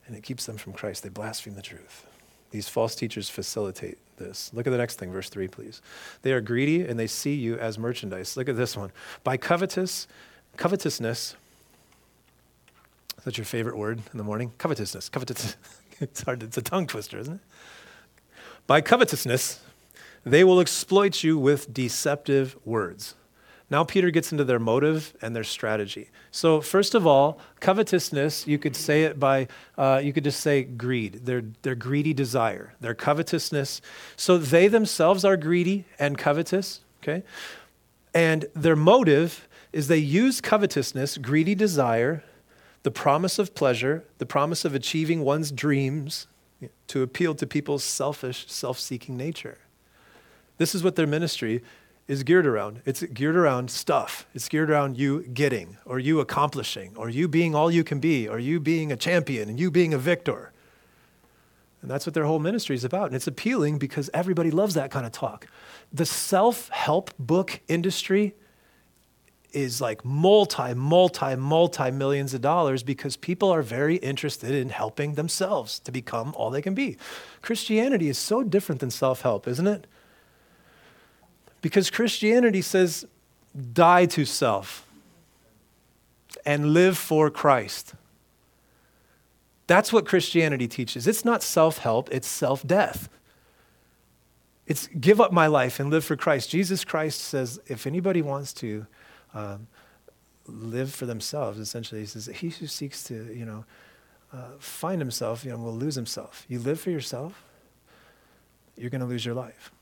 And 0.07 0.17
it 0.17 0.23
keeps 0.23 0.47
them 0.47 0.57
from 0.57 0.73
Christ. 0.73 1.03
They 1.03 1.11
blaspheme 1.11 1.55
the 1.57 1.61
truth. 1.61 2.07
These 2.53 2.71
false 2.71 2.95
teachers 2.95 3.29
facilitate 3.29 3.99
this. 4.17 4.51
Look 4.55 4.67
at 4.67 4.71
the 4.71 4.79
next 4.79 4.99
thing, 4.99 5.13
verse 5.13 5.29
3, 5.29 5.47
please. 5.49 5.83
They 6.23 6.33
are 6.33 6.41
greedy 6.41 6.87
and 6.87 6.99
they 6.99 7.07
see 7.07 7.35
you 7.35 7.59
as 7.59 7.79
merchandise. 7.79 8.35
Look 8.35 8.49
at 8.49 8.57
this 8.57 8.79
one. 8.79 8.93
By 9.25 9.37
covetous 9.37 10.09
Covetousness. 10.57 11.37
Is 13.19 13.25
that 13.25 13.37
your 13.37 13.45
favorite 13.45 13.77
word 13.77 14.01
in 14.11 14.17
the 14.17 14.25
morning? 14.25 14.55
Covetousness. 14.57 15.11
Covetousness. 15.11 15.57
it's 16.01 16.23
hard. 16.23 16.43
It's 16.43 16.57
a 16.57 16.63
tongue 16.63 16.87
twister, 16.87 17.19
isn't 17.19 17.35
it? 17.35 17.41
By 18.69 18.83
covetousness, 18.83 19.61
they 20.25 20.45
will 20.45 20.61
exploit 20.61 21.25
you 21.25 21.39
with 21.39 21.73
deceptive 21.73 22.55
words. 22.67 23.15
Now, 23.71 23.83
Peter 23.83 24.11
gets 24.11 24.31
into 24.31 24.45
their 24.45 24.59
motive 24.59 25.15
and 25.23 25.35
their 25.35 25.43
strategy. 25.43 26.11
So, 26.31 26.61
first 26.61 26.95
of 26.95 27.07
all, 27.07 27.39
covetousness, 27.61 28.47
you 28.47 28.59
could 28.59 28.77
say 28.77 29.05
it 29.05 29.19
by, 29.19 29.49
uh, 29.79 30.03
you 30.05 30.13
could 30.13 30.25
just 30.25 30.41
say 30.41 30.65
greed, 30.65 31.25
their, 31.25 31.45
their 31.63 31.75
greedy 31.75 32.13
desire, 32.13 32.75
their 32.79 32.95
covetousness. 32.95 33.81
So, 34.17 34.37
they 34.37 34.69
themselves 34.69 35.25
are 35.25 35.39
greedy 35.39 35.87
and 35.99 36.19
covetous, 36.19 36.81
okay? 37.03 37.23
And 38.13 38.45
their 38.55 38.77
motive 38.77 39.49
is 39.73 39.89
they 39.89 39.97
use 39.97 40.43
covetousness, 40.43 41.17
greedy 41.17 41.55
desire, 41.55 42.23
the 42.83 42.91
promise 42.91 43.39
of 43.39 43.55
pleasure, 43.55 44.05
the 44.19 44.27
promise 44.27 44.67
of 44.67 44.75
achieving 44.75 45.25
one's 45.25 45.51
dreams 45.51 46.27
to 46.89 47.03
appeal 47.03 47.35
to 47.35 47.47
people's 47.47 47.85
selfish, 47.85 48.47
self 48.49 48.79
seeking 48.79 49.17
nature. 49.17 49.59
This 50.57 50.75
is 50.75 50.83
what 50.83 50.97
their 50.97 51.07
ministry 51.07 51.63
is 52.09 52.23
geared 52.23 52.47
around. 52.47 52.81
It's 52.85 53.03
geared 53.03 53.37
around 53.37 53.71
stuff. 53.71 54.27
It's 54.35 54.49
geared 54.49 54.71
around 54.71 54.99
you 54.99 55.23
getting, 55.23 55.77
or 55.85 55.99
you 55.99 56.21
accomplishing, 56.21 56.97
or 56.97 57.11
you 57.11 57.29
being 57.29 57.55
all 57.55 57.71
you 57.71 57.85
can 57.85 58.01
be, 58.01 58.27
or 58.27 58.39
you 58.39 58.59
being 58.59 58.91
a 58.91 58.97
champion, 58.97 59.49
and 59.49 59.61
you 59.61 59.71
being 59.71 59.93
a 59.93 59.99
victor. 59.99 60.53
And 61.83 61.91
that's 61.91 62.07
what 62.07 62.15
their 62.15 62.25
whole 62.25 62.41
ministry 62.41 62.75
is 62.75 62.83
about. 62.83 63.07
And 63.07 63.15
it's 63.15 63.27
appealing 63.27 63.79
because 63.79 64.11
everybody 64.13 64.51
loves 64.51 64.75
that 64.75 64.91
kind 64.91 65.07
of 65.07 65.13
talk. 65.13 65.47
The 65.93 66.07
self 66.07 66.69
help 66.71 67.13
book 67.19 67.61
industry 67.69 68.35
is 69.53 69.81
like 69.81 70.05
multi, 70.05 70.75
multi, 70.75 71.35
multi 71.37 71.91
millions 71.91 72.35
of 72.35 72.41
dollars 72.41 72.83
because 72.83 73.17
people 73.17 73.51
are 73.51 73.63
very 73.63 73.97
interested 73.97 74.51
in 74.51 74.69
helping 74.69 75.15
themselves 75.15 75.79
to 75.81 75.93
become 75.93 76.35
all 76.37 76.51
they 76.51 76.63
can 76.63 76.75
be. 76.75 76.97
Christianity 77.41 78.09
is 78.09 78.19
so 78.19 78.43
different 78.43 78.81
than 78.81 78.91
self 78.91 79.23
help, 79.23 79.49
isn't 79.49 79.67
it? 79.67 79.87
Because 81.61 81.91
Christianity 81.91 82.63
says, 82.63 83.07
die 83.73 84.07
to 84.07 84.25
self 84.25 84.87
and 86.45 86.73
live 86.73 86.97
for 86.97 87.31
Christ. 87.31 87.95
That's 89.67 89.93
what 89.93 90.07
Christianity 90.07 90.69
teaches. 90.69 91.07
It's 91.07 91.25
not 91.25 91.43
self 91.43 91.79
help, 91.79 92.09
it's 92.11 92.29
self 92.29 92.67
death. 92.67 93.09
It's 94.67 94.87
give 94.89 95.19
up 95.21 95.33
my 95.33 95.47
life 95.47 95.81
and 95.81 95.89
live 95.89 96.05
for 96.05 96.15
Christ. 96.15 96.51
Jesus 96.51 96.85
Christ 96.85 97.21
says, 97.23 97.59
if 97.67 97.87
anybody 97.87 98.21
wants 98.21 98.53
to, 98.55 98.87
um, 99.35 99.67
live 100.47 100.95
for 100.95 101.07
themselves. 101.07 101.59
Essentially, 101.59 102.01
he 102.01 102.07
says 102.07 102.27
he 102.27 102.49
who 102.51 102.67
seeks 102.67 103.05
to, 103.05 103.33
you 103.35 103.45
know, 103.45 103.65
uh, 104.33 104.53
find 104.59 105.01
himself, 105.01 105.45
you 105.45 105.51
know, 105.51 105.59
will 105.59 105.75
lose 105.75 105.95
himself. 105.95 106.45
You 106.49 106.59
live 106.59 106.81
for 106.81 106.91
yourself, 106.91 107.43
you're 108.77 108.91
going 108.91 109.01
to 109.01 109.07
lose 109.07 109.25
your 109.25 109.35
life. 109.35 109.73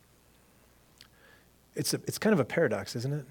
It's 1.75 1.93
a, 1.93 2.01
it's 2.07 2.19
kind 2.19 2.33
of 2.33 2.41
a 2.41 2.45
paradox, 2.45 2.97
isn't 2.97 3.13
it? 3.13 3.27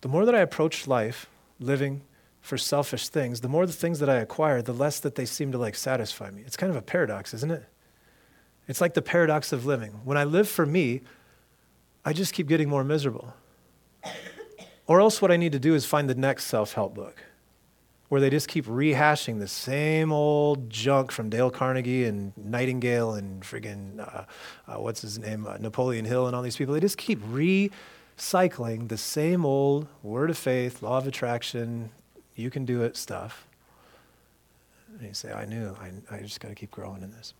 The 0.00 0.08
more 0.08 0.24
that 0.24 0.34
I 0.34 0.40
approach 0.40 0.86
life 0.86 1.26
living 1.60 2.02
for 2.40 2.56
selfish 2.56 3.08
things, 3.08 3.40
the 3.40 3.48
more 3.48 3.66
the 3.66 3.72
things 3.72 3.98
that 4.00 4.08
I 4.08 4.16
acquire, 4.16 4.62
the 4.62 4.72
less 4.72 5.00
that 5.00 5.14
they 5.14 5.24
seem 5.24 5.52
to 5.52 5.58
like 5.58 5.74
satisfy 5.74 6.30
me. 6.30 6.42
It's 6.46 6.56
kind 6.56 6.70
of 6.70 6.76
a 6.76 6.82
paradox, 6.82 7.34
isn't 7.34 7.50
it? 7.50 7.64
It's 8.66 8.80
like 8.80 8.94
the 8.94 9.02
paradox 9.02 9.52
of 9.52 9.66
living. 9.66 9.92
When 10.04 10.16
I 10.16 10.24
live 10.24 10.48
for 10.48 10.66
me, 10.66 11.02
I 12.04 12.12
just 12.12 12.32
keep 12.32 12.48
getting 12.48 12.68
more 12.68 12.84
miserable. 12.84 13.34
Or 14.88 15.00
else, 15.00 15.22
what 15.22 15.30
I 15.30 15.36
need 15.36 15.52
to 15.52 15.60
do 15.60 15.74
is 15.74 15.86
find 15.86 16.10
the 16.10 16.16
next 16.16 16.46
self 16.46 16.72
help 16.72 16.94
book 16.94 17.22
where 18.08 18.20
they 18.20 18.30
just 18.30 18.48
keep 18.48 18.64
rehashing 18.64 19.38
the 19.38 19.48
same 19.48 20.12
old 20.12 20.70
junk 20.70 21.12
from 21.12 21.28
Dale 21.28 21.50
Carnegie 21.50 22.04
and 22.04 22.32
Nightingale 22.36 23.12
and 23.12 23.42
friggin' 23.42 24.00
uh, 24.00 24.24
uh, 24.66 24.80
what's 24.80 25.02
his 25.02 25.18
name, 25.18 25.46
uh, 25.46 25.58
Napoleon 25.58 26.06
Hill 26.06 26.26
and 26.26 26.34
all 26.34 26.42
these 26.42 26.56
people. 26.56 26.72
They 26.72 26.80
just 26.80 26.96
keep 26.96 27.20
recycling 27.20 28.88
the 28.88 28.96
same 28.96 29.44
old 29.44 29.88
word 30.02 30.30
of 30.30 30.38
faith, 30.38 30.82
law 30.82 30.96
of 30.96 31.06
attraction, 31.06 31.90
you 32.34 32.50
can 32.50 32.64
do 32.64 32.82
it 32.82 32.96
stuff. 32.96 33.46
And 34.98 35.08
you 35.08 35.14
say, 35.14 35.32
I 35.32 35.44
knew, 35.44 35.76
I, 35.80 36.16
I 36.16 36.20
just 36.20 36.40
got 36.40 36.48
to 36.48 36.54
keep 36.54 36.70
growing 36.70 37.02
in 37.02 37.12
this. 37.12 37.34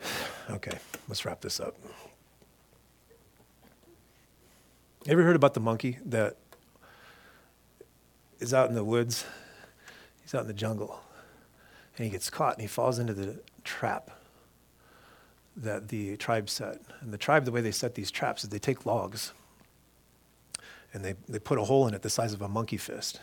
Okay, 0.50 0.76
let's 1.08 1.24
wrap 1.24 1.40
this 1.40 1.58
up. 1.58 1.74
Ever 5.06 5.22
heard 5.22 5.36
about 5.36 5.52
the 5.52 5.60
monkey 5.60 5.98
that 6.06 6.38
is 8.38 8.54
out 8.54 8.70
in 8.70 8.74
the 8.74 8.84
woods? 8.84 9.26
He's 10.22 10.34
out 10.34 10.42
in 10.42 10.46
the 10.46 10.54
jungle. 10.54 10.98
And 11.98 12.06
he 12.06 12.10
gets 12.10 12.30
caught 12.30 12.54
and 12.54 12.62
he 12.62 12.66
falls 12.66 12.98
into 12.98 13.12
the 13.12 13.38
trap 13.64 14.10
that 15.58 15.88
the 15.88 16.16
tribe 16.16 16.48
set. 16.48 16.80
And 17.02 17.12
the 17.12 17.18
tribe, 17.18 17.44
the 17.44 17.52
way 17.52 17.60
they 17.60 17.70
set 17.70 17.94
these 17.94 18.10
traps 18.10 18.44
is 18.44 18.50
they 18.50 18.58
take 18.58 18.86
logs 18.86 19.34
and 20.94 21.04
they, 21.04 21.16
they 21.28 21.38
put 21.38 21.58
a 21.58 21.64
hole 21.64 21.86
in 21.86 21.92
it 21.92 22.00
the 22.00 22.08
size 22.08 22.32
of 22.32 22.40
a 22.40 22.48
monkey 22.48 22.78
fist. 22.78 23.20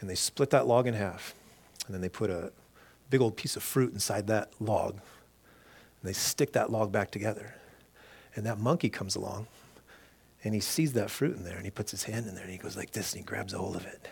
And 0.00 0.08
they 0.08 0.14
split 0.14 0.48
that 0.50 0.66
log 0.66 0.86
in 0.86 0.94
half. 0.94 1.34
And 1.84 1.94
then 1.94 2.00
they 2.00 2.08
put 2.08 2.30
a 2.30 2.50
big 3.10 3.20
old 3.20 3.36
piece 3.36 3.56
of 3.56 3.62
fruit 3.62 3.92
inside 3.92 4.26
that 4.28 4.54
log. 4.58 4.92
And 4.92 6.08
they 6.08 6.14
stick 6.14 6.54
that 6.54 6.72
log 6.72 6.92
back 6.92 7.10
together. 7.10 7.56
And 8.34 8.46
that 8.46 8.58
monkey 8.58 8.88
comes 8.88 9.16
along 9.16 9.46
and 10.42 10.54
he 10.54 10.60
sees 10.60 10.94
that 10.94 11.10
fruit 11.10 11.36
in 11.36 11.44
there 11.44 11.56
and 11.56 11.64
he 11.64 11.70
puts 11.70 11.90
his 11.90 12.04
hand 12.04 12.26
in 12.26 12.34
there 12.34 12.44
and 12.44 12.52
he 12.52 12.58
goes 12.58 12.76
like 12.76 12.92
this 12.92 13.12
and 13.12 13.20
he 13.20 13.24
grabs 13.24 13.52
a 13.52 13.58
hold 13.58 13.76
of 13.76 13.84
it. 13.84 14.08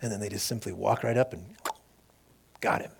And 0.00 0.10
then 0.10 0.20
they 0.20 0.28
just 0.28 0.46
simply 0.46 0.72
walk 0.72 1.04
right 1.04 1.16
up 1.16 1.32
and 1.32 1.44
got 2.60 2.82
him. 2.82 2.92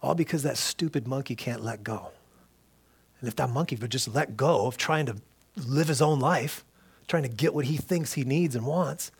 All 0.00 0.14
because 0.14 0.44
that 0.44 0.56
stupid 0.56 1.08
monkey 1.08 1.34
can't 1.34 1.64
let 1.64 1.82
go. 1.82 2.10
And 3.20 3.28
if 3.28 3.34
that 3.36 3.50
monkey 3.50 3.74
would 3.76 3.90
just 3.90 4.14
let 4.14 4.36
go 4.36 4.66
of 4.66 4.76
trying 4.76 5.06
to 5.06 5.16
live 5.56 5.88
his 5.88 6.00
own 6.00 6.20
life, 6.20 6.64
trying 7.08 7.24
to 7.24 7.28
get 7.28 7.52
what 7.52 7.64
he 7.64 7.76
thinks 7.76 8.12
he 8.12 8.22
needs 8.22 8.54
and 8.54 8.64
wants, 8.64 9.10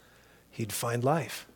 he'd 0.51 0.73
find 0.73 1.03
life. 1.03 1.49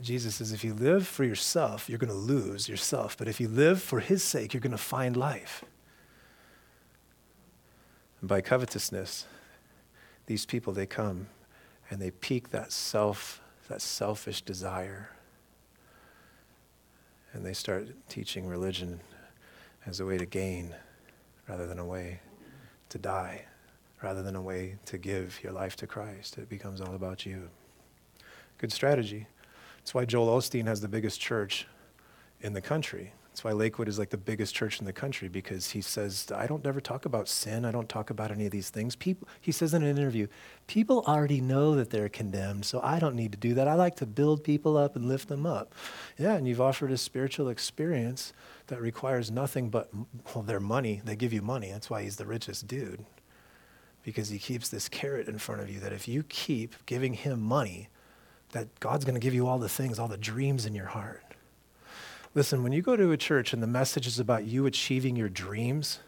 Jesus 0.00 0.36
says 0.36 0.52
if 0.52 0.64
you 0.64 0.72
live 0.72 1.06
for 1.06 1.24
yourself, 1.24 1.88
you're 1.88 1.98
going 1.98 2.08
to 2.08 2.16
lose 2.16 2.68
yourself. 2.68 3.16
But 3.16 3.28
if 3.28 3.40
you 3.40 3.48
live 3.48 3.82
for 3.82 4.00
his 4.00 4.22
sake, 4.22 4.54
you're 4.54 4.60
going 4.60 4.72
to 4.72 4.78
find 4.78 5.16
life. 5.16 5.64
By 8.22 8.40
covetousness, 8.40 9.26
these 10.26 10.46
people, 10.46 10.72
they 10.72 10.86
come 10.86 11.28
and 11.90 12.00
they 12.00 12.10
pique 12.10 12.50
that 12.50 12.72
self, 12.72 13.40
that 13.68 13.80
selfish 13.80 14.42
desire. 14.42 15.10
And 17.32 17.44
they 17.44 17.52
start 17.52 17.88
teaching 18.08 18.46
religion 18.46 19.00
as 19.86 20.00
a 20.00 20.06
way 20.06 20.18
to 20.18 20.26
gain 20.26 20.74
rather 21.48 21.66
than 21.66 21.78
a 21.78 21.84
way 21.84 22.20
to 22.88 22.98
die, 22.98 23.44
rather 24.02 24.22
than 24.22 24.34
a 24.34 24.42
way 24.42 24.76
to 24.86 24.98
give 24.98 25.42
your 25.42 25.52
life 25.52 25.76
to 25.76 25.86
Christ. 25.86 26.38
It 26.38 26.48
becomes 26.48 26.80
all 26.80 26.94
about 26.94 27.26
you. 27.26 27.50
Good 28.58 28.72
strategy. 28.72 29.26
That's 29.78 29.94
why 29.94 30.06
Joel 30.06 30.36
Osteen 30.36 30.66
has 30.66 30.80
the 30.80 30.88
biggest 30.88 31.20
church 31.20 31.66
in 32.40 32.52
the 32.52 32.60
country. 32.60 33.12
That's 33.36 33.44
why 33.44 33.52
Lakewood 33.52 33.86
is 33.86 33.98
like 33.98 34.08
the 34.08 34.16
biggest 34.16 34.54
church 34.54 34.80
in 34.80 34.86
the 34.86 34.94
country 34.94 35.28
because 35.28 35.72
he 35.72 35.82
says, 35.82 36.32
I 36.34 36.46
don't 36.46 36.64
ever 36.64 36.80
talk 36.80 37.04
about 37.04 37.28
sin. 37.28 37.66
I 37.66 37.70
don't 37.70 37.86
talk 37.86 38.08
about 38.08 38.30
any 38.30 38.46
of 38.46 38.50
these 38.50 38.70
things. 38.70 38.96
People, 38.96 39.28
he 39.42 39.52
says 39.52 39.74
in 39.74 39.82
an 39.82 39.98
interview, 39.98 40.26
people 40.68 41.04
already 41.06 41.42
know 41.42 41.74
that 41.74 41.90
they're 41.90 42.08
condemned, 42.08 42.64
so 42.64 42.80
I 42.82 42.98
don't 42.98 43.14
need 43.14 43.32
to 43.32 43.38
do 43.38 43.52
that. 43.52 43.68
I 43.68 43.74
like 43.74 43.94
to 43.96 44.06
build 44.06 44.42
people 44.42 44.78
up 44.78 44.96
and 44.96 45.06
lift 45.06 45.28
them 45.28 45.44
up. 45.44 45.74
Yeah, 46.16 46.32
and 46.32 46.48
you've 46.48 46.62
offered 46.62 46.90
a 46.90 46.96
spiritual 46.96 47.50
experience 47.50 48.32
that 48.68 48.80
requires 48.80 49.30
nothing 49.30 49.68
but 49.68 49.90
well, 50.34 50.42
their 50.42 50.58
money. 50.58 51.02
They 51.04 51.14
give 51.14 51.34
you 51.34 51.42
money. 51.42 51.70
That's 51.70 51.90
why 51.90 52.04
he's 52.04 52.16
the 52.16 52.24
richest 52.24 52.66
dude. 52.66 53.04
Because 54.02 54.30
he 54.30 54.38
keeps 54.38 54.70
this 54.70 54.88
carrot 54.88 55.28
in 55.28 55.36
front 55.36 55.60
of 55.60 55.68
you 55.68 55.78
that 55.80 55.92
if 55.92 56.08
you 56.08 56.22
keep 56.22 56.74
giving 56.86 57.12
him 57.12 57.42
money, 57.42 57.90
that 58.52 58.80
God's 58.80 59.04
going 59.04 59.12
to 59.12 59.20
give 59.20 59.34
you 59.34 59.46
all 59.46 59.58
the 59.58 59.68
things, 59.68 59.98
all 59.98 60.08
the 60.08 60.16
dreams 60.16 60.64
in 60.64 60.74
your 60.74 60.86
heart. 60.86 61.25
Listen, 62.36 62.62
when 62.62 62.72
you 62.72 62.82
go 62.82 62.96
to 62.96 63.12
a 63.12 63.16
church 63.16 63.54
and 63.54 63.62
the 63.62 63.66
message 63.66 64.06
is 64.06 64.18
about 64.18 64.44
you 64.44 64.66
achieving 64.66 65.16
your 65.16 65.30
dreams, 65.30 66.00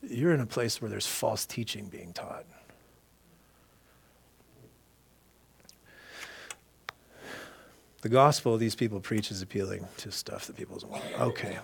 you're 0.00 0.32
in 0.32 0.38
a 0.38 0.46
place 0.46 0.80
where 0.80 0.88
there's 0.88 1.08
false 1.08 1.44
teaching 1.44 1.88
being 1.88 2.12
taught. 2.12 2.44
The 8.02 8.08
gospel 8.08 8.56
these 8.58 8.76
people 8.76 9.00
preach 9.00 9.32
is 9.32 9.42
appealing 9.42 9.88
to 9.96 10.12
stuff 10.12 10.46
that 10.46 10.56
people 10.56 10.78
don't 10.78 10.92
want. 10.92 11.04
Okay. 11.18 11.58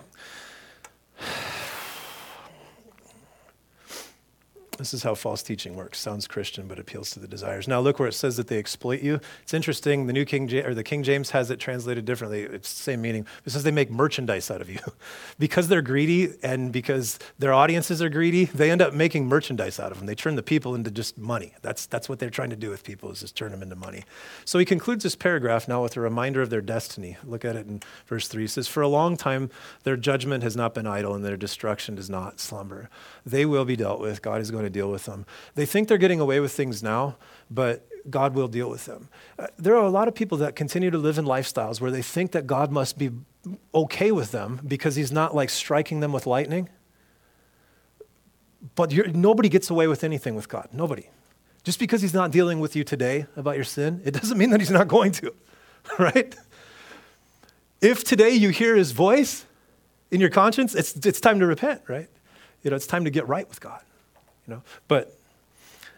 This 4.77 4.93
is 4.93 5.03
how 5.03 5.15
false 5.15 5.41
teaching 5.41 5.75
works. 5.75 5.99
Sounds 5.99 6.27
Christian, 6.27 6.67
but 6.67 6.79
appeals 6.79 7.11
to 7.11 7.19
the 7.19 7.27
desires. 7.27 7.67
Now, 7.67 7.79
look 7.79 7.97
where 7.97 8.07
it 8.07 8.13
says 8.13 8.37
that 8.37 8.47
they 8.47 8.57
exploit 8.57 9.01
you. 9.01 9.19
It's 9.43 9.53
interesting. 9.53 10.07
The 10.07 10.13
New 10.13 10.25
King 10.25 10.53
or 10.53 10.73
the 10.73 10.83
King 10.83 11.03
James 11.03 11.29
has 11.31 11.49
it 11.49 11.59
translated 11.59 12.05
differently. 12.05 12.41
It's 12.41 12.73
the 12.73 12.83
same 12.83 13.01
meaning. 13.01 13.25
It 13.45 13.51
says 13.51 13.63
they 13.63 13.71
make 13.71 13.89
merchandise 13.89 14.51
out 14.51 14.61
of 14.61 14.69
you, 14.69 14.79
because 15.39 15.67
they're 15.67 15.81
greedy 15.81 16.33
and 16.43 16.71
because 16.71 17.19
their 17.39 17.53
audiences 17.53 18.01
are 18.01 18.09
greedy. 18.09 18.45
They 18.45 18.69
end 18.69 18.81
up 18.81 18.93
making 18.93 19.27
merchandise 19.27 19.79
out 19.79 19.91
of 19.91 19.99
them. 19.99 20.07
They 20.07 20.15
turn 20.15 20.35
the 20.35 20.43
people 20.43 20.75
into 20.75 20.91
just 20.91 21.17
money. 21.17 21.53
That's 21.61 21.85
that's 21.85 22.09
what 22.09 22.19
they're 22.19 22.29
trying 22.29 22.49
to 22.49 22.55
do 22.55 22.69
with 22.69 22.83
people 22.83 23.11
is 23.11 23.21
just 23.21 23.35
turn 23.35 23.51
them 23.51 23.61
into 23.61 23.75
money. 23.75 24.03
So 24.43 24.59
he 24.59 24.65
concludes 24.65 25.03
this 25.03 25.15
paragraph 25.15 25.67
now 25.67 25.83
with 25.83 25.95
a 25.95 26.01
reminder 26.01 26.41
of 26.41 26.49
their 26.49 26.61
destiny. 26.61 27.17
Look 27.23 27.45
at 27.45 27.55
it 27.55 27.67
in 27.67 27.81
verse 28.07 28.27
three. 28.27 28.43
He 28.43 28.47
says, 28.47 28.67
"For 28.67 28.81
a 28.81 28.87
long 28.87 29.15
time 29.15 29.49
their 29.83 29.97
judgment 29.97 30.43
has 30.43 30.55
not 30.55 30.73
been 30.73 30.87
idle, 30.87 31.13
and 31.13 31.23
their 31.23 31.37
destruction 31.37 31.95
does 31.95 32.09
not 32.09 32.39
slumber. 32.39 32.89
They 33.25 33.45
will 33.45 33.65
be 33.65 33.75
dealt 33.75 34.01
with. 34.01 34.21
God 34.21 34.41
is 34.41 34.51
going 34.51 34.64
to 34.65 34.69
deal 34.69 34.91
with 34.91 35.05
them. 35.05 35.25
They 35.55 35.65
think 35.65 35.87
they're 35.87 35.97
getting 35.97 36.19
away 36.19 36.39
with 36.39 36.51
things 36.51 36.83
now, 36.83 37.17
but 37.49 37.87
God 38.09 38.35
will 38.35 38.47
deal 38.47 38.69
with 38.69 38.85
them. 38.85 39.09
Uh, 39.37 39.47
there 39.57 39.75
are 39.75 39.85
a 39.85 39.89
lot 39.89 40.07
of 40.07 40.15
people 40.15 40.37
that 40.39 40.55
continue 40.55 40.91
to 40.91 40.97
live 40.97 41.17
in 41.17 41.25
lifestyles 41.25 41.81
where 41.81 41.91
they 41.91 42.01
think 42.01 42.31
that 42.31 42.45
God 42.45 42.71
must 42.71 42.97
be 42.97 43.11
okay 43.73 44.11
with 44.11 44.31
them 44.31 44.61
because 44.65 44.95
he's 44.95 45.11
not 45.11 45.35
like 45.35 45.49
striking 45.49 45.99
them 45.99 46.11
with 46.11 46.27
lightning. 46.27 46.69
But 48.75 48.93
nobody 49.15 49.49
gets 49.49 49.69
away 49.69 49.87
with 49.87 50.03
anything 50.03 50.35
with 50.35 50.49
God. 50.49 50.69
Nobody. 50.71 51.09
Just 51.63 51.79
because 51.79 52.01
he's 52.01 52.13
not 52.13 52.31
dealing 52.31 52.59
with 52.59 52.75
you 52.75 52.83
today 52.83 53.25
about 53.35 53.55
your 53.55 53.63
sin, 53.63 54.01
it 54.05 54.11
doesn't 54.11 54.37
mean 54.37 54.49
that 54.51 54.59
he's 54.59 54.71
not 54.71 54.87
going 54.87 55.11
to, 55.13 55.33
right? 55.99 56.35
If 57.81 58.03
today 58.03 58.31
you 58.31 58.49
hear 58.49 58.75
his 58.75 58.91
voice 58.91 59.45
in 60.11 60.21
your 60.21 60.29
conscience, 60.29 60.75
it's, 60.75 60.95
it's 61.05 61.19
time 61.19 61.39
to 61.39 61.45
repent, 61.45 61.81
right? 61.87 62.09
You 62.63 62.69
know, 62.69 62.75
it's 62.75 62.87
time 62.87 63.05
to 63.05 63.11
get 63.11 63.27
right 63.27 63.47
with 63.47 63.59
God 63.59 63.81
you 64.47 64.53
know. 64.53 64.61
But 64.87 65.17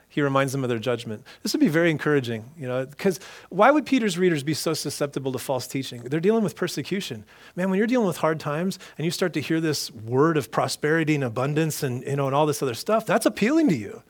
he 0.10 0.22
reminds 0.22 0.52
them 0.52 0.64
of 0.64 0.70
their 0.70 0.80
judgment. 0.80 1.24
This 1.44 1.54
would 1.54 1.60
be 1.60 1.68
very 1.68 1.92
encouraging, 1.92 2.46
you 2.58 2.68
know, 2.68 2.86
because 2.86 3.20
why 3.50 3.70
would 3.70 3.86
Peter's 3.86 4.18
readers 4.18 4.42
be 4.42 4.56
so 4.56 4.74
susceptible 4.74 5.32
to 5.32 5.38
false 5.38 5.68
teaching? 5.68 6.02
They're 6.02 6.20
dealing 6.20 6.44
with 6.44 6.56
persecution. 6.56 7.24
Man, 7.56 7.70
when 7.70 7.78
you're 7.78 7.86
dealing 7.86 8.08
with 8.08 8.18
hard 8.18 8.40
times 8.40 8.80
and 8.98 9.06
you 9.06 9.12
start 9.12 9.34
to 9.34 9.42
hear 9.42 9.62
this 9.62 9.92
word 9.92 10.38
of 10.38 10.50
prosperity 10.50 11.14
and 11.14 11.24
abundance 11.24 11.84
and, 11.84 12.04
you 12.04 12.16
know, 12.16 12.26
and 12.26 12.36
all 12.36 12.48
this 12.48 12.64
other 12.64 12.74
stuff, 12.74 13.06
that's 13.06 13.28
appealing 13.28 13.70
to 13.70 13.76
you 13.76 14.02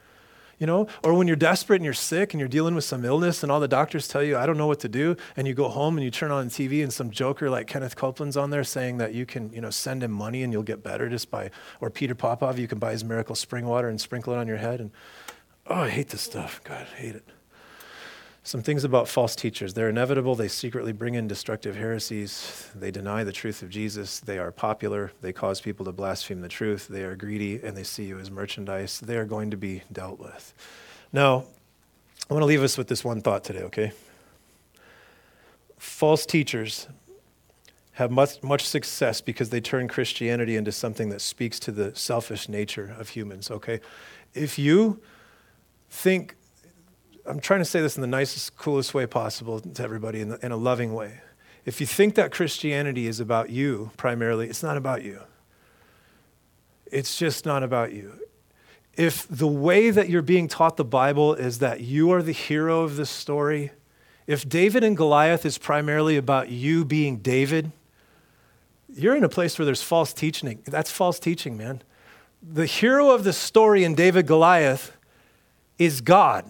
you 0.57 0.67
know? 0.67 0.87
Or 1.03 1.13
when 1.13 1.27
you're 1.27 1.35
desperate 1.35 1.77
and 1.77 1.85
you're 1.85 1.93
sick 1.93 2.33
and 2.33 2.39
you're 2.39 2.49
dealing 2.49 2.75
with 2.75 2.83
some 2.83 3.05
illness 3.05 3.43
and 3.43 3.51
all 3.51 3.59
the 3.59 3.67
doctors 3.67 4.07
tell 4.07 4.23
you 4.23 4.37
i 4.37 4.45
don't 4.45 4.57
know 4.57 4.67
what 4.67 4.79
to 4.79 4.89
do 4.89 5.15
and 5.35 5.47
you 5.47 5.53
go 5.53 5.69
home 5.69 5.97
and 5.97 6.03
you 6.03 6.11
turn 6.11 6.31
on 6.31 6.49
tv 6.49 6.83
and 6.83 6.91
some 6.91 7.09
joker 7.09 7.49
like 7.49 7.67
kenneth 7.67 7.95
copeland's 7.95 8.37
on 8.37 8.49
there 8.49 8.63
saying 8.63 8.97
that 8.97 9.13
you 9.13 9.25
can 9.25 9.51
you 9.53 9.61
know 9.61 9.69
send 9.69 10.03
him 10.03 10.11
money 10.11 10.43
and 10.43 10.51
you'll 10.53 10.63
get 10.63 10.83
better 10.83 11.09
just 11.09 11.29
by 11.29 11.49
or 11.81 11.89
peter 11.89 12.15
popoff 12.15 12.57
you 12.57 12.67
can 12.67 12.79
buy 12.79 12.91
his 12.91 13.03
miracle 13.03 13.35
spring 13.35 13.65
water 13.65 13.89
and 13.89 14.01
sprinkle 14.01 14.33
it 14.33 14.37
on 14.37 14.47
your 14.47 14.57
head 14.57 14.79
and 14.79 14.91
oh 15.67 15.81
i 15.81 15.89
hate 15.89 16.09
this 16.09 16.21
stuff. 16.21 16.61
God 16.63 16.87
I 16.93 16.99
hate 16.99 17.15
it 17.15 17.23
some 18.47 18.61
things 18.61 18.85
about 18.85 19.09
false 19.09 19.35
teachers. 19.35 19.73
They're 19.73 19.89
inevitable. 19.89 20.33
They 20.33 20.47
secretly 20.47 20.93
bring 20.93 21.15
in 21.15 21.27
destructive 21.27 21.75
heresies. 21.75 22.71
They 22.73 22.91
deny 22.91 23.25
the 23.25 23.33
truth 23.33 23.61
of 23.61 23.69
Jesus. 23.69 24.21
They 24.21 24.37
are 24.37 24.53
popular. 24.53 25.11
They 25.19 25.33
cause 25.33 25.59
people 25.59 25.83
to 25.83 25.91
blaspheme 25.91 26.39
the 26.39 26.47
truth. 26.47 26.87
They 26.87 27.03
are 27.03 27.17
greedy 27.17 27.59
and 27.61 27.75
they 27.75 27.83
see 27.83 28.05
you 28.05 28.17
as 28.19 28.31
merchandise. 28.31 29.01
They 29.01 29.17
are 29.17 29.25
going 29.25 29.51
to 29.51 29.57
be 29.57 29.81
dealt 29.91 30.17
with. 30.17 30.53
Now, 31.11 31.43
I 32.29 32.33
want 32.33 32.41
to 32.41 32.45
leave 32.45 32.63
us 32.63 32.77
with 32.77 32.87
this 32.87 33.03
one 33.03 33.19
thought 33.19 33.43
today, 33.43 33.63
okay? 33.63 33.91
False 35.77 36.25
teachers 36.25 36.87
have 37.91 38.11
much, 38.11 38.41
much 38.41 38.65
success 38.65 39.19
because 39.19 39.49
they 39.49 39.59
turn 39.59 39.89
Christianity 39.89 40.55
into 40.55 40.71
something 40.71 41.09
that 41.09 41.19
speaks 41.19 41.59
to 41.59 41.71
the 41.73 41.93
selfish 41.95 42.47
nature 42.47 42.95
of 42.97 43.09
humans, 43.09 43.51
okay? 43.51 43.81
If 44.33 44.57
you 44.57 45.01
think 45.89 46.37
I'm 47.27 47.39
trying 47.39 47.59
to 47.59 47.65
say 47.65 47.81
this 47.81 47.97
in 47.97 48.01
the 48.01 48.07
nicest, 48.07 48.55
coolest 48.57 48.93
way 48.93 49.05
possible 49.05 49.59
to 49.59 49.83
everybody 49.83 50.21
in, 50.21 50.29
the, 50.29 50.45
in 50.45 50.51
a 50.51 50.57
loving 50.57 50.93
way. 50.93 51.19
If 51.65 51.81
you 51.81 51.87
think 51.87 52.15
that 52.15 52.31
Christianity 52.31 53.07
is 53.07 53.19
about 53.19 53.49
you 53.49 53.91
primarily, 53.97 54.47
it's 54.49 54.63
not 54.63 54.77
about 54.77 55.03
you. 55.03 55.19
It's 56.89 57.17
just 57.17 57.45
not 57.45 57.63
about 57.63 57.91
you. 57.91 58.13
If 58.95 59.27
the 59.27 59.47
way 59.47 59.91
that 59.91 60.09
you're 60.09 60.21
being 60.21 60.47
taught 60.47 60.77
the 60.77 60.85
Bible 60.85 61.33
is 61.33 61.59
that 61.59 61.81
you 61.81 62.11
are 62.11 62.23
the 62.23 62.31
hero 62.31 62.83
of 62.83 62.95
this 62.95 63.09
story, 63.09 63.71
if 64.25 64.47
David 64.47 64.83
and 64.83 64.95
Goliath 64.95 65.45
is 65.45 65.57
primarily 65.57 66.15
about 66.15 66.49
you 66.49 66.85
being 66.85 67.17
David, 67.17 67.71
you're 68.93 69.15
in 69.15 69.23
a 69.23 69.29
place 69.29 69.59
where 69.59 69.65
there's 69.65 69.83
false 69.83 70.13
teaching. 70.13 70.61
That's 70.65 70.89
false 70.89 71.19
teaching, 71.19 71.57
man. 71.57 71.81
The 72.41 72.65
hero 72.65 73.11
of 73.11 73.25
the 73.25 73.33
story 73.33 73.83
in 73.83 73.95
David 73.95 74.25
Goliath 74.25 74.95
is 75.77 75.99
God. 76.01 76.49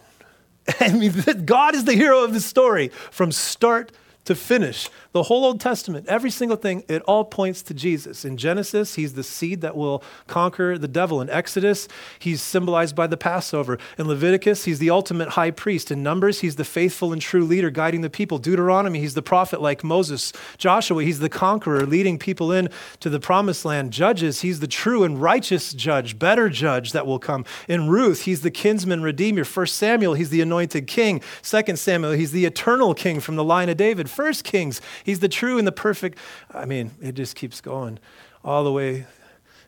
I 0.79 0.91
mean, 0.91 1.13
God 1.45 1.75
is 1.75 1.85
the 1.85 1.93
hero 1.93 2.23
of 2.23 2.33
the 2.33 2.41
story 2.41 2.89
from 3.11 3.31
start 3.31 3.91
to 4.25 4.35
finish. 4.35 4.89
The 5.17 5.23
whole 5.23 5.45
Old 5.45 5.59
Testament, 5.59 6.05
every 6.07 6.29
single 6.29 6.57
thing, 6.57 6.83
it 6.87 7.01
all 7.07 7.25
points 7.25 7.63
to 7.63 7.73
Jesus. 7.73 8.23
In 8.23 8.37
Genesis, 8.37 8.93
he's 8.93 9.15
the 9.15 9.23
seed 9.23 9.61
that 9.61 9.75
will 9.75 10.03
conquer 10.27 10.77
the 10.77 10.87
devil. 10.87 11.21
In 11.21 11.29
Exodus, 11.31 11.87
he's 12.19 12.39
symbolized 12.39 12.95
by 12.95 13.07
the 13.07 13.17
Passover. 13.17 13.79
In 13.97 14.07
Leviticus, 14.07 14.65
he's 14.65 14.77
the 14.77 14.91
ultimate 14.91 15.29
high 15.29 15.49
priest. 15.49 15.89
In 15.89 16.03
Numbers, 16.03 16.41
he's 16.41 16.57
the 16.57 16.63
faithful 16.63 17.13
and 17.13 17.19
true 17.19 17.43
leader 17.43 17.71
guiding 17.71 18.01
the 18.01 18.11
people. 18.11 18.37
Deuteronomy, 18.37 18.99
he's 18.99 19.15
the 19.15 19.23
prophet 19.23 19.59
like 19.59 19.83
Moses. 19.83 20.33
Joshua, 20.59 21.03
he's 21.03 21.17
the 21.17 21.29
conqueror 21.29 21.87
leading 21.87 22.19
people 22.19 22.51
in 22.51 22.69
to 22.99 23.09
the 23.09 23.19
promised 23.19 23.65
land. 23.65 23.91
Judges, 23.91 24.41
he's 24.41 24.59
the 24.59 24.67
true 24.67 25.03
and 25.03 25.19
righteous 25.19 25.73
judge, 25.73 26.19
better 26.19 26.47
judge 26.47 26.91
that 26.91 27.07
will 27.07 27.17
come. 27.17 27.43
In 27.67 27.89
Ruth, 27.89 28.25
he's 28.25 28.41
the 28.41 28.51
kinsman 28.51 29.01
redeemer. 29.01 29.45
First 29.45 29.77
Samuel, 29.77 30.13
he's 30.13 30.29
the 30.29 30.41
anointed 30.41 30.85
king. 30.85 31.23
Second 31.41 31.79
Samuel, 31.79 32.11
he's 32.11 32.33
the 32.33 32.45
eternal 32.45 32.93
king 32.93 33.19
from 33.19 33.35
the 33.35 33.43
line 33.43 33.67
of 33.67 33.77
David. 33.77 34.11
First 34.11 34.43
Kings, 34.43 34.79
he's 35.07 35.19
the 35.19 35.29
true 35.29 35.57
and 35.57 35.65
the 35.65 35.71
perfect. 35.71 36.19
I 36.53 36.65
mean, 36.65 36.91
it 37.01 37.15
just 37.15 37.35
keeps 37.35 37.61
going 37.61 37.97
all 38.43 38.63
the 38.65 38.71
way 38.71 39.07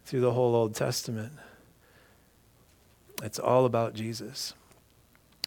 through 0.06 0.20
the 0.20 0.34
whole 0.34 0.54
Old 0.54 0.76
Testament. 0.76 1.32
It's 3.24 3.40
all 3.40 3.66
about 3.66 3.94
Jesus. 3.94 4.54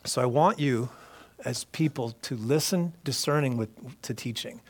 So 0.05 0.23
I 0.23 0.25
want 0.25 0.59
you 0.59 0.89
as 1.45 1.65
people 1.65 2.13
to 2.23 2.37
listen 2.37 2.95
discerning 3.05 3.57
with, 3.59 3.71
to 4.03 4.15
teaching. 4.15 4.63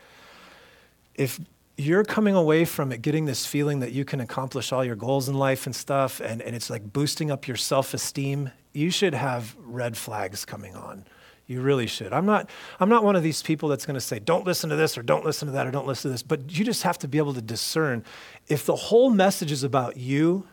If 1.14 1.38
you're 1.76 2.04
coming 2.04 2.34
away 2.34 2.64
from 2.64 2.90
it 2.90 3.00
getting 3.00 3.24
this 3.24 3.46
feeling 3.46 3.78
that 3.80 3.92
you 3.92 4.04
can 4.04 4.20
accomplish 4.20 4.72
all 4.72 4.84
your 4.84 4.96
goals 4.96 5.28
in 5.28 5.36
life 5.36 5.66
and 5.66 5.74
stuff, 5.74 6.20
and, 6.20 6.42
and 6.42 6.56
it's 6.56 6.68
like 6.68 6.92
boosting 6.92 7.30
up 7.30 7.46
your 7.46 7.56
self 7.56 7.94
esteem, 7.94 8.50
you 8.72 8.90
should 8.90 9.14
have 9.14 9.54
red 9.60 9.96
flags 9.96 10.44
coming 10.44 10.74
on. 10.74 11.04
You 11.52 11.60
really 11.60 11.86
should. 11.86 12.14
I'm 12.14 12.24
not, 12.24 12.48
I'm 12.80 12.88
not 12.88 13.04
one 13.04 13.14
of 13.14 13.22
these 13.22 13.42
people 13.42 13.68
that's 13.68 13.84
going 13.84 13.94
to 13.94 14.00
say, 14.00 14.18
don't 14.18 14.46
listen 14.46 14.70
to 14.70 14.76
this 14.76 14.96
or 14.96 15.02
don't 15.02 15.22
listen 15.22 15.44
to 15.48 15.52
that 15.52 15.66
or 15.66 15.70
don't 15.70 15.86
listen 15.86 16.08
to 16.08 16.12
this, 16.12 16.22
but 16.22 16.50
you 16.50 16.64
just 16.64 16.82
have 16.82 16.98
to 17.00 17.08
be 17.08 17.18
able 17.18 17.34
to 17.34 17.42
discern 17.42 18.04
if 18.48 18.64
the 18.64 18.74
whole 18.74 19.10
message 19.10 19.52
is 19.52 19.62
about 19.62 19.98
you 19.98 20.48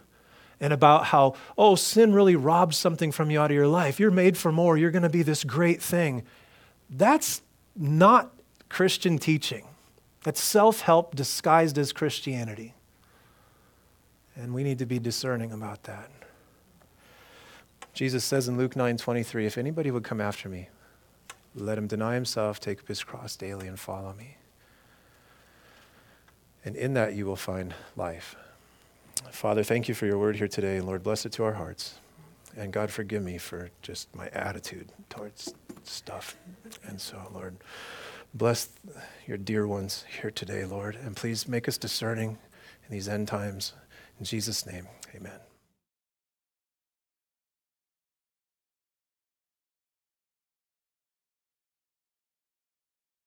and 0.59 0.73
about 0.73 1.05
how, 1.05 1.35
oh, 1.57 1.75
sin 1.75 2.13
really 2.13 2.35
robs 2.35 2.75
something 2.75 3.13
from 3.13 3.31
you 3.31 3.39
out 3.39 3.49
of 3.49 3.55
your 3.55 3.65
life. 3.65 3.97
You're 3.97 4.11
made 4.11 4.37
for 4.37 4.51
more. 4.51 4.77
You're 4.77 4.91
going 4.91 5.03
to 5.03 5.09
be 5.09 5.23
this 5.23 5.45
great 5.45 5.81
thing. 5.81 6.23
That's 6.89 7.41
not 7.77 8.33
Christian 8.67 9.17
teaching. 9.17 9.65
That's 10.25 10.41
self 10.41 10.81
help 10.81 11.15
disguised 11.15 11.77
as 11.77 11.93
Christianity. 11.93 12.73
And 14.35 14.53
we 14.53 14.63
need 14.63 14.79
to 14.79 14.85
be 14.85 14.99
discerning 14.99 15.53
about 15.53 15.83
that. 15.83 16.11
Jesus 17.93 18.25
says 18.25 18.49
in 18.49 18.57
Luke 18.57 18.75
9 18.75 18.97
23, 18.97 19.45
if 19.45 19.57
anybody 19.57 19.91
would 19.91 20.03
come 20.03 20.19
after 20.19 20.49
me, 20.49 20.67
let 21.55 21.77
him 21.77 21.87
deny 21.87 22.15
himself, 22.15 22.59
take 22.59 22.79
up 22.79 22.87
his 22.87 23.03
cross 23.03 23.35
daily, 23.35 23.67
and 23.67 23.79
follow 23.79 24.13
me. 24.13 24.37
And 26.63 26.75
in 26.75 26.93
that 26.93 27.13
you 27.13 27.25
will 27.25 27.35
find 27.35 27.73
life. 27.95 28.35
Father, 29.31 29.63
thank 29.63 29.87
you 29.87 29.93
for 29.93 30.05
your 30.05 30.17
word 30.17 30.35
here 30.35 30.47
today, 30.47 30.77
and 30.77 30.85
Lord, 30.85 31.03
bless 31.03 31.25
it 31.25 31.31
to 31.33 31.43
our 31.43 31.53
hearts. 31.53 31.95
And 32.57 32.73
God, 32.73 32.89
forgive 32.89 33.23
me 33.23 33.37
for 33.37 33.69
just 33.81 34.13
my 34.15 34.27
attitude 34.29 34.91
towards 35.09 35.53
stuff. 35.83 36.35
And 36.85 36.99
so, 36.99 37.17
Lord, 37.33 37.57
bless 38.33 38.69
your 39.27 39.37
dear 39.37 39.67
ones 39.67 40.05
here 40.21 40.31
today, 40.31 40.65
Lord, 40.65 40.95
and 40.95 41.15
please 41.15 41.47
make 41.47 41.67
us 41.67 41.77
discerning 41.77 42.37
in 42.87 42.95
these 42.95 43.07
end 43.07 43.27
times. 43.27 43.73
In 44.19 44.25
Jesus' 44.25 44.65
name, 44.65 44.87
amen. 45.15 45.48